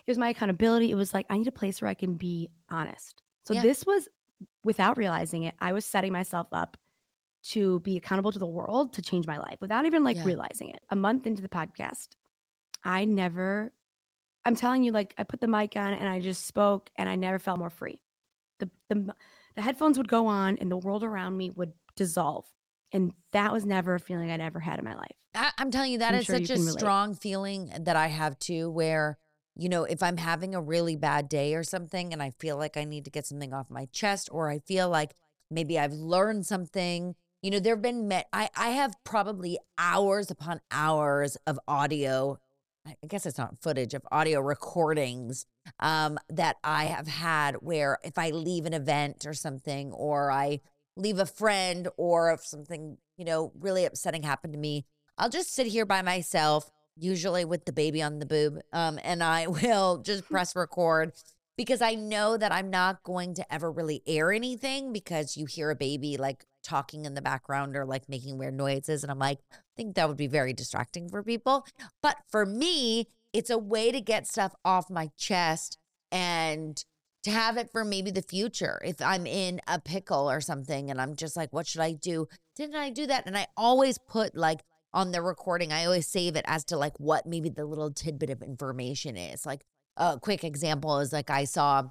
It 0.07 0.11
was 0.11 0.19
my 0.19 0.29
accountability. 0.31 0.91
It 0.91 0.95
was 0.97 1.13
like 1.15 1.27
I 1.31 1.37
need 1.39 1.49
a 1.49 1.53
place 1.53 1.81
where 1.81 1.89
I 1.91 1.95
can 1.95 2.15
be 2.15 2.49
honest. 2.69 3.23
So 3.47 3.55
Yeah. 3.55 3.63
this 3.63 3.85
was, 3.87 4.09
without 4.65 4.97
realizing 4.97 5.45
it, 5.45 5.55
I 5.61 5.73
was 5.73 5.85
setting 5.85 6.13
myself 6.13 6.47
up 6.53 6.77
to 7.43 7.81
be 7.81 7.97
accountable 7.97 8.33
to 8.33 8.39
the 8.39 8.47
world 8.47 8.93
to 8.95 9.03
change 9.03 9.27
my 9.27 9.39
life 9.39 9.57
without 9.61 9.87
even 9.87 10.05
like 10.05 10.17
Yeah. 10.17 10.25
realizing 10.25 10.71
it. 10.71 10.81
A 10.91 10.97
month 10.97 11.27
into 11.27 11.43
the 11.43 11.49
podcast, 11.49 12.09
I 12.85 13.05
never. 13.05 13.73
I'm 14.45 14.57
telling 14.57 14.83
you, 14.83 14.93
like 14.93 15.15
I 15.19 15.25
put 15.25 15.41
the 15.41 15.47
mic 15.49 15.77
on 15.77 15.93
and 15.93 16.09
I 16.09 16.21
just 16.21 16.47
spoke, 16.47 16.91
and 16.97 17.09
I 17.09 17.17
never 17.17 17.39
felt 17.39 17.59
more 17.59 17.71
free. 17.71 18.01
The 18.59 18.71
the 18.89 19.15
the 19.57 19.63
headphones 19.63 19.99
would 19.99 20.09
go 20.09 20.27
on, 20.27 20.57
and 20.59 20.71
the 20.71 20.77
world 20.77 21.03
around 21.05 21.37
me 21.37 21.51
would 21.51 21.73
dissolve, 21.97 22.47
and 22.93 23.13
that 23.33 23.53
was 23.53 23.67
never 23.67 23.95
a 23.95 24.01
feeling 24.01 24.31
I'd 24.31 24.41
ever 24.41 24.61
had 24.61 24.79
in 24.79 24.85
my 24.85 24.95
life. 24.95 25.17
I, 25.35 25.51
I'm 25.59 25.71
telling 25.71 25.93
you, 25.93 25.99
that 25.99 26.15
I'm 26.15 26.21
is 26.21 26.27
sure 26.27 26.37
such 26.39 26.51
a 26.51 26.55
relate. 26.55 26.79
strong 26.79 27.15
feeling 27.15 27.71
that 27.81 27.97
I 27.97 28.07
have 28.09 28.39
too, 28.39 28.71
where, 28.71 29.19
you 29.61 29.69
know, 29.69 29.85
if 29.85 30.03
I'm 30.03 30.17
having 30.17 30.55
a 30.55 30.61
really 30.61 30.97
bad 30.97 31.29
day 31.29 31.55
or 31.55 31.63
something 31.63 32.15
and 32.15 32.23
I 32.23 32.31
feel 32.31 32.57
like 32.57 32.79
I 32.79 32.85
need 32.85 33.05
to 33.05 33.11
get 33.11 33.27
something 33.27 33.53
off 33.53 33.69
my 33.69 33.87
chest, 33.93 34.31
or 34.33 34.49
I 34.49 34.59
feel 34.59 34.89
like 34.89 35.15
maybe 35.51 35.79
I've 35.79 35.93
learned 35.93 36.47
something, 36.47 37.15
you 37.43 37.51
know, 37.51 37.61
there 37.61 37.75
have 37.75 37.83
been, 37.83 38.09
met, 38.09 38.27
I, 38.33 38.49
I 38.57 38.71
have 38.71 38.95
probably 39.05 39.59
hours 39.77 40.31
upon 40.31 40.63
hours 40.71 41.37
of 41.47 41.61
audio. 41.69 42.39
I 42.87 42.97
I 43.05 43.07
guess 43.07 43.27
it's 43.27 43.37
not 43.37 43.61
footage 43.61 43.93
of 43.93 44.03
audio 44.11 44.41
recordings 44.41 45.45
um, 45.79 46.19
that 46.31 46.57
I 46.65 46.85
have 46.85 47.07
had 47.07 47.57
where 47.57 47.99
if 48.03 48.17
I 48.17 48.31
leave 48.31 48.65
an 48.65 48.73
event 48.73 49.27
or 49.27 49.35
something, 49.35 49.93
or 49.93 50.31
I 50.31 50.61
leave 50.97 51.19
a 51.19 51.27
friend, 51.27 51.87
or 51.99 52.33
if 52.33 52.47
something, 52.47 52.97
you 53.19 53.27
know, 53.27 53.53
really 53.61 53.85
upsetting 53.85 54.23
happened 54.23 54.55
to 54.55 54.59
me, 54.59 54.87
I'll 55.19 55.29
just 55.29 55.53
sit 55.53 55.67
here 55.67 55.85
by 55.85 56.01
myself, 56.01 56.71
usually 56.97 57.45
with 57.45 57.65
the 57.65 57.73
baby 57.73 58.03
on 58.03 58.19
the 58.19 58.27
boob, 58.27 58.61
um, 58.73 58.99
and 59.03 59.23
I 59.23 59.47
will 59.49 59.99
just 59.99 60.29
press 60.29 60.55
record 60.57 61.13
because 61.57 61.83
I 61.83 61.95
know 61.95 62.37
that 62.37 62.53
I'm 62.53 62.71
not 62.71 63.03
going 63.03 63.35
to 63.35 63.53
ever 63.53 63.71
really 63.71 64.03
air 64.07 64.33
anything 64.33 64.93
because 64.93 65.37
you 65.37 65.45
hear 65.45 65.71
a 65.71 65.77
baby 65.77 66.17
like 66.17 66.47
talking 66.63 67.05
in 67.05 67.15
the 67.15 67.23
background 67.23 67.77
or 67.77 67.85
like 67.85 68.09
making 68.09 68.39
weird 68.39 68.55
noises. 68.55 69.03
And 69.03 69.11
I'm 69.11 69.19
like, 69.19 69.41
I 69.53 69.57
think 69.77 69.95
that 69.95 70.09
would 70.09 70.17
be 70.17 70.27
very 70.27 70.53
distracting 70.53 71.09
for 71.09 71.23
people. 71.23 71.67
But 72.03 72.17
for 72.31 72.47
me, 72.47 73.09
it's 73.33 73.51
a 73.51 73.59
way 73.59 73.93
to 73.93 74.01
get 74.01 74.27
stuff 74.27 74.55
off 74.65 74.89
my 74.89 75.11
chest 75.19 75.77
and 76.11 76.83
to 77.25 77.31
have 77.31 77.57
it 77.57 77.71
for 77.71 77.85
maybe 77.85 78.11
the 78.11 78.23
future. 78.23 78.81
If 78.85 78.97
I'm 79.03 79.27
in 79.27 79.61
a 79.69 79.79
pickle 79.79 80.31
or 80.31 80.41
something 80.41 80.91
and 80.91 81.01
I'm 81.01 81.15
just 81.15 81.37
like, 81.37 81.53
what 81.53 81.67
should 81.67 81.83
I 81.83 81.93
do? 81.93 82.27
Didn't 82.57 82.77
I 82.77 82.91
do 82.91 83.07
that? 83.07 83.27
And 83.27 83.37
I 83.37 83.47
always 83.57 83.99
put 83.99 84.35
like 84.35 84.61
on 84.93 85.13
the 85.13 85.23
recording, 85.23 85.73
I 85.73 85.85
always 85.85 86.07
save 86.09 86.37
it 86.37 86.45
as 86.49 86.65
to 86.67 86.77
like 86.77 86.99
what 86.99 87.27
maybe 87.27 87.49
the 87.49 87.65
little 87.65 87.91
tidbit 87.93 88.31
of 88.31 88.43
information 88.43 89.17
is. 89.17 89.47
Like 89.47 89.65
a 89.97 90.19
quick 90.21 90.45
example 90.45 90.99
is 91.01 91.13
like 91.13 91.31
I 91.31 91.45
saw 91.45 91.85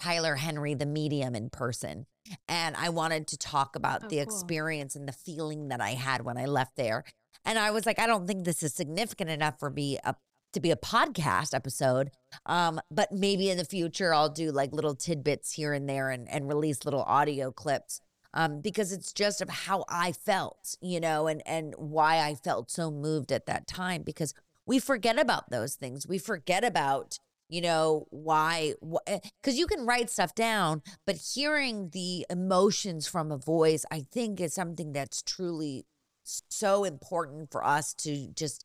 Tyler 0.00 0.36
Henry, 0.36 0.74
the 0.74 0.86
medium, 0.86 1.34
in 1.34 1.50
person. 1.50 2.06
And 2.48 2.74
I 2.76 2.88
wanted 2.88 3.26
to 3.28 3.38
talk 3.38 3.76
about 3.76 4.04
Oh, 4.04 4.08
the 4.08 4.16
cool. 4.16 4.22
experience 4.24 4.96
and 4.96 5.06
the 5.06 5.12
feeling 5.12 5.68
that 5.68 5.80
I 5.80 5.90
had 5.90 6.24
when 6.24 6.38
I 6.38 6.46
left 6.46 6.76
there. 6.76 7.04
And 7.44 7.58
I 7.58 7.70
was 7.70 7.84
like, 7.84 7.98
I 7.98 8.06
don't 8.06 8.26
think 8.26 8.44
this 8.44 8.62
is 8.62 8.72
significant 8.74 9.28
enough 9.30 9.58
for 9.58 9.68
me 9.70 9.98
a, 10.02 10.14
to 10.54 10.60
be 10.60 10.70
a 10.70 10.76
podcast 10.76 11.52
episode. 11.54 12.10
Um, 12.46 12.80
but 12.90 13.12
maybe 13.12 13.50
in 13.50 13.58
the 13.58 13.64
future 13.66 14.14
I'll 14.14 14.30
do 14.30 14.50
like 14.50 14.72
little 14.72 14.94
tidbits 14.94 15.52
here 15.52 15.74
and 15.74 15.86
there 15.88 16.08
and, 16.10 16.28
and 16.30 16.48
release 16.48 16.84
little 16.86 17.02
audio 17.02 17.50
clips. 17.52 18.00
Um, 18.36 18.60
because 18.60 18.92
it's 18.92 19.12
just 19.12 19.40
of 19.40 19.48
how 19.48 19.84
I 19.88 20.10
felt, 20.10 20.76
you 20.80 20.98
know, 20.98 21.28
and 21.28 21.40
and 21.46 21.72
why 21.78 22.18
I 22.18 22.34
felt 22.34 22.70
so 22.70 22.90
moved 22.90 23.30
at 23.30 23.46
that 23.46 23.68
time. 23.68 24.02
Because 24.02 24.34
we 24.66 24.78
forget 24.78 25.18
about 25.18 25.50
those 25.50 25.74
things. 25.76 26.06
We 26.06 26.18
forget 26.18 26.64
about, 26.64 27.18
you 27.48 27.60
know, 27.60 28.06
why, 28.10 28.74
because 28.82 29.58
you 29.58 29.66
can 29.66 29.86
write 29.86 30.10
stuff 30.10 30.34
down, 30.34 30.82
but 31.06 31.16
hearing 31.34 31.90
the 31.92 32.26
emotions 32.28 33.06
from 33.06 33.30
a 33.30 33.36
voice, 33.38 33.84
I 33.90 34.00
think 34.00 34.40
is 34.40 34.54
something 34.54 34.92
that's 34.92 35.22
truly 35.22 35.86
so 36.24 36.84
important 36.84 37.50
for 37.52 37.64
us 37.64 37.92
to 37.94 38.28
just 38.34 38.64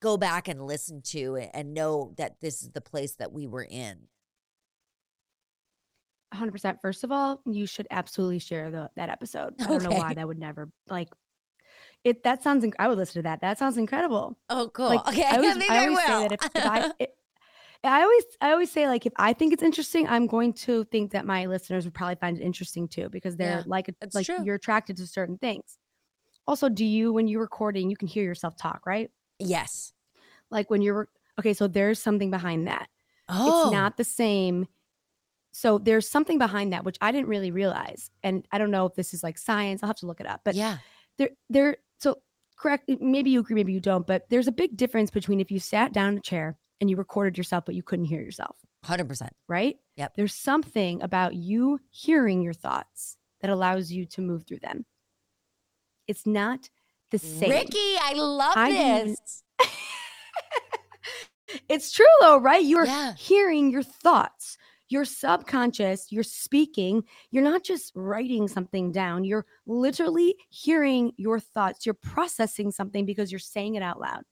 go 0.00 0.16
back 0.16 0.48
and 0.48 0.66
listen 0.66 1.02
to 1.02 1.36
and 1.52 1.74
know 1.74 2.14
that 2.16 2.40
this 2.40 2.62
is 2.62 2.70
the 2.70 2.80
place 2.80 3.14
that 3.16 3.32
we 3.32 3.46
were 3.46 3.66
in. 3.68 4.08
100%. 6.36 6.78
First 6.82 7.04
of 7.04 7.12
all, 7.12 7.40
you 7.46 7.66
should 7.66 7.86
absolutely 7.90 8.38
share 8.38 8.70
the, 8.70 8.90
that 8.96 9.08
episode. 9.08 9.54
I 9.60 9.66
don't 9.66 9.82
know 9.82 9.90
why 9.90 10.14
that 10.14 10.26
would 10.26 10.38
never 10.38 10.70
like 10.88 11.08
it. 12.04 12.22
That 12.24 12.42
sounds. 12.42 12.64
inc- 12.64 12.74
I 12.78 12.88
would 12.88 12.98
listen 12.98 13.14
to 13.14 13.22
that. 13.22 13.40
That 13.40 13.58
sounds 13.58 13.76
incredible. 13.76 14.38
Oh, 14.50 14.70
cool. 14.72 14.86
Like, 14.88 15.06
okay, 15.08 15.24
I 15.24 15.36
always, 15.36 15.56
I 15.56 15.66
I, 15.68 15.78
always 15.80 15.96
will. 15.98 16.06
say 16.06 16.28
that 16.28 16.32
if, 16.32 16.40
if 16.54 16.66
I, 16.66 16.90
it, 17.00 17.14
I 17.84 18.02
always, 18.02 18.24
I 18.40 18.50
always 18.52 18.70
say 18.70 18.86
like 18.88 19.06
if 19.06 19.12
I 19.16 19.32
think 19.32 19.52
it's 19.52 19.62
interesting, 19.62 20.08
I'm 20.08 20.26
going 20.26 20.52
to 20.54 20.84
think 20.84 21.12
that 21.12 21.24
my 21.26 21.46
listeners 21.46 21.84
would 21.84 21.94
probably 21.94 22.16
find 22.16 22.38
it 22.38 22.42
interesting 22.42 22.88
too 22.88 23.08
because 23.10 23.36
they're 23.36 23.58
Yeah, 23.58 23.62
like, 23.66 23.94
like 24.14 24.26
true. 24.26 24.44
you're 24.44 24.54
attracted 24.56 24.96
to 24.98 25.06
certain 25.06 25.38
things. 25.38 25.78
Also, 26.46 26.68
do 26.68 26.84
you 26.84 27.12
when 27.12 27.26
you're 27.28 27.40
recording, 27.40 27.90
you 27.90 27.96
can 27.96 28.08
hear 28.08 28.22
yourself 28.24 28.56
talk, 28.56 28.86
right? 28.86 29.10
yes. 29.38 29.92
Like 30.50 30.70
when 30.70 30.80
you're 30.80 31.08
okay, 31.40 31.52
so 31.54 31.66
there's 31.66 32.00
something 32.00 32.30
behind 32.30 32.68
that. 32.68 32.88
Oh, 33.28 33.64
It's 33.64 33.72
not 33.72 33.96
the 33.96 34.04
same. 34.04 34.68
So 35.56 35.78
there's 35.78 36.06
something 36.06 36.36
behind 36.36 36.74
that 36.74 36.84
which 36.84 36.98
I 37.00 37.12
didn't 37.12 37.28
really 37.28 37.50
realize, 37.50 38.10
and 38.22 38.46
I 38.52 38.58
don't 38.58 38.70
know 38.70 38.84
if 38.84 38.94
this 38.94 39.14
is 39.14 39.22
like 39.22 39.38
science. 39.38 39.82
I'll 39.82 39.86
have 39.86 39.96
to 39.96 40.06
look 40.06 40.20
it 40.20 40.26
up. 40.26 40.42
But 40.44 40.54
yeah. 40.54 40.76
there 41.16 41.30
there 41.48 41.78
so 41.98 42.18
correct 42.58 42.90
maybe 43.00 43.30
you 43.30 43.40
agree 43.40 43.54
maybe 43.54 43.72
you 43.72 43.80
don't 43.80 44.06
but 44.06 44.28
there's 44.28 44.48
a 44.48 44.52
big 44.52 44.76
difference 44.76 45.10
between 45.10 45.40
if 45.40 45.50
you 45.50 45.58
sat 45.58 45.94
down 45.94 46.12
in 46.12 46.18
a 46.18 46.20
chair 46.20 46.58
and 46.80 46.90
you 46.90 46.96
recorded 46.96 47.38
yourself 47.38 47.64
but 47.64 47.74
you 47.74 47.82
couldn't 47.82 48.04
hear 48.04 48.20
yourself 48.20 48.56
100%. 48.84 49.28
right 49.48 49.76
Yep. 49.96 50.12
there's 50.16 50.34
something 50.34 51.02
about 51.02 51.34
you 51.34 51.80
hearing 51.90 52.42
your 52.42 52.52
thoughts 52.52 53.16
that 53.40 53.50
allows 53.50 53.90
you 53.90 54.04
to 54.06 54.22
move 54.22 54.46
through 54.46 54.60
them 54.60 54.84
it's 56.06 56.26
not 56.26 56.68
the 57.10 57.18
same 57.18 57.50
Ricki, 57.50 57.96
I 58.00 58.12
love 58.14 58.52
I 58.56 58.72
this. 58.72 59.42
it's 61.68 61.92
true 61.92 62.06
though 62.20 62.38
right 62.38 62.64
you're 62.64 62.86
Yeah. 62.86 63.14
hearing 63.14 63.70
your 63.70 63.82
thoughts 63.82 64.58
your 64.88 65.04
subconscious 65.04 66.06
you're 66.10 66.22
speaking 66.22 67.02
you're 67.30 67.42
not 67.44 67.62
just 67.64 67.92
writing 67.94 68.46
something 68.48 68.92
down 68.92 69.24
you're 69.24 69.46
literally 69.66 70.36
hearing 70.48 71.12
your 71.16 71.40
thoughts 71.40 71.84
you're 71.84 71.94
processing 71.94 72.70
something 72.70 73.04
because 73.04 73.30
you're 73.32 73.38
saying 73.38 73.74
it 73.74 73.82
out 73.82 74.00
loud 74.00 74.22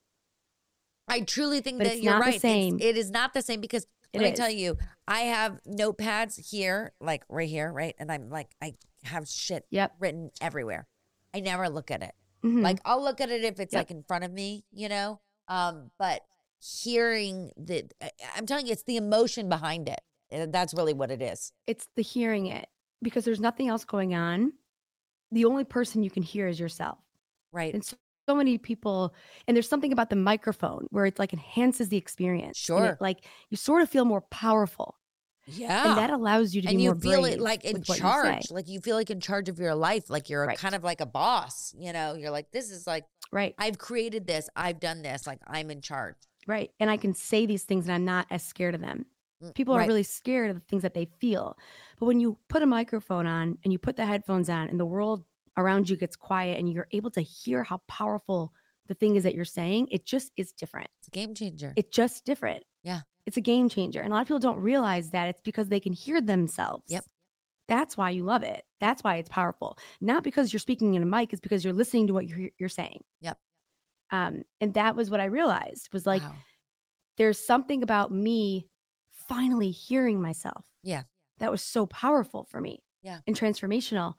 I 1.06 1.20
truly 1.20 1.60
think 1.60 1.78
But 1.78 1.84
that 1.84 1.94
it's 1.96 2.02
you're 2.02 2.14
not 2.14 2.20
the 2.20 2.30
right. 2.30 2.34
It's- 2.36 2.40
same. 2.42 2.78
it 2.80 2.96
is 2.96 3.10
not 3.10 3.34
the 3.34 3.42
same 3.42 3.60
because 3.60 3.86
It 4.14 4.20
let 4.22 4.30
me 4.30 4.36
tell 4.36 4.48
you, 4.48 4.78
I 5.06 5.20
have 5.22 5.60
notepads 5.68 6.48
here, 6.50 6.94
like 6.98 7.24
right 7.28 7.48
here, 7.48 7.70
right? 7.70 7.94
And 7.98 8.10
I'm 8.10 8.30
like, 8.30 8.54
I 8.62 8.74
have 9.02 9.28
shit 9.28 9.66
Yep. 9.70 9.96
written 9.98 10.30
everywhere. 10.40 10.86
I 11.34 11.40
never 11.40 11.68
look 11.68 11.90
at 11.90 12.02
it. 12.02 12.14
Mhm. 12.42 12.62
Like 12.62 12.78
I'll 12.86 13.02
look 13.02 13.20
at 13.20 13.28
it 13.28 13.44
if 13.44 13.60
it's 13.60 13.74
Yep. 13.74 13.80
like 13.80 13.90
in 13.90 14.02
front 14.04 14.24
of 14.24 14.32
me, 14.32 14.64
you 14.72 14.88
know. 14.88 15.20
Um, 15.46 15.90
but 15.98 16.22
hearing 16.58 17.52
the, 17.58 17.84
I'm 18.34 18.46
telling 18.46 18.66
you, 18.66 18.72
it's 18.72 18.84
the 18.84 18.96
emotion 18.96 19.50
behind 19.50 19.90
it. 19.90 20.00
That's 20.52 20.74
really 20.74 20.94
what 20.94 21.10
it 21.10 21.22
is. 21.22 21.52
it's 21.66 21.86
the 21.96 22.02
hearing 22.02 22.46
it 22.46 22.66
because 23.02 23.24
there's 23.24 23.40
nothing 23.40 23.68
else 23.68 23.84
going 23.84 24.14
on. 24.14 24.52
The 25.32 25.44
only 25.44 25.64
person 25.64 26.02
you 26.02 26.10
can 26.10 26.22
hear 26.22 26.46
is 26.48 26.58
yourself. 26.60 26.98
Right. 27.52 27.74
And 27.74 27.84
so, 27.84 27.96
so 28.28 28.34
many 28.34 28.56
people, 28.58 29.14
and 29.46 29.56
there's 29.56 29.68
something 29.68 29.92
about 29.92 30.08
the 30.10 30.16
microphone 30.16 30.86
where 30.90 31.06
it 31.06 31.18
like 31.18 31.32
enhances 31.32 31.88
the 31.88 31.96
experience. 31.96 32.68
and 32.70 32.78
it, 32.78 32.86
Sure. 32.88 32.98
like 33.00 33.24
you 33.50 33.56
sort 33.56 33.82
of 33.82 33.90
feel 33.90 34.04
more 34.04 34.20
powerful. 34.22 34.96
Yeah. 35.46 35.88
And 35.90 35.98
that 35.98 36.08
allows 36.10 36.54
you 36.54 36.62
to 36.62 36.68
and 36.68 36.80
you 36.80 36.94
feel 36.94 37.26
it 37.26 37.38
like 37.38 37.64
in 37.66 37.76
what 37.82 37.88
you 37.88 37.94
charge. 37.96 38.50
Like 38.50 38.66
you 38.68 38.80
feel 38.80 38.96
like 38.96 39.10
in 39.10 39.20
charge 39.20 39.50
of 39.50 39.58
your 39.58 39.74
life. 39.74 40.08
Like 40.08 40.30
you're 40.30 40.46
Right. 40.46 40.56
kind 40.56 40.74
of 40.74 40.82
like 40.82 41.02
a 41.02 41.06
boss. 41.06 41.74
You 41.76 41.92
know, 41.92 42.14
you're 42.14 42.30
like, 42.30 42.50
this 42.50 42.70
is 42.70 42.86
like, 42.86 43.04
Right. 43.30 43.54
I've 43.58 43.76
created 43.76 44.26
this. 44.26 44.48
I've 44.56 44.80
done 44.80 45.02
this. 45.02 45.26
Like 45.26 45.40
I'm 45.46 45.70
in 45.70 45.82
charge. 45.82 46.16
Right. 46.46 46.70
And 46.80 46.88
I 46.90 46.96
can 46.96 47.12
say 47.14 47.44
these 47.44 47.64
things 47.64 47.86
and 47.86 47.94
I'm 47.94 48.04
not 48.06 48.26
as 48.30 48.42
scared 48.42 48.74
of 48.74 48.80
them. 48.80 49.04
People 49.52 49.74
are 49.74 49.86
really 49.86 50.02
scared 50.02 50.50
of 50.50 50.56
the 50.56 50.64
things 50.66 50.82
that 50.82 50.94
they 50.94 51.06
feel. 51.18 51.56
But 51.98 52.06
when 52.06 52.20
you 52.20 52.38
put 52.48 52.62
a 52.62 52.66
microphone 52.66 53.26
on 53.26 53.58
and 53.64 53.72
you 53.72 53.78
put 53.78 53.96
the 53.96 54.06
headphones 54.06 54.48
on 54.48 54.68
and 54.68 54.78
the 54.78 54.86
world 54.86 55.24
around 55.56 55.88
you 55.88 55.96
gets 55.96 56.16
quiet 56.16 56.58
and 56.58 56.72
you're 56.72 56.88
able 56.92 57.10
to 57.12 57.20
hear 57.20 57.62
how 57.62 57.80
powerful 57.88 58.52
the 58.86 58.94
thing 58.94 59.16
is 59.16 59.22
that 59.22 59.34
you're 59.34 59.44
saying, 59.44 59.88
it 59.90 60.04
just 60.04 60.32
is 60.36 60.52
different. 60.52 60.88
It's 60.98 61.08
a 61.08 61.10
game 61.12 61.34
changer. 61.34 61.72
It's 61.76 61.94
just 61.94 62.24
different. 62.24 62.64
Yeah. 62.82 63.00
It's 63.26 63.36
a 63.36 63.40
game 63.40 63.68
changer. 63.68 64.00
And 64.00 64.12
a 64.12 64.14
lot 64.14 64.22
of 64.22 64.26
people 64.28 64.40
don't 64.40 64.60
realize 64.60 65.10
that 65.10 65.28
it's 65.28 65.40
because 65.42 65.68
they 65.68 65.80
can 65.80 65.92
hear 65.94 66.20
themselves. 66.20 66.84
Yep. 66.88 67.04
That's 67.66 67.96
why 67.96 68.10
you 68.10 68.24
love 68.24 68.42
it. 68.42 68.62
That's 68.80 69.02
why 69.02 69.16
it's 69.16 69.30
powerful. 69.30 69.78
Not 70.02 70.22
because 70.22 70.52
you're 70.52 70.60
speaking 70.60 70.94
in 70.94 71.02
a 71.02 71.06
mic, 71.06 71.32
it's 71.32 71.40
because 71.40 71.64
you're 71.64 71.72
listening 71.72 72.08
to 72.08 72.12
what 72.12 72.26
you're 72.26 72.50
you're 72.58 72.68
saying. 72.68 73.02
Yep. 73.22 73.38
Um, 74.10 74.42
and 74.60 74.74
that 74.74 74.96
was 74.96 75.10
what 75.10 75.20
I 75.20 75.24
realized 75.26 75.88
was 75.92 76.04
like 76.04 76.20
Wow. 76.22 76.34
there's 77.16 77.38
something 77.38 77.82
about 77.82 78.12
me 78.12 78.68
finally 79.28 79.70
hearing 79.70 80.20
myself. 80.20 80.64
Yeah. 80.82 81.02
That 81.38 81.50
was 81.50 81.62
so 81.62 81.86
powerful 81.86 82.46
for 82.50 82.60
me. 82.60 82.82
Yeah. 83.02 83.18
And 83.26 83.38
transformational. 83.38 84.14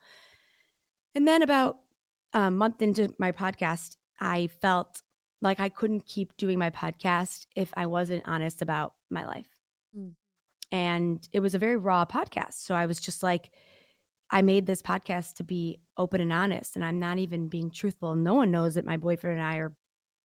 And 1.15 1.27
then 1.27 1.41
about 1.41 1.77
a 2.33 2.51
month 2.51 2.81
into 2.81 3.13
my 3.17 3.31
podcast, 3.31 3.97
I 4.19 4.47
felt 4.61 5.01
like 5.41 5.59
I 5.59 5.69
couldn't 5.69 6.05
keep 6.05 6.35
doing 6.37 6.59
my 6.59 6.69
podcast 6.69 7.47
if 7.55 7.71
I 7.75 7.85
wasn't 7.85 8.23
honest 8.27 8.61
about 8.61 8.93
my 9.09 9.25
life. 9.25 9.47
Mm. 9.97 10.13
And 10.71 11.27
it 11.31 11.39
was 11.39 11.55
a 11.55 11.59
very 11.59 11.77
raw 11.77 12.05
podcast. 12.05 12.55
So 12.65 12.75
I 12.75 12.85
was 12.85 12.99
just 12.99 13.23
like, 13.23 13.51
I 14.31 14.41
made 14.41 14.65
this 14.65 14.81
podcast 14.81 15.35
to 15.35 15.43
be 15.43 15.79
open 15.97 16.19
and 16.19 16.33
honest, 16.33 16.75
and 16.75 16.83
I'm 16.83 16.99
not 16.99 17.19
even 17.19 17.47
being 17.47 17.69
truthful. 17.69 18.15
No 18.15 18.33
one 18.33 18.49
knows 18.49 18.73
that 18.73 18.85
my 18.85 18.97
boyfriend 18.97 19.39
and 19.39 19.47
I 19.47 19.57
are 19.57 19.75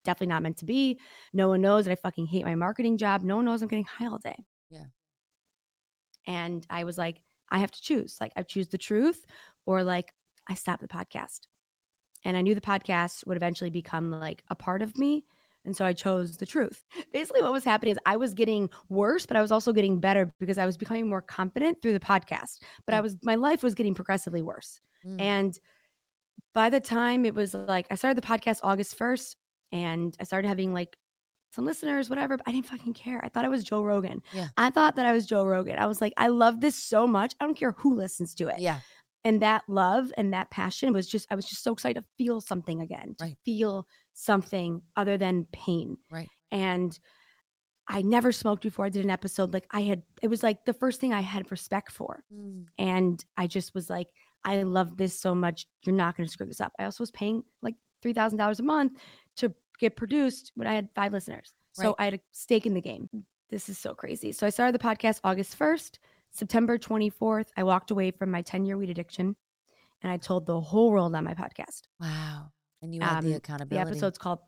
definitely 0.05 0.29
not 0.29 0.43
meant 0.43 0.57
to 0.59 0.65
be. 0.65 0.99
No 1.35 1.49
one 1.49 1.61
knows 1.61 1.85
that 1.85 1.93
I 1.93 1.97
fucking 1.97 2.27
hate 2.27 2.47
my 2.47 2.55
marketing 2.55 2.97
job. 2.97 3.23
No 3.23 3.37
one 3.37 3.45
knows 3.45 3.61
I'm 3.61 3.69
getting 3.69 3.85
high 3.85 4.07
all 4.07 4.19
day. 4.19 4.37
Yeah. 4.71 4.87
And 6.27 6.67
I 6.71 6.85
was 6.85 6.99
like, 6.99 7.21
I 7.51 7.59
have 7.59 7.71
to 7.73 7.83
choose. 7.83 8.19
Like, 8.21 8.33
I 8.37 8.43
choose 8.43 8.69
the 8.69 8.79
truth 8.79 9.27
or 9.67 9.83
like 9.83 10.13
I 10.49 10.55
stop 10.55 10.81
the 10.81 10.89
podcast. 10.89 11.41
And 12.25 12.37
I 12.37 12.43
knew 12.43 12.55
the 12.55 12.61
podcast 12.61 13.27
would 13.27 13.37
eventually 13.37 13.71
become 13.71 14.11
like 14.11 14.45
a 14.49 14.55
part 14.55 14.83
of 14.83 14.97
me. 14.99 15.25
And 15.65 15.77
so 15.77 15.85
I 15.85 15.93
chose 15.93 16.37
the 16.39 16.47
truth. 16.47 16.85
Basically, 17.13 17.43
what 17.43 17.53
was 17.53 17.65
happening 17.65 17.93
is 17.93 17.99
I 18.07 18.17
was 18.17 18.33
getting 18.35 18.71
worse, 18.89 19.27
but 19.27 19.37
I 19.37 19.43
was 19.43 19.53
also 19.53 19.73
getting 19.73 20.01
better 20.01 20.33
because 20.39 20.59
I 20.59 20.67
was 20.67 20.77
becoming 20.79 21.09
more 21.09 21.21
confident 21.23 21.83
through 21.83 21.93
the 21.95 22.01
podcast. 22.01 22.63
But 22.87 22.95
I 22.95 23.01
Mm. 23.01 23.03
was, 23.03 23.17
my 23.23 23.35
life 23.35 23.63
was 23.63 23.75
getting 23.75 23.95
progressively 23.95 24.43
worse. 24.43 24.81
Mm. 25.05 25.21
And 25.21 25.59
by 26.55 26.71
the 26.71 26.81
time 26.81 27.25
it 27.27 27.35
was 27.35 27.55
like, 27.55 27.87
I 27.91 27.95
started 27.95 28.23
the 28.23 28.27
podcast 28.27 28.61
August 28.63 28.97
1st 28.99 29.37
and 29.73 30.17
I 30.21 30.25
started 30.25 30.49
having 30.49 30.73
like 30.75 30.97
some 31.53 31.65
listeners, 31.65 32.09
whatever, 32.09 32.37
but 32.37 32.47
I 32.49 32.53
didn't 32.53 32.67
fucking 32.67 32.95
care. 32.95 33.21
I 33.25 33.29
thought 33.29 33.45
I 33.45 33.49
was 33.49 33.65
Joe 33.65 33.83
Rogan. 33.83 34.23
Yeah. 34.33 34.49
I 34.57 34.71
thought 34.71 34.97
that 34.97 35.07
I 35.07 35.13
was 35.13 35.27
Joe 35.27 35.45
Rogan. 35.45 35.79
I 35.79 35.87
was 35.87 36.01
like, 36.01 36.13
I 36.17 36.29
love 36.29 36.61
this 36.61 36.77
so 36.77 37.07
much. 37.07 37.35
I 37.41 37.45
don't 37.45 37.57
care 37.57 37.73
who 37.73 37.95
listens 37.95 38.35
to 38.37 38.49
it 38.49 38.59
yeah. 38.61 38.81
and 39.25 39.43
that 39.43 39.63
love 39.69 40.13
and 40.17 40.33
that 40.33 40.51
passion 40.51 40.93
was 40.93 41.07
just 41.07 41.27
i 41.31 41.35
was 41.35 41.45
just 41.47 41.63
so 41.63 41.73
excited 41.73 42.01
to 42.01 42.07
feel 42.17 42.41
something 42.41 42.81
again 42.81 43.15
to 43.19 43.25
Right. 43.25 43.37
feel 43.45 43.87
something 44.15 44.81
other 44.97 45.19
than 45.19 45.47
pain 45.53 45.97
Right. 46.11 46.29
and 46.51 46.99
i 47.89 48.01
never 48.03 48.33
smoked 48.33 48.63
before 48.63 48.87
i 48.87 48.89
did 48.89 49.05
an 49.05 49.11
episode 49.11 49.53
like 49.53 49.67
i 49.73 49.83
had 49.83 50.03
it 50.23 50.29
was 50.29 50.43
like 50.43 50.65
the 50.65 50.73
first 50.73 51.01
thing 51.01 51.13
i 51.13 51.21
had 51.21 51.51
respect 51.51 51.93
for 51.93 52.23
Mm. 52.35 52.65
and 52.79 53.25
i 53.37 53.47
just 53.47 53.75
was 53.75 53.91
like 53.91 54.09
i 54.45 54.63
love 54.63 54.97
this 54.97 55.19
so 55.21 55.35
much 55.35 55.67
you're 55.83 55.95
not 55.95 56.17
going 56.17 56.27
to 56.27 56.33
screw 56.33 56.47
this 56.47 56.61
up 56.61 56.73
i 56.79 56.85
also 56.85 57.03
was 57.03 57.11
paying 57.11 57.43
like 57.63 57.75
$3000 58.03 58.59
a 58.59 58.63
month 58.63 58.93
get 59.81 59.97
produced 59.97 60.53
when 60.55 60.69
i 60.69 60.75
had 60.75 60.89
five 60.95 61.13
listeners 61.13 61.53
so 61.73 61.87
Right. 61.89 61.95
i 61.99 62.05
had 62.05 62.15
a 62.15 62.21
stake 62.33 62.67
in 62.67 62.75
the 62.75 62.81
game 62.81 63.09
this 63.51 63.69
is 63.69 63.79
so 63.79 63.95
crazy 63.95 64.31
so 64.33 64.47
i 64.47 64.51
started 64.51 64.75
the 64.79 64.85
podcast 64.85 65.21
august 65.25 65.59
1st 65.59 65.99
September 66.33 66.79
24th, 66.79 67.47
I 67.57 67.65
walked 67.65 67.91
away 67.91 68.13
from 68.13 68.31
my 68.31 68.41
10 68.43 68.65
year 68.65 68.79
weed 68.79 68.89
addiction 68.89 69.35
and 70.01 70.13
I 70.13 70.17
told 70.17 70.47
the 70.47 70.61
whole 70.61 70.93
world 70.93 71.13
on 71.17 71.25
my 71.25 71.35
podcast. 71.35 71.81
Wow. 72.01 72.53
And 72.83 72.95
you 72.95 73.01
had 73.01 73.25
the 73.25 73.31
Um, 73.33 73.35
accountability. 73.39 73.75
The 73.75 73.81
episode's 73.91 74.17
called, 74.17 74.39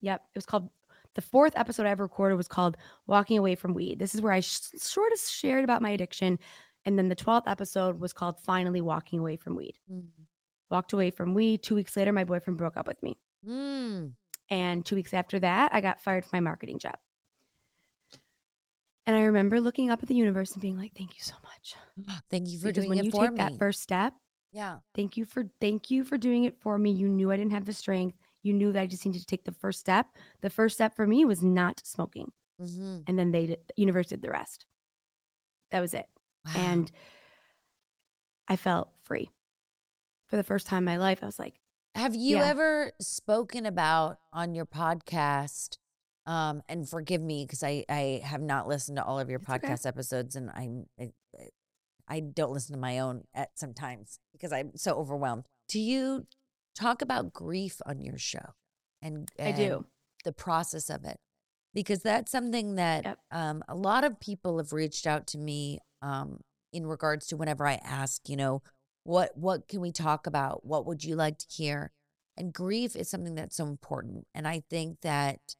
yep, 0.00 0.22
it 0.34 0.38
was 0.38 0.46
called, 0.46 0.70
the 1.14 1.20
fourth 1.20 1.52
episode 1.56 1.84
I 1.84 1.90
ever 1.90 2.04
recorded 2.04 2.36
was 2.36 2.48
called 2.48 2.78
Walking 3.06 3.36
Away 3.36 3.56
from 3.56 3.74
Weed. 3.74 3.98
This 3.98 4.14
is 4.14 4.22
where 4.22 4.32
I 4.32 4.40
sh- 4.40 4.58
sort 4.78 5.12
of 5.12 5.18
shared 5.20 5.64
about 5.64 5.82
my 5.82 5.90
addiction. 5.90 6.38
And 6.86 6.98
then 6.98 7.08
the 7.08 7.16
12th 7.16 7.44
episode 7.46 8.00
was 8.00 8.14
called 8.14 8.40
Finally 8.40 8.80
Walking 8.80 9.20
Away 9.20 9.36
from 9.36 9.56
Weed. 9.56 9.74
Mm. 9.92 10.06
Walked 10.70 10.94
away 10.94 11.10
from 11.10 11.34
weed. 11.34 11.62
Two 11.62 11.74
weeks 11.74 11.94
later, 11.94 12.10
my 12.12 12.24
boyfriend 12.24 12.56
broke 12.56 12.78
up 12.78 12.88
with 12.88 13.02
me. 13.02 13.18
Mm. 13.46 14.12
And 14.50 14.84
two 14.84 14.94
weeks 14.96 15.14
after 15.14 15.38
that, 15.40 15.74
I 15.74 15.80
got 15.80 16.02
fired 16.02 16.24
from 16.24 16.30
my 16.36 16.40
marketing 16.40 16.78
job. 16.78 16.96
And 19.06 19.14
I 19.16 19.22
remember 19.22 19.60
looking 19.60 19.90
up 19.90 20.02
at 20.02 20.08
the 20.08 20.14
universe 20.14 20.52
and 20.52 20.62
being 20.62 20.78
like, 20.78 20.92
thank 20.96 21.10
you 21.16 21.22
so 21.22 21.34
much. 21.42 21.74
Thank 22.30 22.48
you 22.48 22.58
for 22.58 22.68
because 22.68 22.84
doing 22.84 22.88
when 22.90 22.98
it 22.98 23.04
you 23.06 23.10
for 23.10 23.22
take 23.24 23.32
me. 23.32 23.36
that 23.38 23.58
first 23.58 23.82
step, 23.82 24.14
yeah. 24.52 24.78
thank 24.94 25.16
you 25.16 25.24
for 25.26 25.44
thank 25.60 25.90
you 25.90 26.04
for 26.04 26.16
doing 26.16 26.44
it 26.44 26.56
for 26.60 26.78
me. 26.78 26.90
You 26.90 27.08
knew 27.08 27.30
I 27.30 27.36
didn't 27.36 27.52
have 27.52 27.66
the 27.66 27.72
strength. 27.74 28.16
You 28.42 28.52
knew 28.54 28.72
that 28.72 28.80
I 28.80 28.86
just 28.86 29.04
needed 29.04 29.20
to 29.20 29.26
take 29.26 29.44
the 29.44 29.52
first 29.52 29.80
step. 29.80 30.06
The 30.40 30.50
first 30.50 30.74
step 30.76 30.94
for 30.96 31.06
me 31.06 31.24
was 31.24 31.42
not 31.42 31.80
smoking, 31.84 32.32
Mm-hmm. 32.60 32.98
and 33.06 33.18
then 33.18 33.30
they 33.32 33.46
the 33.46 33.58
universe 33.76 34.06
did 34.08 34.22
the 34.22 34.30
rest. 34.30 34.64
That 35.70 35.80
was 35.80 35.92
it, 35.92 36.06
Wow. 36.46 36.52
and 36.56 36.90
I 38.48 38.56
felt 38.56 38.90
free 39.04 39.28
for 40.28 40.36
the 40.36 40.44
first 40.44 40.66
time 40.66 40.78
in 40.78 40.84
my 40.84 40.96
life. 40.96 41.18
I 41.22 41.26
was 41.26 41.38
like, 41.38 41.54
Have 41.94 42.14
you 42.14 42.38
Yeah. 42.38 42.46
ever 42.46 42.92
spoken 43.00 43.66
about 43.66 44.18
on 44.32 44.54
your 44.54 44.66
podcast? 44.66 45.78
Um, 46.26 46.62
and 46.68 46.88
forgive 46.88 47.20
me 47.20 47.44
because 47.44 47.62
I 47.62 47.84
I 47.88 48.20
have 48.24 48.40
not 48.40 48.66
listened 48.66 48.96
to 48.96 49.04
all 49.04 49.20
of 49.20 49.28
your 49.28 49.40
It's 49.40 49.48
okay. 49.48 49.68
podcast 49.68 49.86
episodes, 49.86 50.34
and 50.36 50.50
I'm 50.50 50.86
I, 50.98 51.12
I- 51.38 51.48
I 52.06 52.20
don't 52.20 52.52
listen 52.52 52.74
to 52.74 52.80
my 52.80 52.98
own 52.98 53.24
at 53.34 53.58
sometimes 53.58 54.18
because 54.32 54.52
I'm 54.52 54.76
so 54.76 54.92
overwhelmed. 54.94 55.44
Do 55.68 55.80
you 55.80 56.26
talk 56.74 57.00
about 57.00 57.32
grief 57.32 57.80
on 57.86 58.00
your 58.02 58.18
show? 58.18 58.54
And, 59.00 59.30
I 59.38 59.52
do. 59.52 59.86
the 60.24 60.32
process 60.32 60.90
of 60.90 61.04
it 61.04 61.18
because 61.74 62.00
that's 62.02 62.30
something 62.30 62.74
that 62.74 63.04
Yep. 63.04 63.18
um, 63.30 63.62
a 63.68 63.74
lot 63.74 64.04
of 64.04 64.20
people 64.20 64.58
have 64.58 64.72
reached 64.72 65.06
out 65.06 65.26
to 65.28 65.38
me 65.38 65.78
um, 66.02 66.40
in 66.72 66.86
regards 66.86 67.26
to 67.28 67.36
whenever 67.38 67.66
I 67.66 67.74
ask, 67.76 68.28
you 68.28 68.36
know, 68.36 68.62
what 69.04 69.36
what 69.36 69.68
can 69.68 69.80
we 69.80 69.92
talk 69.92 70.26
about? 70.26 70.64
What 70.64 70.86
would 70.86 71.04
you 71.04 71.14
like 71.14 71.38
to 71.38 71.46
hear? 71.48 71.92
And 72.36 72.52
grief 72.52 72.96
is 72.96 73.08
something 73.08 73.36
that's 73.36 73.56
so 73.56 73.66
important, 73.66 74.26
and 74.34 74.48
I 74.48 74.64
think 74.68 75.02
that 75.02 75.54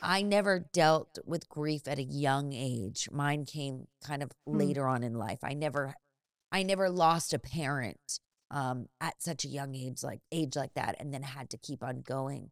I 0.00 0.22
never 0.22 0.60
dealt 0.72 1.18
with 1.26 1.48
grief 1.48 1.86
at 1.86 1.98
a 1.98 2.02
young 2.02 2.52
age. 2.52 3.08
Mine 3.10 3.44
came 3.44 3.88
kind 4.02 4.22
of 4.22 4.30
Hmm. 4.46 4.58
later 4.58 4.86
on 4.86 5.02
in 5.02 5.14
life. 5.14 5.40
I 5.42 5.54
never, 5.54 5.94
I 6.52 6.62
never 6.62 6.88
lost 6.88 7.34
a 7.34 7.38
parent 7.38 8.20
um, 8.50 8.88
at 9.00 9.20
such 9.22 9.44
a 9.44 9.48
young 9.48 9.74
age, 9.74 10.02
like 10.02 10.20
age 10.30 10.54
like 10.56 10.74
that, 10.74 10.96
and 11.00 11.12
then 11.12 11.22
had 11.22 11.50
to 11.50 11.58
keep 11.58 11.82
on 11.82 12.02
going. 12.02 12.50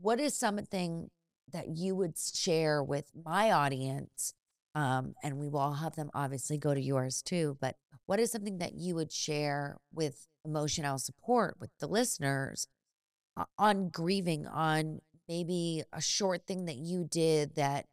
What 0.00 0.20
is 0.20 0.36
something 0.36 1.10
that 1.52 1.76
you 1.76 1.94
would 1.96 2.16
share 2.18 2.82
with 2.82 3.10
my 3.14 3.50
audience? 3.50 4.34
Um, 4.76 5.14
and 5.24 5.38
we 5.38 5.48
will 5.48 5.60
all 5.60 5.72
have 5.72 5.96
them 5.96 6.10
obviously 6.12 6.58
go 6.58 6.74
to 6.74 6.80
yours 6.80 7.22
too. 7.22 7.56
But 7.62 7.76
what 8.04 8.20
is 8.20 8.30
something 8.30 8.58
that 8.58 8.74
you 8.74 8.94
would 8.94 9.10
share 9.10 9.78
with 9.90 10.28
emotional 10.44 10.98
support 10.98 11.56
with 11.58 11.70
the 11.80 11.86
listeners 11.86 12.68
on 13.58 13.88
grieving, 13.88 14.46
on 14.46 15.00
maybe 15.28 15.82
a 15.94 16.00
short 16.02 16.46
thing 16.46 16.66
that 16.66 16.76
you 16.76 17.04
did 17.10 17.54
that 17.56 17.86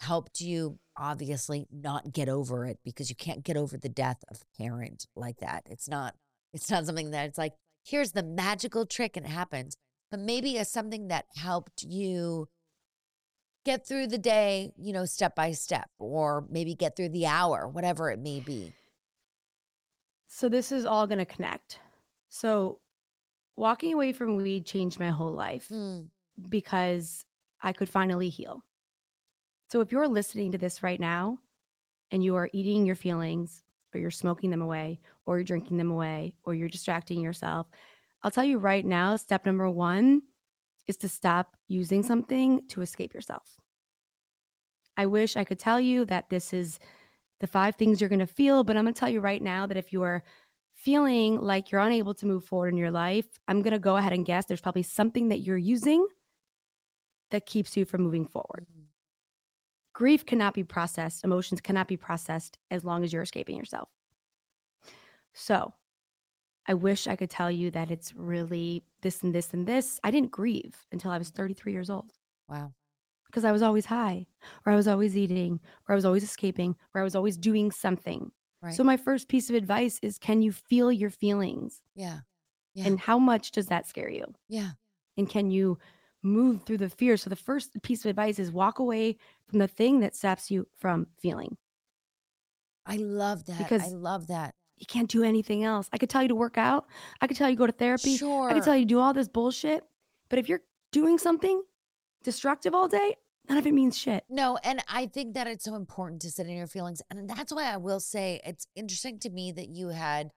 helped 0.00 0.40
you 0.40 0.78
obviously 0.96 1.66
not 1.70 2.12
get 2.12 2.28
over 2.28 2.64
it 2.64 2.78
because 2.84 3.10
you 3.10 3.16
can't 3.16 3.44
get 3.44 3.56
over 3.56 3.76
the 3.76 3.88
death 3.88 4.22
of 4.30 4.40
a 4.40 4.62
parent 4.62 5.06
like 5.16 5.38
that. 5.40 5.64
It's 5.66 5.88
not 5.88 6.14
it's 6.52 6.70
not 6.70 6.86
something 6.86 7.10
that 7.10 7.26
it's 7.26 7.38
like 7.38 7.54
here's 7.84 8.12
the 8.12 8.22
magical 8.22 8.86
trick 8.86 9.16
and 9.16 9.26
it 9.26 9.30
happens. 9.30 9.76
But 10.12 10.20
maybe 10.20 10.58
as 10.58 10.70
something 10.70 11.08
that 11.08 11.26
helped 11.36 11.82
you 11.82 12.48
get 13.70 13.86
through 13.86 14.08
the 14.08 14.18
day, 14.18 14.72
you 14.76 14.92
know, 14.92 15.04
step 15.04 15.36
by 15.36 15.52
step 15.52 15.88
or 16.00 16.44
maybe 16.50 16.74
get 16.74 16.96
through 16.96 17.10
the 17.10 17.26
hour, 17.26 17.68
whatever 17.68 18.10
it 18.10 18.18
may 18.18 18.40
be. 18.40 18.72
so 20.26 20.48
this 20.48 20.72
is 20.72 20.84
all 20.84 21.06
going 21.06 21.18
to 21.18 21.24
connect. 21.24 21.78
So 22.28 22.80
walking 23.56 23.94
away 23.94 24.12
from 24.12 24.36
weed 24.36 24.66
changed 24.66 24.98
my 24.98 25.10
whole 25.10 25.32
life. 25.32 25.68
Mm, 25.68 26.08
because 26.48 27.24
I 27.62 27.72
could 27.72 27.88
finally 27.88 28.28
heal. 28.28 28.64
So 29.70 29.80
if 29.80 29.92
you're 29.92 30.08
listening 30.08 30.50
to 30.52 30.58
this 30.58 30.82
right 30.82 30.98
now 30.98 31.38
and 32.10 32.24
you 32.24 32.34
are 32.36 32.50
eating 32.52 32.86
your 32.86 32.96
feelings 32.96 33.62
or 33.94 34.00
you're 34.00 34.10
smoking 34.10 34.50
them 34.50 34.62
away 34.62 35.00
or 35.26 35.36
you're 35.36 35.44
drinking 35.44 35.76
them 35.76 35.90
away 35.90 36.34
or 36.44 36.54
you're 36.54 36.68
distracting 36.68 37.20
yourself, 37.20 37.68
I'll 38.22 38.30
tell 38.30 38.44
you 38.44 38.58
right 38.58 38.84
now, 38.84 39.16
step 39.16 39.46
number 39.46 39.70
1 39.70 40.22
is 40.90 40.98
to 40.98 41.08
stop 41.08 41.56
using 41.68 42.02
something 42.02 42.60
to 42.68 42.82
escape 42.82 43.14
yourself. 43.14 43.56
I 44.98 45.06
wish 45.06 45.36
I 45.36 45.44
could 45.44 45.58
tell 45.58 45.80
you 45.80 46.04
that 46.06 46.28
this 46.28 46.52
is 46.52 46.78
the 47.40 47.46
five 47.46 47.76
things 47.76 48.00
you're 48.00 48.10
going 48.10 48.18
to 48.18 48.26
feel, 48.26 48.64
but 48.64 48.76
I'm 48.76 48.84
going 48.84 48.92
to 48.94 49.00
tell 49.00 49.08
you 49.08 49.20
right 49.20 49.42
now 49.42 49.66
that 49.66 49.78
if 49.78 49.92
you 49.92 50.02
are 50.02 50.22
feeling 50.74 51.40
like 51.40 51.70
you're 51.70 51.80
unable 51.80 52.14
to 52.14 52.26
move 52.26 52.44
forward 52.44 52.68
in 52.68 52.76
your 52.76 52.90
life, 52.90 53.26
I'm 53.48 53.62
going 53.62 53.72
to 53.72 53.78
go 53.78 53.96
ahead 53.96 54.12
and 54.12 54.26
guess 54.26 54.44
there's 54.46 54.60
probably 54.60 54.82
something 54.82 55.28
that 55.28 55.40
you're 55.40 55.56
using 55.56 56.06
that 57.30 57.46
keeps 57.46 57.76
you 57.76 57.84
from 57.86 58.02
moving 58.02 58.26
forward. 58.26 58.66
mm, 58.76 58.84
Grief 59.94 60.26
cannot 60.26 60.54
be 60.54 60.64
processed, 60.64 61.24
emotions 61.24 61.60
cannot 61.60 61.88
be 61.88 61.96
processed 61.96 62.58
as 62.70 62.84
long 62.84 63.04
as 63.04 63.12
you're 63.12 63.22
escaping 63.22 63.56
yourself. 63.56 63.88
So, 65.34 65.74
I 66.66 66.74
wish 66.74 67.06
I 67.06 67.16
could 67.16 67.30
tell 67.30 67.50
you 67.50 67.70
that 67.72 67.90
it's 67.90 68.14
really 68.14 68.84
this 69.02 69.22
and 69.22 69.34
this 69.34 69.52
and 69.52 69.66
this. 69.66 70.00
I 70.04 70.10
didn't 70.10 70.30
grieve 70.30 70.86
until 70.92 71.10
I 71.10 71.18
was 71.18 71.30
33 71.30 71.72
years 71.72 71.90
old 71.90 72.12
Wow. 72.48 72.74
because 73.26 73.44
I 73.44 73.52
was 73.52 73.62
always 73.62 73.86
high, 73.86 74.26
or 74.66 74.72
I 74.72 74.76
was 74.76 74.88
always 74.88 75.16
eating, 75.16 75.60
or 75.88 75.92
I 75.92 75.94
was 75.96 76.04
always 76.04 76.24
escaping, 76.24 76.76
or 76.94 77.00
I 77.00 77.04
was 77.04 77.14
always 77.14 77.36
doing 77.36 77.70
something. 77.70 78.32
Right. 78.62 78.74
So, 78.74 78.84
my 78.84 78.96
first 78.96 79.28
piece 79.28 79.48
of 79.50 79.56
advice 79.56 79.98
is 80.02 80.18
can 80.18 80.42
you 80.42 80.52
feel 80.52 80.90
your 80.92 81.10
feelings? 81.10 81.82
yeah. 81.94 82.20
Yeah. 82.74 82.86
And 82.86 83.00
how 83.00 83.18
much 83.18 83.50
does 83.52 83.66
that 83.66 83.86
scare 83.86 84.08
you? 84.10 84.24
Yeah. 84.48 84.72
And 85.16 85.28
can 85.28 85.50
you 85.50 85.78
move 86.22 86.64
through 86.64 86.78
the 86.78 86.90
fear? 86.90 87.16
So, 87.16 87.30
the 87.30 87.36
first 87.36 87.80
piece 87.82 88.04
of 88.04 88.10
advice 88.10 88.38
is 88.38 88.52
walk 88.52 88.78
away 88.78 89.18
from 89.48 89.58
the 89.60 89.68
thing 89.68 90.00
that 90.00 90.16
stops 90.16 90.50
you 90.50 90.68
from 90.78 91.08
feeling. 91.20 91.56
I 92.86 92.96
love 92.96 93.44
that. 93.46 93.58
Because 93.58 93.82
I 93.82 93.88
love 93.88 94.26
that. 94.28 94.54
You 94.80 94.86
can't 94.86 95.08
do 95.10 95.22
anything 95.22 95.62
else. 95.62 95.88
I 95.92 95.98
could 95.98 96.10
tell 96.10 96.22
you 96.22 96.28
to 96.28 96.34
work 96.34 96.58
out, 96.58 96.86
I 97.20 97.26
could 97.26 97.36
tell 97.36 97.48
you 97.48 97.54
to 97.54 97.58
go 97.58 97.66
to 97.66 97.72
therapy, 97.72 98.16
Sure. 98.16 98.50
I 98.50 98.54
could 98.54 98.62
tell 98.62 98.74
you 98.74 98.84
to 98.84 98.88
do 98.88 98.98
all 98.98 99.12
this 99.12 99.28
bullshit. 99.28 99.84
But 100.30 100.38
if 100.38 100.48
you're 100.48 100.62
doing 100.90 101.18
something 101.18 101.62
destructive 102.24 102.74
all 102.74 102.88
day, 102.88 103.16
none 103.48 103.58
of 103.58 103.66
it 103.66 103.74
means 103.74 103.98
shit. 103.98 104.24
No, 104.28 104.58
and 104.64 104.82
I 104.88 105.06
think 105.06 105.34
that 105.34 105.46
it's 105.46 105.64
so 105.64 105.74
important 105.74 106.22
to 106.22 106.30
sit 106.30 106.46
in 106.46 106.56
your 106.56 106.66
feelings. 106.66 107.02
And 107.10 107.28
that's 107.28 107.52
why 107.52 107.72
I 107.72 107.76
will 107.76 108.00
say 108.00 108.40
it's 108.44 108.66
interesting 108.74 109.18
to 109.20 109.30
me 109.30 109.52
that 109.52 109.68
you 109.68 109.88
had 109.88 110.30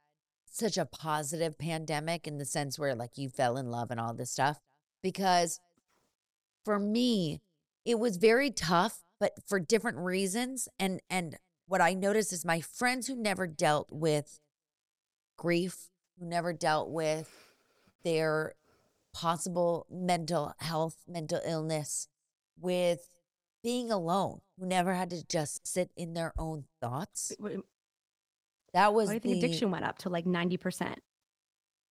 such 0.49 0.77
a 0.77 0.85
positive 0.85 1.57
pandemic 1.57 2.27
in 2.27 2.37
the 2.37 2.45
sense 2.45 2.77
where 2.77 2.95
like 2.95 3.17
you 3.17 3.29
fell 3.29 3.57
in 3.57 3.71
love 3.71 3.91
and 3.91 3.99
all 3.99 4.13
this 4.13 4.31
stuff. 4.31 4.59
Because 5.01 5.59
for 6.63 6.79
me, 6.79 7.41
it 7.85 7.99
was 7.99 8.17
very 8.17 8.51
tough, 8.51 9.03
but 9.19 9.33
for 9.47 9.59
different 9.59 9.97
reasons. 9.97 10.67
And 10.79 11.01
and 11.09 11.37
what 11.68 11.82
I 11.82 11.93
noticed 11.93 12.34
is 12.34 12.45
my 12.45 12.61
friends 12.61 13.07
who 13.07 13.16
never 13.16 13.47
dealt 13.47 13.89
with 13.91 14.39
grief, 15.38 15.89
who 16.20 16.26
never 16.26 16.53
dealt 16.53 16.89
with 16.89 17.30
their 18.03 18.53
possible 19.14 19.86
mental 19.89 20.53
health, 20.59 20.97
mental 21.07 21.39
illness, 21.45 22.07
with 22.59 23.07
being 23.64 23.91
alone, 23.91 24.41
who 24.59 24.66
never 24.66 24.93
had 24.93 25.09
to 25.11 25.26
just 25.26 25.66
sit 25.66 25.91
in 25.95 26.14
their 26.14 26.34
own 26.38 26.66
thoughts. 26.82 27.32
That 28.74 28.93
was 28.93 29.09
do 29.09 29.14
you 29.14 29.20
the 29.20 29.30
think 29.30 29.43
addiction 29.43 29.72
went 29.72 29.86
up 29.86 29.99
to 29.99 30.09
like 30.09 30.26
90%? 30.26 30.95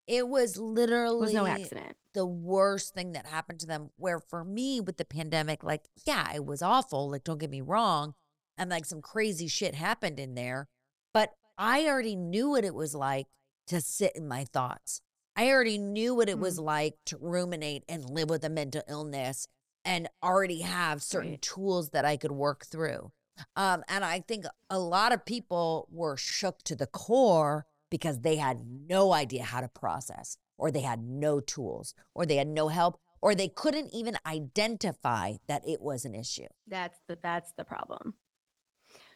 It 0.08 0.28
was 0.28 0.58
It 0.58 0.62
literally 0.62 1.20
was 1.22 1.34
no 1.34 1.46
accident. 1.46 1.96
the 2.14 2.26
worst 2.26 2.94
thing 2.94 3.14
that 3.14 3.26
happened 3.28 3.60
to 3.62 3.68
them. 3.68 3.92
Where 3.98 4.20
for 4.20 4.44
me 4.44 4.82
with 4.82 4.98
the 4.98 5.06
pandemic, 5.06 5.64
like, 5.64 5.88
yeah, 6.06 6.34
it 6.34 6.44
was 6.44 6.62
awful. 6.62 7.10
Like, 7.12 7.24
don't 7.24 7.38
get 7.38 7.52
me 7.52 7.62
wrong. 7.62 8.16
And 8.62 8.70
like 8.70 8.86
some 8.86 9.02
crazy 9.02 9.48
shit 9.48 9.74
happened 9.74 10.20
in 10.20 10.36
there. 10.36 10.68
But 11.16 11.32
I 11.58 11.88
already 11.88 12.16
knew 12.16 12.52
what 12.52 12.64
it 12.64 12.76
was 12.76 12.94
like 12.94 13.26
to 13.70 13.82
sit 13.82 14.16
in 14.16 14.28
my 14.28 14.44
thoughts. 14.46 15.02
I 15.36 15.48
already 15.50 15.80
knew 15.80 16.14
what 16.14 16.30
it 16.30 16.38
was 16.38 16.60
like 16.60 16.94
to 17.06 17.18
ruminate 17.18 17.84
and 17.90 18.08
live 18.08 18.30
with 18.30 18.44
a 18.44 18.50
mental 18.50 18.84
illness 18.88 19.48
and 19.84 20.08
already 20.22 20.62
have 20.62 21.02
certain 21.02 21.32
Right. 21.32 21.42
tools 21.42 21.90
that 21.90 22.06
I 22.06 22.18
could 22.18 22.34
work 22.34 22.68
through. 22.68 23.12
Um, 23.56 23.84
and 23.88 24.06
I 24.06 24.20
think 24.20 24.46
a 24.70 24.78
lot 24.78 25.12
of 25.12 25.26
people 25.26 25.88
were 25.92 26.16
shook 26.16 26.62
to 26.66 26.76
the 26.76 26.86
core 26.86 27.66
because 27.90 28.20
they 28.20 28.36
had 28.36 28.60
no 28.88 29.12
idea 29.12 29.44
how 29.44 29.62
to 29.62 29.70
process, 29.70 30.38
or 30.60 30.70
they 30.70 30.82
had 30.82 31.02
no 31.04 31.40
tools, 31.40 31.96
or 32.14 32.28
they 32.28 32.36
had 32.36 32.48
no 32.48 32.68
help, 32.68 33.00
or 33.22 33.34
they 33.34 33.48
couldn't 33.48 33.92
even 33.92 34.18
identify 34.26 35.34
that 35.48 35.68
it 35.68 35.82
was 35.82 36.06
an 36.06 36.14
issue. 36.14 36.48
That's 36.68 37.00
the 37.08 37.18
that's 37.22 37.54
the 37.54 37.64
problem. 37.64 38.14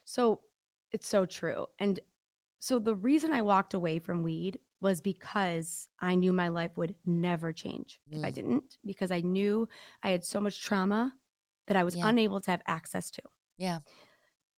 So 0.06 0.41
it's 0.91 1.08
so 1.08 1.26
true. 1.26 1.66
And 1.80 1.99
so 2.60 2.80
the 2.80 2.95
reason 2.95 3.34
I 3.34 3.41
walked 3.41 3.74
away 3.74 3.99
from 3.99 4.24
weed 4.24 4.60
was 4.82 5.01
because 5.01 5.88
I 5.99 6.16
knew 6.16 6.32
my 6.32 6.47
life 6.49 6.78
would 6.78 6.95
never 7.06 7.51
change 7.51 7.99
if 8.10 8.24
I 8.24 8.32
Mm. 8.32 8.34
didn't, 8.34 8.78
because 8.86 9.12
I 9.12 9.22
knew 9.22 9.68
I 10.03 10.10
had 10.12 10.24
so 10.24 10.39
much 10.39 10.62
trauma 10.62 11.14
that 11.68 11.76
I 11.78 11.84
was 11.84 11.95
Yeah. 11.95 12.08
unable 12.08 12.39
to 12.41 12.51
have 12.51 12.62
access 12.68 13.10
to. 13.12 13.22
Yeah. 13.58 13.80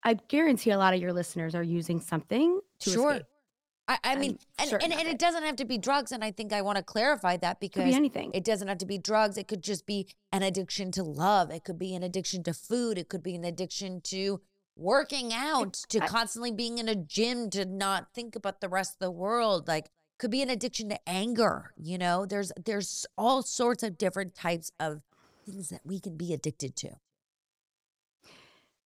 I 0.04 0.14
guarantee 0.14 0.70
a 0.70 0.78
lot 0.78 0.94
of 0.94 1.00
your 1.00 1.12
listeners 1.12 1.54
are 1.54 1.62
using 1.62 2.00
something 2.00 2.60
to 2.80 2.90
Sure. 2.90 3.10
escape. 3.12 3.26
I, 3.90 3.98
I 4.04 4.16
mean, 4.16 4.38
and, 4.58 4.70
and, 4.70 4.82
and 4.92 5.00
it 5.00 5.06
it. 5.14 5.18
doesn't 5.18 5.42
have 5.44 5.56
to 5.56 5.64
be 5.64 5.78
drugs. 5.78 6.12
And 6.12 6.22
I 6.22 6.30
think 6.30 6.52
I 6.52 6.60
want 6.60 6.76
to 6.76 6.84
clarify 6.84 7.38
that 7.38 7.54
Could 7.54 7.60
be 7.60 7.68
because 7.68 7.94
anything. 7.94 8.30
it 8.34 8.44
doesn't 8.44 8.68
have 8.68 8.76
to 8.78 8.86
be 8.86 8.98
drugs. 8.98 9.38
It 9.38 9.48
could 9.48 9.62
just 9.62 9.86
be 9.86 10.08
an 10.30 10.42
addiction 10.42 10.92
to 10.92 11.02
love. 11.02 11.50
It 11.50 11.64
could 11.64 11.78
be 11.78 11.94
an 11.94 12.02
addiction 12.02 12.42
to 12.42 12.52
food. 12.52 12.98
It 12.98 13.08
could 13.08 13.22
be 13.22 13.34
an 13.34 13.44
addiction 13.44 14.02
to 14.02 14.42
working 14.78 15.32
out, 15.34 15.74
to 15.90 16.00
constantly 16.00 16.52
being 16.52 16.78
in 16.78 16.88
a 16.88 16.94
gym, 16.94 17.50
to 17.50 17.64
not 17.64 18.14
think 18.14 18.36
about 18.36 18.60
the 18.60 18.68
rest 18.68 18.94
of 18.94 18.98
the 19.00 19.10
world. 19.10 19.68
Like 19.68 19.90
could 20.18 20.30
be 20.30 20.42
an 20.42 20.50
addiction 20.50 20.88
to 20.88 20.98
anger. 21.06 21.72
You 21.76 21.98
know, 21.98 22.24
there's 22.24 22.52
there's 22.64 23.06
all 23.16 23.42
sorts 23.42 23.82
of 23.82 23.98
different 23.98 24.34
types 24.34 24.72
of 24.80 25.02
things 25.44 25.68
that 25.70 25.80
we 25.84 26.00
can 26.00 26.16
be 26.16 26.32
addicted 26.32 26.76
to. 26.76 26.90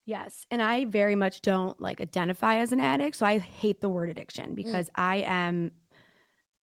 Yes. 0.04 0.46
And 0.50 0.60
I 0.60 0.84
very 0.86 1.14
much 1.14 1.42
don't 1.42 1.80
like 1.80 2.00
identify 2.00 2.56
as 2.56 2.72
an 2.72 2.80
addict. 2.80 3.16
So 3.16 3.26
I 3.26 3.38
hate 3.38 3.80
the 3.80 3.88
word 3.88 4.10
addiction 4.10 4.50
mm. 4.50 4.54
because 4.54 4.90
I 4.94 5.18
am. 5.26 5.72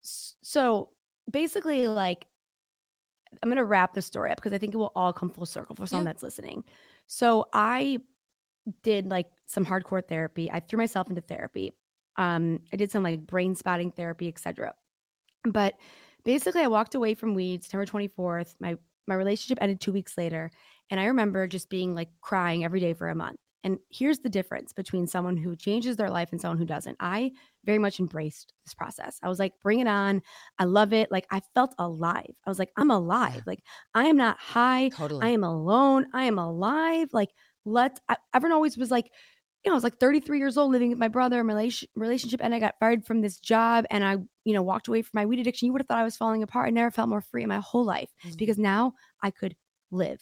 So 0.00 0.90
basically, 1.30 1.86
like, 1.86 2.26
I'm 3.42 3.48
going 3.48 3.58
to 3.58 3.64
wrap 3.64 3.94
the 3.94 4.02
story 4.02 4.30
up 4.30 4.38
because 4.38 4.52
I 4.52 4.58
think 4.58 4.74
it 4.74 4.78
will 4.78 4.92
all 4.96 5.12
come 5.12 5.30
full 5.30 5.46
circle 5.46 5.76
for 5.76 5.86
someone 5.86 6.06
Yeah. 6.06 6.12
that's 6.12 6.22
listening. 6.22 6.64
So 7.06 7.46
I 7.52 8.00
did 8.82 9.06
like 9.06 9.26
some 9.46 9.64
hardcore 9.64 10.06
therapy. 10.06 10.50
I 10.50 10.60
threw 10.60 10.78
myself 10.78 11.08
into 11.08 11.22
therapy. 11.22 11.74
Um, 12.16 12.60
I 12.72 12.76
did 12.76 12.90
some 12.90 13.02
like 13.02 13.26
brain 13.26 13.54
spotting 13.54 13.92
therapy, 13.92 14.28
etc. 14.28 14.74
But 15.44 15.74
basically, 16.24 16.62
I 16.62 16.68
walked 16.68 16.94
away 16.94 17.14
from 17.14 17.34
weed 17.34 17.62
September 17.62 17.86
24th. 17.86 18.54
My 18.60 18.76
my 19.06 19.14
relationship 19.14 19.58
ended 19.60 19.80
two 19.80 19.92
weeks 19.92 20.18
later, 20.18 20.50
and 20.90 21.00
I 21.00 21.06
remember 21.06 21.46
just 21.46 21.70
being 21.70 21.94
like 21.94 22.10
crying 22.20 22.64
every 22.64 22.80
day 22.80 22.92
for 22.92 23.08
a 23.08 23.14
month. 23.14 23.38
And 23.64 23.78
here's 23.90 24.20
the 24.20 24.28
difference 24.28 24.72
between 24.72 25.06
someone 25.06 25.36
who 25.36 25.56
changes 25.56 25.96
their 25.96 26.10
life 26.10 26.28
and 26.30 26.40
someone 26.40 26.58
who 26.58 26.64
doesn't. 26.64 26.96
I 27.00 27.32
very 27.64 27.78
much 27.78 27.98
embraced 27.98 28.52
this 28.64 28.74
process. 28.74 29.18
I 29.22 29.28
was 29.28 29.38
like, 29.38 29.52
bring 29.62 29.80
it 29.80 29.88
on. 29.88 30.22
I 30.58 30.64
love 30.64 30.92
it. 30.92 31.10
Like, 31.10 31.26
I 31.30 31.42
felt 31.54 31.74
alive. 31.78 32.30
I 32.46 32.50
was 32.50 32.58
like, 32.58 32.72
I'm 32.76 32.90
alive. 32.90 33.42
Like, 33.46 33.62
I 33.94 34.04
am 34.04 34.16
not 34.16 34.38
high. 34.38 34.90
Totally. 34.90 35.26
I 35.26 35.30
am 35.30 35.42
alone. 35.42 36.06
I 36.12 36.24
am 36.24 36.38
alive. 36.38 37.08
Like, 37.12 37.30
let's, 37.64 38.00
I, 38.08 38.16
everyone 38.34 38.54
always 38.54 38.76
was 38.76 38.90
like, 38.90 39.10
you 39.64 39.70
know, 39.70 39.74
I 39.74 39.76
was 39.76 39.84
like 39.84 39.98
33 39.98 40.38
years 40.38 40.56
old 40.56 40.70
living 40.70 40.90
with 40.90 40.98
my 40.98 41.08
brother 41.08 41.40
in 41.40 41.46
my 41.46 41.52
relation, 41.54 41.88
relationship, 41.96 42.40
and 42.42 42.54
I 42.54 42.60
got 42.60 42.76
fired 42.78 43.04
from 43.04 43.20
this 43.20 43.38
job 43.38 43.86
and 43.90 44.04
I, 44.04 44.16
you 44.44 44.54
know, 44.54 44.62
walked 44.62 44.88
away 44.88 45.02
from 45.02 45.10
my 45.14 45.26
weed 45.26 45.40
addiction. 45.40 45.66
You 45.66 45.72
would 45.72 45.80
have 45.80 45.88
thought 45.88 45.98
I 45.98 46.04
was 46.04 46.16
falling 46.16 46.42
apart. 46.42 46.68
I 46.68 46.70
never 46.70 46.90
felt 46.90 47.08
more 47.08 47.20
free 47.20 47.42
in 47.42 47.48
my 47.48 47.58
whole 47.58 47.84
life 47.84 48.10
Mhm. 48.24 48.36
because 48.36 48.58
now 48.58 48.94
I 49.22 49.30
could 49.30 49.56
live. 49.90 50.20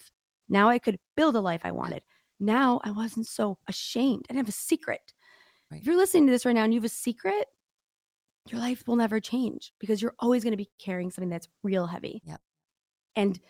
Now 0.49 0.69
I 0.69 0.79
could 0.79 0.99
build 1.17 1.37
a 1.37 1.41
life 1.41 1.61
I 1.65 1.73
wanted. 1.73 2.03
Now 2.41 2.81
I 2.85 2.91
wasn't 2.93 3.27
so 3.27 3.59
ashamed. 3.69 4.25
I 4.29 4.33
didn't 4.33 4.47
have 4.47 4.55
a 4.55 4.57
secret. 4.59 5.13
Right. 5.71 5.81
If 5.81 5.87
you're 5.87 5.97
listening 5.97 6.27
to 6.27 6.33
this 6.33 6.47
right 6.47 6.55
now 6.55 6.65
and 6.65 6.73
you 6.73 6.79
have 6.81 6.85
a 6.85 6.89
secret, 6.89 7.47
your 8.49 8.61
life 8.61 8.85
will 8.87 8.97
never 8.97 9.21
change 9.21 9.73
because 9.81 10.01
you're 10.01 10.15
always 10.21 10.45
going 10.45 10.53
to 10.53 10.57
be 10.57 10.71
carrying 10.79 11.11
something 11.11 11.29
that's 11.29 11.49
real 11.63 11.87
heavy. 11.87 12.23
Yep. 12.25 12.41
And 13.17 13.41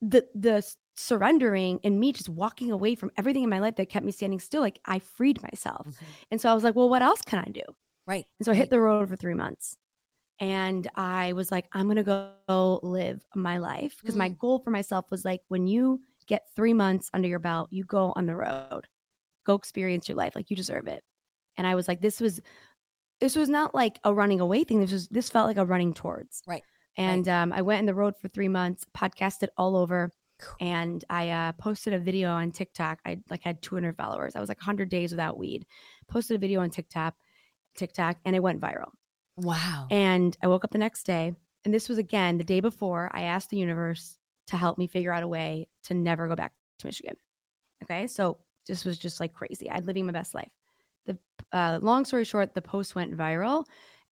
the 0.00 0.26
the 0.34 0.64
surrendering 1.00 1.80
and 1.84 1.98
me 1.98 2.12
just 2.12 2.28
walking 2.28 2.70
away 2.70 2.94
from 2.94 3.10
everything 3.16 3.42
in 3.42 3.50
my 3.50 3.58
life 3.58 3.76
that 3.76 3.88
kept 3.88 4.04
me 4.04 4.12
standing 4.12 4.40
still, 4.40 4.60
like 4.60 4.80
I 4.84 4.98
freed 4.98 5.42
myself. 5.42 5.86
Mhm. 5.86 5.94
And 6.30 6.40
so 6.40 6.50
I 6.50 6.54
was 6.54 6.64
like, 6.64 6.76
well, 6.76 6.88
what 6.88 7.02
else 7.02 7.22
can 7.22 7.38
I 7.38 7.50
do? 7.50 7.62
Right. 8.06 8.26
And 8.38 8.44
so 8.44 8.52
I 8.52 8.54
right. 8.54 8.58
hit 8.58 8.70
the 8.70 8.80
road 8.80 9.08
for 9.08 9.16
three 9.16 9.34
months. 9.34 9.76
And 10.38 10.88
I 10.94 11.34
was 11.34 11.52
like, 11.52 11.66
I'm 11.72 11.86
going 11.86 11.96
to 11.96 12.32
go 12.48 12.80
live 12.82 13.22
my 13.34 13.58
life. 13.58 13.96
Because 14.00 14.16
my 14.16 14.30
goal 14.30 14.58
for 14.58 14.70
myself 14.70 15.10
was 15.10 15.24
like, 15.24 15.42
when 15.48 15.66
you 15.66 16.00
get 16.26 16.46
three 16.56 16.72
months 16.72 17.10
under 17.12 17.28
your 17.28 17.38
belt, 17.38 17.68
you 17.70 17.84
go 17.84 18.12
on 18.16 18.24
the 18.24 18.36
road, 18.36 18.86
go 19.44 19.54
experience 19.54 20.08
your 20.08 20.16
life. 20.16 20.34
Like 20.34 20.48
you 20.48 20.56
deserve 20.56 20.86
it. 20.86 21.02
And 21.58 21.66
I 21.66 21.74
was 21.74 21.88
like, 21.88 22.00
this 22.00 22.20
was, 22.20 22.40
this 23.20 23.36
was 23.36 23.50
not 23.50 23.74
like 23.74 23.98
a 24.02 24.14
running 24.14 24.40
away 24.40 24.64
thing. 24.64 24.80
This 24.80 24.92
was, 24.92 25.08
this 25.08 25.28
felt 25.28 25.46
like 25.46 25.58
a 25.58 25.66
running 25.66 25.92
towards. 25.92 26.42
Right. 26.46 26.62
And 26.96 27.28
um, 27.28 27.52
I 27.52 27.60
went 27.60 27.80
on 27.80 27.86
the 27.86 27.94
road 27.94 28.14
for 28.20 28.28
three 28.28 28.48
months, 28.48 28.86
podcasted 28.96 29.48
all 29.58 29.76
over. 29.76 30.10
And 30.60 31.04
I 31.10 31.30
uh, 31.30 31.52
posted 31.52 31.92
a 31.92 31.98
video 31.98 32.30
on 32.30 32.52
TikTok. 32.52 33.00
I 33.04 33.18
like 33.30 33.42
had 33.42 33.62
200 33.62 33.96
followers. 33.96 34.36
I 34.36 34.40
was 34.40 34.48
like 34.48 34.58
100 34.58 34.88
days 34.88 35.10
without 35.10 35.38
weed. 35.38 35.66
Posted 36.08 36.36
a 36.36 36.38
video 36.38 36.60
on 36.60 36.70
TikTok, 36.70 37.14
TikTok, 37.76 38.16
and 38.24 38.34
it 38.36 38.42
went 38.42 38.60
viral. 38.60 38.90
Wow. 39.36 39.86
And 39.90 40.36
I 40.42 40.48
woke 40.48 40.64
up 40.64 40.70
the 40.70 40.78
next 40.78 41.04
day, 41.04 41.34
and 41.64 41.72
this 41.72 41.88
was 41.88 41.98
again 41.98 42.38
the 42.38 42.44
day 42.44 42.60
before. 42.60 43.10
I 43.12 43.22
asked 43.22 43.50
the 43.50 43.56
universe 43.56 44.18
to 44.48 44.56
help 44.56 44.78
me 44.78 44.86
figure 44.86 45.12
out 45.12 45.22
a 45.22 45.28
way 45.28 45.68
to 45.84 45.94
never 45.94 46.28
go 46.28 46.36
back 46.36 46.52
to 46.80 46.86
Michigan. 46.86 47.16
Okay, 47.82 48.06
so 48.06 48.38
this 48.66 48.84
was 48.84 48.98
just 48.98 49.20
like 49.20 49.32
crazy. 49.32 49.70
I'm 49.70 49.86
living 49.86 50.06
my 50.06 50.12
best 50.12 50.34
life. 50.34 50.50
The 51.06 51.18
uh, 51.52 51.78
long 51.80 52.04
story 52.04 52.24
short, 52.24 52.54
the 52.54 52.62
post 52.62 52.94
went 52.94 53.16
viral, 53.16 53.64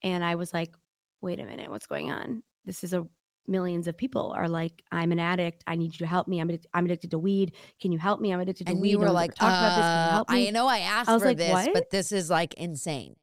and 0.02 0.24
I 0.24 0.36
was 0.36 0.54
like, 0.54 0.74
"Wait 1.20 1.40
a 1.40 1.44
minute, 1.44 1.70
what's 1.70 1.86
going 1.86 2.10
on? 2.10 2.42
This 2.64 2.82
is 2.82 2.94
a 2.94 3.06
millions 3.48 3.88
of 3.88 3.96
people 3.96 4.34
are 4.36 4.48
like, 4.48 4.82
I'm 4.92 5.12
an 5.12 5.18
addict. 5.18 5.64
I 5.66 5.76
need 5.76 5.92
you 5.94 5.98
to 5.98 6.06
help 6.06 6.28
me. 6.28 6.40
I'm 6.40 6.48
addic- 6.48 6.66
I'm 6.74 6.84
addicted 6.84 7.10
to 7.12 7.18
weed. 7.18 7.52
Can 7.80 7.92
you 7.92 7.98
help 7.98 8.20
me? 8.20 8.32
I'm 8.32 8.40
addicted 8.40 8.66
to 8.66 8.72
weed. 8.72 8.74
and 8.74 8.82
weed. 8.82 8.90
you 8.90 8.98
were 8.98 9.10
like, 9.10 9.30
ever 9.30 9.36
talked 9.36 9.58
about 9.58 9.76
this. 9.76 9.84
Can 9.84 9.92
you 10.04 10.08
uh, 10.08 10.10
help 10.10 10.30
me? 10.30 10.48
I 10.48 10.50
know 10.50 10.66
I 10.66 10.78
asked 10.80 11.08
I 11.08 11.14
was 11.14 11.22
for 11.22 11.28
like, 11.28 11.36
this, 11.38 11.50
"What?" 11.52 11.72
but 11.72 11.90
this 11.90 12.12
is 12.12 12.30
like 12.30 12.54
insane. 12.54 13.16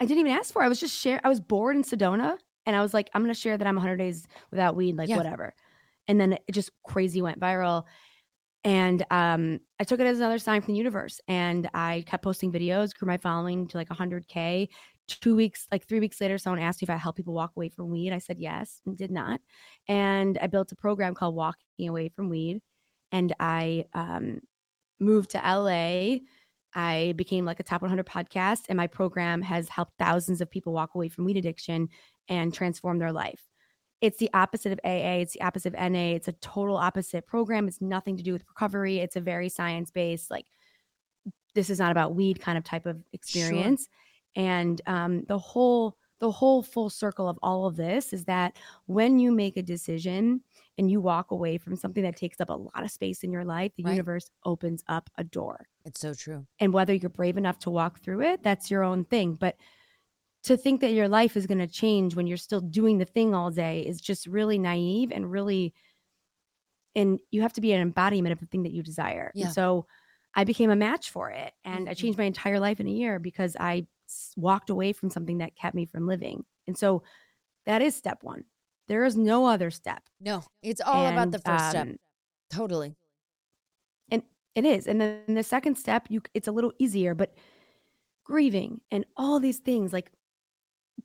I 0.00 0.04
didn't 0.04 0.20
even 0.20 0.32
ask 0.32 0.52
for. 0.52 0.62
it. 0.62 0.66
I 0.66 0.68
was 0.68 0.80
just 0.80 0.96
share. 0.98 1.20
I 1.24 1.28
was 1.28 1.40
bored 1.40 1.76
in 1.76 1.82
Sedona, 1.82 2.36
and 2.66 2.76
I 2.76 2.82
was 2.82 2.94
like, 2.94 3.10
I'm 3.14 3.22
gonna 3.22 3.34
share 3.34 3.56
that 3.56 3.66
I'm 3.66 3.74
100 3.76 3.96
days 3.96 4.26
without 4.50 4.76
weed, 4.76 4.96
like 4.96 5.08
Yeah. 5.08 5.16
whatever. 5.16 5.54
And 6.06 6.20
then 6.20 6.34
it 6.34 6.52
just 6.52 6.70
crazy 6.86 7.20
went 7.20 7.40
viral, 7.40 7.84
and 8.64 9.04
um, 9.10 9.60
I 9.80 9.84
took 9.84 10.00
it 10.00 10.06
as 10.06 10.18
another 10.18 10.38
sign 10.38 10.60
from 10.62 10.74
the 10.74 10.78
universe. 10.78 11.20
And 11.28 11.68
I 11.74 12.04
kept 12.06 12.22
posting 12.24 12.52
videos, 12.52 12.94
grew 12.96 13.06
my 13.06 13.16
following 13.16 13.66
to 13.68 13.76
like 13.76 13.88
100k. 13.88 14.68
Two 15.08 15.34
weeks, 15.34 15.66
like 15.72 15.86
three 15.86 16.00
weeks 16.00 16.20
later, 16.20 16.36
someone 16.36 16.60
asked 16.60 16.82
me 16.82 16.86
if 16.86 16.90
I 16.90 16.96
help 16.96 17.16
people 17.16 17.32
walk 17.34 17.52
away 17.56 17.70
from 17.70 17.90
weed. 17.90 18.12
I 18.12 18.18
said 18.18 18.38
yes, 18.38 18.80
and 18.84 18.96
did 18.96 19.10
not. 19.10 19.40
And 19.88 20.38
I 20.38 20.46
built 20.46 20.70
a 20.72 20.76
program 20.76 21.14
called 21.14 21.34
Walking 21.34 21.88
Away 21.88 22.10
from 22.10 22.28
Weed, 22.28 22.60
and 23.10 23.34
I 23.40 23.86
um, 23.94 24.40
moved 25.00 25.30
to 25.30 25.38
LA. 25.38 26.18
I 26.74 27.14
became 27.16 27.44
like 27.44 27.60
a 27.60 27.62
top 27.62 27.80
100 27.80 28.04
podcast, 28.06 28.64
and 28.68 28.76
my 28.76 28.86
program 28.86 29.40
has 29.42 29.68
helped 29.68 29.92
thousands 29.98 30.40
of 30.40 30.50
people 30.50 30.72
walk 30.72 30.94
away 30.94 31.08
from 31.08 31.24
weed 31.24 31.38
addiction 31.38 31.88
and 32.28 32.52
transform 32.52 32.98
their 32.98 33.12
life. 33.12 33.42
It's 34.00 34.18
the 34.18 34.30
opposite 34.32 34.72
of 34.72 34.78
AA, 34.84 35.22
it's 35.22 35.32
the 35.32 35.42
opposite 35.42 35.74
of 35.74 35.90
NA, 35.90 36.14
it's 36.14 36.28
a 36.28 36.32
total 36.32 36.76
opposite 36.76 37.26
program. 37.26 37.66
It's 37.66 37.80
nothing 37.80 38.16
to 38.16 38.22
do 38.22 38.32
with 38.32 38.44
recovery, 38.46 38.98
it's 38.98 39.16
a 39.16 39.20
very 39.20 39.48
science 39.48 39.90
based, 39.90 40.30
like, 40.30 40.44
this 41.54 41.70
is 41.70 41.80
not 41.80 41.90
about 41.90 42.14
weed 42.14 42.40
kind 42.40 42.56
of 42.56 42.62
type 42.62 42.86
of 42.86 43.02
experience. 43.12 43.88
And 44.38 44.80
um, 44.86 45.24
the 45.24 45.38
whole 45.38 45.98
the 46.20 46.32
whole 46.32 46.62
full 46.64 46.90
circle 46.90 47.28
of 47.28 47.38
all 47.42 47.66
of 47.66 47.76
this 47.76 48.12
is 48.14 48.24
that 48.26 48.58
when 48.86 49.20
you 49.20 49.32
make 49.32 49.56
a 49.58 49.62
decision 49.62 50.42
and 50.78 50.90
you 50.90 51.00
walk 51.00 51.30
away 51.30 51.58
from 51.58 51.76
something 51.76 52.02
that 52.04 52.16
takes 52.16 52.40
up 52.40 52.50
a 52.50 52.54
lot 52.54 52.82
of 52.84 52.90
space 52.90 53.22
in 53.24 53.32
your 53.32 53.44
life, 53.44 53.72
the 53.76 53.84
Right. 53.84 53.94
universe 53.94 54.30
opens 54.44 54.82
up 54.88 55.10
a 55.16 55.24
door 55.24 55.68
It's 55.84 56.00
so 56.00 56.14
true. 56.14 56.46
and 56.60 56.72
whether 56.72 56.94
you're 56.94 57.10
brave 57.10 57.36
enough 57.36 57.58
to 57.60 57.70
walk 57.70 58.00
through 58.00 58.22
it 58.22 58.42
that's 58.42 58.70
your 58.70 58.82
own 58.84 59.04
thing 59.04 59.34
but 59.34 59.56
to 60.44 60.56
think 60.56 60.80
that 60.82 60.92
your 60.92 61.08
life 61.08 61.36
is 61.36 61.46
going 61.46 61.58
to 61.58 61.66
change 61.68 62.16
when 62.16 62.26
you're 62.26 62.36
still 62.36 62.60
doing 62.62 62.98
the 62.98 63.04
thing 63.04 63.34
all 63.34 63.50
day 63.50 63.82
is 63.82 64.00
just 64.00 64.26
really 64.26 64.58
naive 64.58 65.12
and 65.12 65.30
really 65.32 65.74
and 66.94 67.20
you 67.30 67.42
have 67.42 67.52
to 67.54 67.60
be 67.60 67.72
an 67.72 67.80
embodiment 67.80 68.32
of 68.32 68.40
the 68.40 68.46
thing 68.46 68.62
that 68.62 68.72
you 68.72 68.82
desire 68.82 69.32
Yeah. 69.32 69.46
and 69.46 69.52
so 69.52 69.86
i 70.34 70.44
became 70.44 70.70
a 70.70 70.76
match 70.76 71.10
for 71.10 71.30
it 71.30 71.52
and 71.64 71.88
i 71.88 71.92
Mhm. 71.92 71.96
changed 71.96 72.18
my 72.18 72.24
entire 72.24 72.60
life 72.60 72.80
in 72.80 72.86
a 72.86 72.90
year 72.90 73.18
because 73.18 73.56
i 73.60 73.86
walked 74.36 74.70
away 74.70 74.92
from 74.92 75.10
something 75.10 75.38
that 75.38 75.54
kept 75.56 75.74
me 75.74 75.84
from 75.86 76.06
living 76.06 76.44
and 76.66 76.76
so 76.78 77.02
that 77.66 77.82
is 77.82 77.94
step 77.94 78.18
one 78.22 78.44
there 78.88 79.04
is 79.04 79.16
no 79.16 79.46
other 79.46 79.70
step 79.70 80.02
No, 80.20 80.44
it's 80.62 80.80
all 80.80 81.06
about 81.06 81.30
the 81.30 81.38
first 81.38 81.70
step. 81.70 81.86
Um 81.88 81.96
totally. 82.50 82.96
And 84.10 84.22
It 84.54 84.64
is. 84.64 84.86
And 84.86 84.98
then 85.00 85.34
the 85.34 85.42
second 85.42 85.76
step, 85.76 86.06
you 86.08 86.22
it's 86.32 86.48
a 86.48 86.52
little 86.52 86.72
easier, 86.78 87.14
but 87.14 87.34
grieving 88.24 88.80
and 88.90 89.04
all 89.16 89.40
these 89.40 89.58
things 89.58 89.92
like 89.92 90.10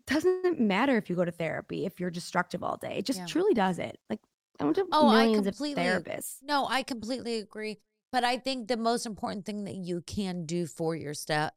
doesn't 0.08 0.60
matter 0.60 0.98
if 0.98 1.10
you 1.10 1.16
go 1.16 1.26
to 1.26 1.32
therapy 1.32 1.86
if 1.86 2.00
you're 2.00 2.10
destructive 2.10 2.64
all 2.64 2.78
day. 2.78 2.96
It 3.00 3.06
just 3.06 3.20
Yeah. 3.20 3.26
truly 3.26 3.54
doesn't. 3.54 3.98
Like 4.10 4.22
I 4.60 4.64
went 4.64 4.76
to 4.78 4.88
Oh, 4.94 5.10
I 5.10 5.26
millions 5.26 5.48
of 5.48 5.54
completely- 5.56 5.84
therapists. 5.84 6.38
No, 6.42 6.66
I 6.68 6.84
completely 6.84 7.38
agree. 7.40 7.80
But 8.14 8.24
I 8.24 8.38
think 8.38 8.68
the 8.68 8.78
most 8.78 9.08
important 9.08 9.44
thing 9.44 9.64
that 9.64 9.74
you 9.74 10.02
can 10.02 10.46
do 10.46 10.68
for 10.68 10.96
yourself, 10.96 11.50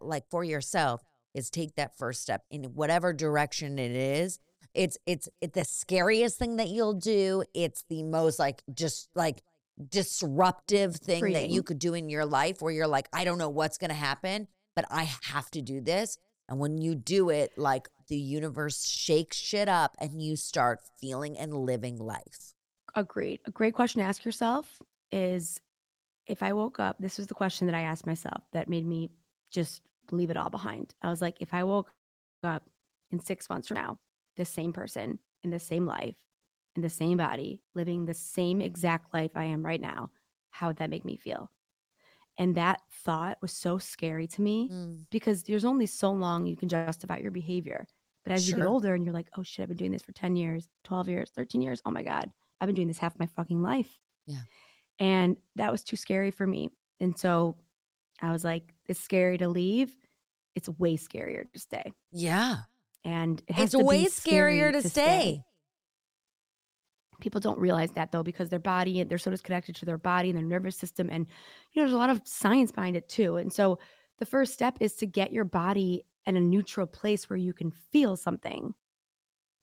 like 0.00 0.26
for 0.30 0.42
yourself, 0.42 1.02
is 1.34 1.50
take 1.50 1.74
that 1.74 1.98
first 1.98 2.22
step 2.22 2.44
in 2.50 2.64
whatever 2.64 3.12
direction 3.12 3.78
it 3.78 3.92
is. 3.92 4.38
It's 4.72 4.96
it's 5.04 5.28
it's 5.42 5.52
the 5.52 5.66
scariest 5.66 6.38
thing 6.38 6.56
that 6.56 6.68
you'll 6.68 6.94
do. 6.94 7.44
It's 7.52 7.84
the 7.90 8.02
most 8.04 8.38
like 8.38 8.62
just 8.72 9.10
like 9.14 9.42
disruptive 9.90 10.96
thing 10.96 11.34
that 11.34 11.50
you 11.50 11.62
could 11.62 11.78
do 11.78 11.92
in 11.92 12.08
your 12.08 12.24
life 12.24 12.62
where 12.62 12.72
you're 12.72 12.86
like, 12.86 13.10
I 13.12 13.24
don't 13.24 13.36
know 13.36 13.50
what's 13.50 13.76
gonna 13.76 13.92
happen, 13.92 14.48
but 14.74 14.86
I 14.90 15.10
have 15.24 15.50
to 15.50 15.60
do 15.60 15.82
this. 15.82 16.16
And 16.48 16.58
when 16.58 16.78
you 16.78 16.94
do 16.94 17.28
it, 17.28 17.52
like 17.58 17.86
the 18.08 18.16
universe 18.16 18.82
shakes 18.82 19.36
shit 19.36 19.68
up 19.68 19.94
and 19.98 20.22
you 20.22 20.36
start 20.36 20.80
feeling 20.98 21.36
and 21.36 21.52
living 21.52 21.98
life. 21.98 22.54
Agreed. 22.94 23.40
A 23.44 23.50
great 23.50 23.74
question 23.74 24.00
to 24.00 24.08
ask 24.08 24.24
yourself 24.24 24.80
is 25.12 25.60
if 26.28 26.42
I 26.42 26.52
woke 26.52 26.78
up, 26.80 26.96
this 26.98 27.18
was 27.18 27.26
the 27.26 27.34
question 27.34 27.66
that 27.66 27.74
I 27.76 27.82
asked 27.82 28.06
myself 28.06 28.42
that 28.52 28.68
made 28.68 28.86
me 28.86 29.10
just 29.50 29.82
leave 30.10 30.30
it 30.30 30.36
all 30.36 30.50
behind. 30.50 30.94
I 31.02 31.10
was 31.10 31.20
like, 31.22 31.36
if 31.40 31.52
I 31.54 31.64
woke 31.64 31.90
up 32.42 32.64
in 33.10 33.20
six 33.20 33.48
months 33.48 33.68
from 33.68 33.76
now, 33.76 33.98
the 34.36 34.44
same 34.44 34.72
person 34.72 35.18
in 35.42 35.50
the 35.50 35.58
same 35.58 35.86
life, 35.86 36.14
in 36.76 36.82
the 36.82 36.90
same 36.90 37.16
body, 37.18 37.62
living 37.74 38.04
the 38.06 38.14
same 38.14 38.60
exact 38.60 39.12
life 39.14 39.32
I 39.34 39.44
am 39.44 39.64
right 39.64 39.80
now, 39.80 40.10
how 40.50 40.68
would 40.68 40.76
that 40.76 40.90
make 40.90 41.04
me 41.04 41.16
feel? 41.16 41.50
And 42.38 42.54
that 42.54 42.82
thought 43.04 43.38
was 43.42 43.52
so 43.52 43.78
scary 43.78 44.26
to 44.28 44.42
me 44.42 44.68
Mm. 44.70 45.06
because 45.10 45.42
there's 45.42 45.64
only 45.64 45.86
so 45.86 46.12
long 46.12 46.46
you 46.46 46.56
can 46.56 46.68
justify 46.68 47.18
your 47.18 47.32
behavior. 47.32 47.86
But 48.24 48.32
as 48.34 48.48
you 48.48 48.54
get 48.54 48.66
older 48.68 48.94
and 48.94 49.04
you're 49.04 49.14
like, 49.14 49.28
oh 49.36 49.42
shit, 49.42 49.62
I've 49.62 49.68
been 49.68 49.76
doing 49.78 49.92
this 49.92 50.02
for 50.02 50.12
10 50.12 50.36
years, 50.36 50.68
12 50.84 51.08
years, 51.08 51.30
13 51.30 51.62
years. 51.62 51.80
Oh 51.84 51.90
my 51.90 52.02
God, 52.02 52.30
I've 52.60 52.66
been 52.66 52.76
doing 52.76 52.88
this 52.88 52.98
half 52.98 53.18
my 53.18 53.26
fucking 53.26 53.62
life. 53.62 53.98
Yeah. 54.26 54.40
And 54.98 55.36
that 55.56 55.70
was 55.70 55.84
too 55.84 55.96
scary 55.96 56.30
for 56.30 56.46
me. 56.46 56.70
And 57.00 57.16
so 57.16 57.56
I 58.20 58.32
was 58.32 58.44
like, 58.44 58.74
it's 58.86 59.00
scary 59.00 59.38
to 59.38 59.48
leave. 59.48 59.94
It's 60.54 60.68
way 60.68 60.96
scarier 60.96 61.44
to 61.52 61.58
stay. 61.58 61.92
Yeah. 62.10 62.56
And 63.04 63.40
it 63.46 63.54
has 63.54 63.66
It's 63.66 63.72
to 63.72 63.78
be 63.78 63.84
way 63.84 64.04
scarier 64.06 64.72
to, 64.72 64.88
stay. 64.88 65.44
People 67.20 67.40
don't 67.40 67.58
realize 67.58 67.92
that 67.92 68.12
though, 68.12 68.22
because 68.22 68.48
their 68.48 68.58
body, 68.58 69.02
they're 69.04 69.18
so 69.18 69.30
disconnected 69.30 69.76
to 69.76 69.84
their 69.84 69.98
body 69.98 70.30
and 70.30 70.38
their 70.38 70.44
nervous 70.44 70.76
system. 70.76 71.08
And, 71.10 71.26
you 71.72 71.80
know, 71.80 71.86
there's 71.86 71.94
a 71.94 71.98
lot 71.98 72.10
of 72.10 72.22
science 72.24 72.72
behind 72.72 72.96
it 72.96 73.08
too. 73.08 73.36
And 73.36 73.52
so 73.52 73.78
the 74.18 74.26
first 74.26 74.52
step 74.52 74.78
is 74.80 74.94
to 74.94 75.06
get 75.06 75.32
your 75.32 75.44
body 75.44 76.04
in 76.26 76.36
a 76.36 76.40
neutral 76.40 76.86
place 76.86 77.30
where 77.30 77.36
you 77.36 77.52
can 77.52 77.70
feel 77.70 78.16
something 78.16 78.74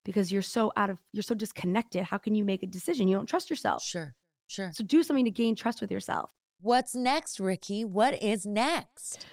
because 0.06 0.32
you're 0.32 0.42
so 0.42 0.72
out 0.78 0.90
of, 0.90 0.98
you're 1.12 1.24
so 1.24 1.36
disconnected. 1.36 2.04
How 2.04 2.18
can 2.18 2.36
you 2.36 2.46
make 2.46 2.64
a 2.64 2.68
decision? 2.68 3.08
You 3.08 3.18
don't 3.18 3.26
trust 3.26 3.50
yourself. 3.50 3.84
Sure. 3.84 4.16
Sure. 4.48 4.72
So 4.74 4.84
do 4.84 5.04
something 5.04 5.26
to 5.26 5.32
gain 5.32 5.56
trust 5.56 5.82
with 5.82 5.92
yourself. 5.92 6.30
What's 6.62 6.96
next, 6.96 7.40
Ricki? 7.40 7.86
What 7.86 8.22
is 8.22 8.46
next? 8.46 9.26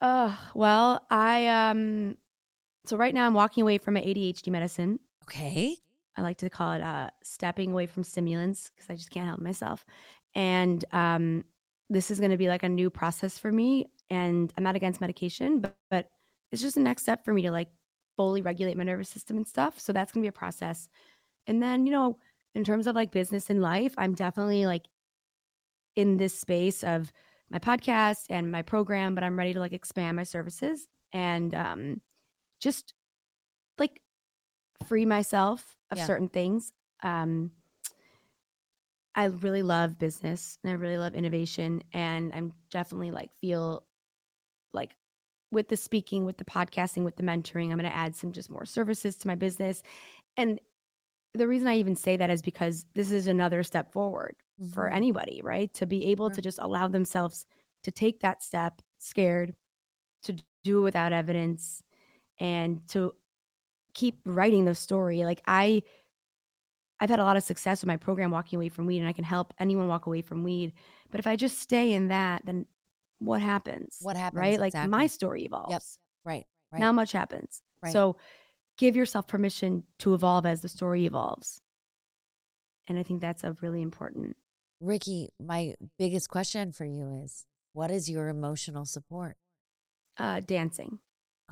Uh, 0.00 0.34
well, 0.54 1.04
I, 1.10 1.46
um, 1.46 2.16
so 2.86 2.96
right 2.96 3.14
now 3.14 3.26
I'm 3.26 3.34
walking 3.34 3.62
away 3.62 3.78
from 3.78 3.94
my 3.94 4.00
ADHD 4.00 4.48
medicine. 4.48 4.98
Okay. 5.24 5.76
I 6.16 6.22
like 6.22 6.38
to 6.38 6.50
call 6.50 6.72
it 6.72 6.82
uh, 6.82 7.10
stepping 7.22 7.72
away 7.72 7.86
from 7.86 8.04
stimulants 8.04 8.70
because 8.74 8.90
I 8.90 8.94
just 8.96 9.10
can't 9.10 9.26
help 9.26 9.40
myself. 9.40 9.84
And 10.34 10.84
um, 10.92 11.44
this 11.88 12.10
is 12.10 12.18
going 12.18 12.30
to 12.30 12.36
be 12.36 12.48
like 12.48 12.62
a 12.62 12.68
new 12.68 12.90
process 12.90 13.38
for 13.38 13.52
me. 13.52 13.86
And 14.10 14.52
I'm 14.56 14.64
not 14.64 14.76
against 14.76 15.00
medication, 15.00 15.60
but, 15.60 15.76
but 15.90 16.08
it's 16.50 16.62
just 16.62 16.74
the 16.74 16.80
next 16.80 17.02
step 17.02 17.24
for 17.24 17.32
me 17.32 17.42
to 17.42 17.50
like 17.50 17.68
fully 18.16 18.42
regulate 18.42 18.76
my 18.76 18.84
nervous 18.84 19.08
system 19.08 19.36
and 19.36 19.46
stuff. 19.46 19.78
So 19.78 19.92
that's 19.92 20.12
going 20.12 20.22
to 20.22 20.24
be 20.24 20.28
a 20.28 20.32
process. 20.32 20.88
And 21.46 21.62
then, 21.62 21.86
you 21.86 21.92
know, 21.92 22.18
in 22.54 22.64
terms 22.64 22.86
of 22.86 22.94
like 22.94 23.10
business 23.10 23.50
and 23.50 23.60
life, 23.62 23.94
I'm 23.96 24.14
definitely 24.14 24.66
like 24.66 24.86
in 25.96 26.16
this 26.16 26.38
space 26.38 26.82
of 26.82 27.12
my 27.50 27.58
podcast 27.58 28.26
and 28.30 28.50
my 28.50 28.62
program, 28.62 29.14
but 29.14 29.24
I'm 29.24 29.38
ready 29.38 29.54
to 29.54 29.60
like 29.60 29.72
expand 29.72 30.16
my 30.16 30.22
services 30.22 30.86
and 31.12 31.54
um, 31.54 32.00
just 32.60 32.94
like 33.78 34.00
free 34.86 35.04
myself 35.04 35.76
of 35.90 35.98
Yeah. 35.98 36.06
certain 36.06 36.28
things. 36.28 36.72
Um, 37.02 37.50
I 39.14 39.24
really 39.24 39.62
love 39.62 39.98
business 39.98 40.58
and 40.62 40.70
I 40.70 40.76
really 40.76 40.96
love 40.98 41.14
innovation, 41.14 41.82
and 41.92 42.32
I'm 42.32 42.52
definitely 42.70 43.10
like 43.10 43.30
feel 43.40 43.84
like 44.72 44.94
with 45.50 45.68
the 45.68 45.76
speaking, 45.76 46.24
with 46.24 46.38
the 46.38 46.44
podcasting, 46.44 47.02
with 47.02 47.16
the 47.16 47.24
mentoring, 47.24 47.72
I'm 47.72 47.78
going 47.78 47.90
to 47.90 47.96
add 47.96 48.14
some 48.14 48.30
just 48.30 48.50
more 48.50 48.64
services 48.64 49.16
to 49.18 49.26
my 49.26 49.34
business. 49.34 49.82
And 50.36 50.60
the 51.34 51.48
reason 51.48 51.68
I 51.68 51.76
even 51.76 51.96
say 51.96 52.16
that 52.16 52.30
is 52.30 52.42
because 52.42 52.86
this 52.94 53.10
is 53.10 53.26
another 53.26 53.62
step 53.62 53.92
forward 53.92 54.36
for 54.64 54.88
Mhm. 54.88 54.92
anybody, 54.92 55.40
right? 55.42 55.72
To 55.74 55.86
be 55.86 56.06
able 56.06 56.30
Sure. 56.30 56.32
to 56.32 56.42
just 56.42 56.58
allow 56.60 56.88
themselves 56.88 57.46
to 57.84 57.90
take 57.92 58.20
that 58.20 58.42
step 58.42 58.82
scared, 58.98 59.54
to 60.24 60.36
do 60.64 60.80
it 60.80 60.82
without 60.82 61.12
evidence, 61.12 61.82
and 62.40 62.86
to 62.90 63.14
keep 63.94 64.20
writing 64.24 64.64
the 64.66 64.74
story. 64.74 65.24
Like 65.24 65.42
I 65.46 65.82
I've 67.00 67.10
had 67.10 67.18
a 67.18 67.24
lot 67.24 67.36
of 67.36 67.42
success 67.42 67.80
with 67.80 67.86
my 67.88 67.96
program 67.96 68.30
walking 68.30 68.58
away 68.58 68.68
from 68.68 68.86
weed 68.86 68.98
and 68.98 69.08
I 69.08 69.12
can 69.12 69.24
help 69.24 69.54
anyone 69.58 69.88
walk 69.88 70.06
away 70.06 70.20
from 70.20 70.44
weed. 70.44 70.74
But 71.10 71.18
if 71.18 71.26
I 71.26 71.34
just 71.36 71.58
stay 71.58 71.92
in 71.92 72.08
that, 72.08 72.44
then 72.44 72.66
what 73.18 73.40
happens? 73.40 73.98
What 74.02 74.16
happens? 74.16 74.38
Right? 74.38 74.60
Like 74.60 74.74
my 74.74 75.06
story 75.06 75.44
evolves. 75.44 75.98
Right. 76.24 76.46
Right. 76.70 76.80
Not 76.80 76.94
much 76.94 77.12
happens. 77.12 77.62
Right. 77.82 77.92
So 77.92 78.16
give 78.80 78.96
yourself 78.96 79.28
permission 79.28 79.84
to 79.98 80.14
evolve 80.14 80.46
as 80.46 80.62
the 80.62 80.68
story 80.68 81.04
evolves. 81.04 81.60
And 82.88 82.98
I 82.98 83.02
think 83.02 83.20
that's 83.20 83.44
a 83.44 83.54
really 83.60 83.82
important. 83.82 84.36
Ricki, 84.80 85.28
my 85.38 85.74
biggest 85.98 86.30
question 86.30 86.72
for 86.72 86.86
you 86.86 87.20
is 87.22 87.44
what 87.74 87.90
is 87.90 88.08
your 88.08 88.28
emotional 88.28 88.86
support? 88.86 89.36
Uh, 90.18 90.40
dancing. 90.40 90.98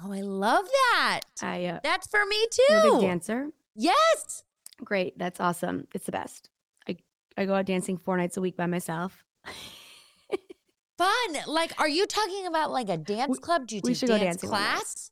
Oh, 0.03 0.11
I 0.13 0.23
love 0.23 0.65
that. 0.65 1.21
I 1.43 1.67
uh, 1.67 1.81
That's 1.83 2.07
for 2.07 2.25
me 2.25 2.47
I'm 2.71 2.79
a 2.79 2.83
big 2.83 2.93
too. 2.93 3.01
dancer. 3.07 3.49
Yes. 3.75 4.43
Great. 4.83 5.19
That's 5.19 5.39
awesome. 5.39 5.87
It's 5.95 6.07
the 6.07 6.13
best. 6.13 6.49
I, 6.89 6.97
I 7.37 7.45
go 7.45 7.55
out 7.55 7.67
dancing 7.67 7.99
four 7.99 8.17
nights 8.17 8.37
a 8.37 8.41
week 8.41 8.57
by 8.57 8.67
myself. 8.67 9.23
Fun. 10.99 11.13
Like, 11.47 11.73
are 11.79 11.89
you 11.89 12.07
talking 12.07 12.47
about 12.47 12.71
like 12.71 12.89
a 12.89 12.97
dance 12.97 13.39
club? 13.39 13.67
Do 13.67 13.77
you 13.77 13.83
we 13.85 13.91
take 13.91 13.99
should 13.99 14.09
go 14.09 14.19
dance 14.19 14.37
dancing 14.37 14.49
class? 14.49 15.11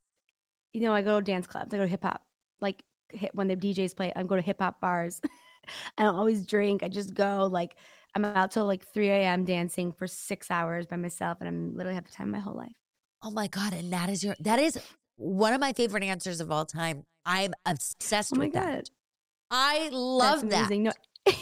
You 0.77 0.83
know, 0.83 0.93
I 0.93 1.01
go 1.01 1.19
to 1.19 1.25
dance 1.25 1.47
clubs, 1.47 1.73
I 1.73 1.79
go 1.79 1.85
to 1.85 1.89
hip 1.89 2.05
hop, 2.05 2.21
like 2.61 2.83
hit 3.09 3.35
when 3.35 3.49
the 3.49 3.57
DJs 3.57 3.97
play, 3.97 4.13
I 4.15 4.23
go 4.25 4.37
to 4.37 4.43
hip 4.43 4.61
hop 4.61 4.79
bars. 4.79 5.23
I 5.97 6.03
don't 6.03 6.17
always 6.17 6.47
drink. 6.47 6.83
I 6.83 6.89
just 6.89 7.15
go 7.15 7.49
like 7.51 7.77
I'm 8.15 8.27
out 8.27 8.51
till 8.51 8.67
like 8.67 8.87
3 8.93 9.09
a.m. 9.09 9.47
dancing 9.47 9.91
for 9.91 10.07
six 10.07 10.51
hours 10.51 10.85
by 10.87 10.97
myself, 10.97 11.39
and 11.41 11.49
I'm 11.49 11.75
literally 11.75 11.95
have 11.95 12.05
the 12.05 12.13
time 12.13 12.29
of 12.29 12.33
my 12.33 12.41
whole 12.41 12.55
life. 12.55 12.77
Oh 13.23 13.31
my 13.31 13.47
god! 13.49 13.73
And 13.73 13.91
that 13.95 14.11
is 14.11 14.23
your 14.23 14.37
that 14.41 14.59
is 14.59 14.79
one 15.17 15.55
of 15.55 15.61
my 15.61 15.73
favorite 15.73 16.03
answers 16.03 16.41
of 16.43 16.53
all 16.53 16.67
time. 16.67 17.05
I'm 17.25 17.55
obsessed 17.65 18.33
Oh 18.35 18.39
my 18.39 18.45
with 18.45 18.55
god, 18.55 18.63
that. 18.63 18.91
I 19.51 19.89
love 19.91 20.49
that. 20.51 20.71
No, 20.71 20.93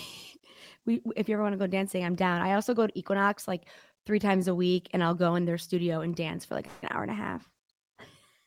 we 0.86 1.02
if 1.16 1.28
you 1.28 1.34
ever 1.34 1.42
want 1.42 1.54
to 1.54 1.58
go 1.58 1.66
dancing, 1.66 2.04
I'm 2.04 2.14
down. 2.14 2.40
I 2.40 2.54
also 2.54 2.72
go 2.72 2.86
to 2.86 2.98
Equinox 2.98 3.48
like 3.48 3.66
three 4.06 4.20
times 4.20 4.46
a 4.46 4.54
week, 4.54 4.90
and 4.92 5.02
I'll 5.02 5.14
go 5.14 5.34
in 5.34 5.44
their 5.44 5.58
studio 5.58 6.02
and 6.02 6.14
dance 6.14 6.44
for 6.44 6.54
like 6.54 6.68
an 6.82 6.88
hour 6.92 7.02
and 7.02 7.10
a 7.10 7.14
half. 7.14 7.50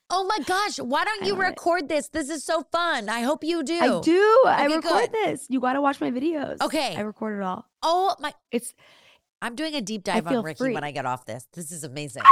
Oh 0.10 0.24
my 0.24 0.40
gosh! 0.46 0.78
Why 0.78 1.04
don't 1.04 1.26
you 1.26 1.36
record 1.36 1.90
this? 1.90 2.08
This 2.08 2.30
is 2.30 2.44
so 2.44 2.64
fun. 2.72 3.10
I 3.10 3.22
hope 3.22 3.44
you 3.44 3.62
do. 3.64 3.80
I 3.80 4.00
do. 4.02 4.44
I 4.48 4.66
record 4.66 4.82
good. 4.82 5.12
this. 5.12 5.48
You 5.50 5.60
got 5.60 5.74
to 5.74 5.82
watch 5.82 6.00
my 6.00 6.12
videos. 6.12 6.62
Okay. 6.62 6.96
I 6.96 7.02
record 7.02 7.38
it 7.38 7.44
all. 7.44 7.66
Oh 7.84 8.16
my! 8.20 8.34
It's 8.52 8.74
I'm 9.42 9.56
doing 9.56 9.76
a 9.76 9.82
deep 9.82 10.04
dive 10.04 10.28
on 10.28 10.44
Ricki 10.44 10.58
free. 10.58 10.74
when 10.74 10.84
I 10.84 10.92
get 10.92 11.06
off 11.06 11.26
this. 11.26 11.46
This 11.54 11.72
is 11.72 11.84
amazing. 11.84 12.24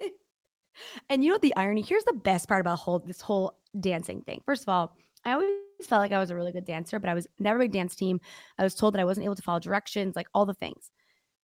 and 1.10 1.22
you 1.22 1.30
know 1.30 1.38
the 1.38 1.54
irony? 1.56 1.82
Here's 1.82 2.04
the 2.04 2.14
best 2.14 2.48
part 2.48 2.60
about 2.60 2.78
whole 2.78 2.98
this 2.98 3.20
whole 3.20 3.58
dancing 3.78 4.22
thing. 4.22 4.40
First 4.46 4.62
of 4.62 4.70
all, 4.70 4.96
I 5.24 5.32
always 5.32 5.50
felt 5.84 6.00
like 6.00 6.12
I 6.12 6.18
was 6.18 6.30
a 6.30 6.34
really 6.34 6.52
good 6.52 6.64
dancer, 6.64 6.98
but 6.98 7.10
I 7.10 7.14
was 7.14 7.26
never 7.38 7.60
a 7.60 7.68
dance 7.68 7.94
team. 7.94 8.20
I 8.58 8.64
was 8.64 8.74
told 8.74 8.94
that 8.94 9.00
I 9.00 9.04
wasn't 9.04 9.24
able 9.24 9.36
to 9.36 9.42
follow 9.42 9.60
directions, 9.60 10.16
like 10.16 10.28
all 10.34 10.46
the 10.46 10.54
things. 10.54 10.90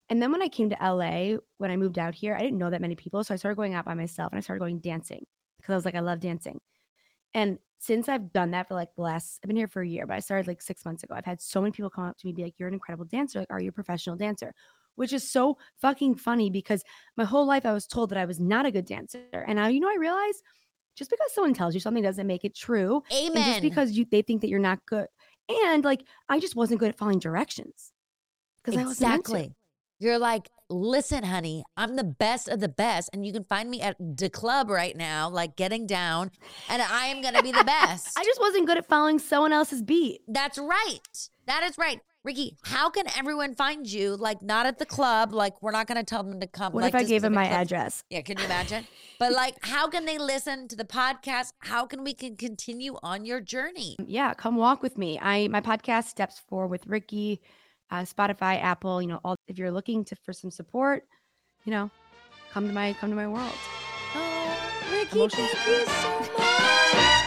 And 0.09 0.21
then 0.21 0.31
when 0.31 0.41
I 0.41 0.47
came 0.47 0.69
to 0.69 0.77
LA, 0.81 1.37
when 1.57 1.71
I 1.71 1.75
moved 1.75 1.99
out 1.99 2.15
here, 2.15 2.35
I 2.35 2.41
didn't 2.41 2.57
know 2.57 2.69
that 2.69 2.81
many 2.81 2.95
people. 2.95 3.23
So 3.23 3.33
I 3.33 3.37
started 3.37 3.57
going 3.57 3.73
out 3.73 3.85
by 3.85 3.93
myself 3.93 4.31
and 4.31 4.37
I 4.37 4.41
started 4.41 4.61
going 4.61 4.79
dancing 4.79 5.25
because 5.57 5.73
I 5.73 5.75
was 5.75 5.85
like, 5.85 5.95
I 5.95 5.99
love 5.99 6.19
dancing. 6.19 6.59
And 7.33 7.59
since 7.79 8.09
I've 8.09 8.31
done 8.31 8.51
that 8.51 8.67
for 8.67 8.73
like 8.73 8.89
the 8.95 9.01
last, 9.01 9.39
I've 9.43 9.47
been 9.47 9.57
here 9.57 9.67
for 9.67 9.81
a 9.81 9.87
year, 9.87 10.07
but 10.07 10.15
I 10.15 10.19
started 10.19 10.47
like 10.47 10.61
six 10.61 10.85
months 10.85 11.03
ago. 11.03 11.13
I've 11.15 11.25
had 11.25 11.41
so 11.41 11.61
many 11.61 11.71
people 11.71 11.89
come 11.89 12.05
up 12.05 12.17
to 12.17 12.25
me, 12.25 12.33
be 12.33 12.43
like, 12.43 12.55
You're 12.57 12.67
an 12.67 12.73
incredible 12.73 13.05
dancer. 13.05 13.39
Like, 13.39 13.51
are 13.51 13.61
you 13.61 13.69
a 13.69 13.73
professional 13.73 14.15
dancer? 14.15 14.53
Which 14.95 15.13
is 15.13 15.29
so 15.29 15.57
fucking 15.79 16.15
funny 16.15 16.49
because 16.49 16.83
my 17.17 17.23
whole 17.23 17.45
life 17.45 17.65
I 17.65 17.73
was 17.73 17.85
told 17.85 18.09
that 18.09 18.17
I 18.17 18.25
was 18.25 18.39
not 18.39 18.65
a 18.65 18.71
good 18.71 18.85
dancer. 18.85 19.19
And 19.31 19.57
now, 19.57 19.67
you 19.67 19.79
know, 19.79 19.89
I 19.89 19.97
realize 19.99 20.41
just 20.95 21.11
because 21.11 21.31
someone 21.33 21.53
tells 21.53 21.75
you 21.75 21.79
something 21.79 22.01
doesn't 22.01 22.25
make 22.25 22.43
it 22.43 22.55
true. 22.55 23.03
And 23.11 23.35
Amen. 23.35 23.45
just 23.45 23.61
because 23.61 23.91
you 23.91 24.05
they 24.09 24.23
think 24.23 24.41
that 24.41 24.49
you're 24.49 24.59
not 24.59 24.79
good. 24.87 25.07
And 25.67 25.83
like 25.83 26.03
I 26.29 26.39
just 26.39 26.55
wasn't 26.55 26.79
good 26.79 26.89
at 26.89 26.97
following 26.97 27.19
directions. 27.19 27.91
Because 28.63 28.79
I 28.79 28.85
wasn't 28.85 29.09
meant 29.09 29.25
to. 29.25 29.35
exactly. 29.35 29.55
You're 29.99 30.19
like, 30.19 30.49
listen, 30.69 31.23
honey, 31.23 31.63
I'm 31.75 31.95
the 31.95 32.03
best 32.03 32.47
of 32.47 32.59
the 32.59 32.69
best, 32.69 33.09
and 33.13 33.25
you 33.25 33.33
can 33.33 33.43
find 33.43 33.69
me 33.69 33.81
at 33.81 33.95
the 33.99 34.29
club 34.29 34.69
right 34.69 34.95
now, 34.95 35.27
like 35.27 35.55
getting 35.55 35.87
down, 35.87 36.29
and 36.69 36.81
I 36.81 37.07
am 37.07 37.21
gonna 37.21 37.41
be 37.41 37.51
the 37.51 37.63
best. 37.65 38.17
I 38.17 38.23
just 38.23 38.39
wasn't 38.39 38.67
good 38.67 38.77
at 38.77 38.87
following 38.87 39.17
someone 39.17 39.53
else's 39.53 39.81
beat. 39.81 40.21
That's 40.27 40.59
right. 40.59 41.29
That 41.47 41.63
is 41.63 41.77
right. 41.79 41.99
Ricki, 42.23 42.57
how 42.63 42.89
can 42.89 43.05
everyone 43.17 43.55
find 43.55 43.87
you? 43.89 44.17
Like, 44.17 44.41
not 44.41 44.65
at 44.65 44.79
the 44.79 44.85
club. 44.85 45.31
Like, 45.31 45.61
we're 45.61 45.71
not 45.71 45.87
going 45.87 45.97
to 45.97 46.03
tell 46.03 46.23
them 46.23 46.41
to 46.41 46.47
come. 46.47 46.73
What 46.73 46.81
like, 46.81 46.93
if 46.93 46.99
I 46.99 47.03
gave 47.05 47.23
him 47.23 47.33
my 47.33 47.47
clubs. 47.47 47.61
address? 47.61 48.03
Yeah, 48.09 48.19
can 48.21 48.37
you 48.37 48.43
imagine? 48.43 48.85
but 49.17 49.31
like, 49.31 49.55
how 49.61 49.87
can 49.87 50.03
they 50.03 50.17
listen 50.17 50.67
to 50.67 50.75
the 50.75 50.83
podcast? 50.83 51.53
How 51.59 51.85
can 51.85 52.03
we 52.03 52.13
can 52.13 52.35
continue 52.35 52.97
on 53.01 53.23
your 53.23 53.39
journey? 53.39 53.95
Yeah, 54.05 54.33
come 54.33 54.57
walk 54.57 54.83
with 54.83 54.97
me. 54.97 55.17
I 55.21 55.47
my 55.47 55.61
podcast 55.61 56.05
Steps 56.05 56.37
Forward 56.37 56.67
with 56.67 56.85
Ricki, 56.85 57.39
uh, 57.91 58.01
Spotify, 58.01 58.61
Apple. 58.61 59.01
You 59.01 59.07
know, 59.07 59.19
all 59.23 59.35
if 59.47 59.57
you're 59.57 59.71
looking 59.71 60.03
to 60.05 60.15
for 60.15 60.33
some 60.33 60.51
support, 60.51 61.05
you 61.65 61.71
know, 61.71 61.89
come 62.51 62.67
to 62.67 62.73
my 62.73 62.93
come 62.93 63.09
to 63.09 63.15
my 63.15 63.27
world. 63.27 63.53
Oh, 64.15 64.57
Ricki, 64.91 65.15
Emotions. 65.15 65.49
thank 65.51 65.67
you 65.67 65.85
so 65.85 66.33
much. 66.37 67.23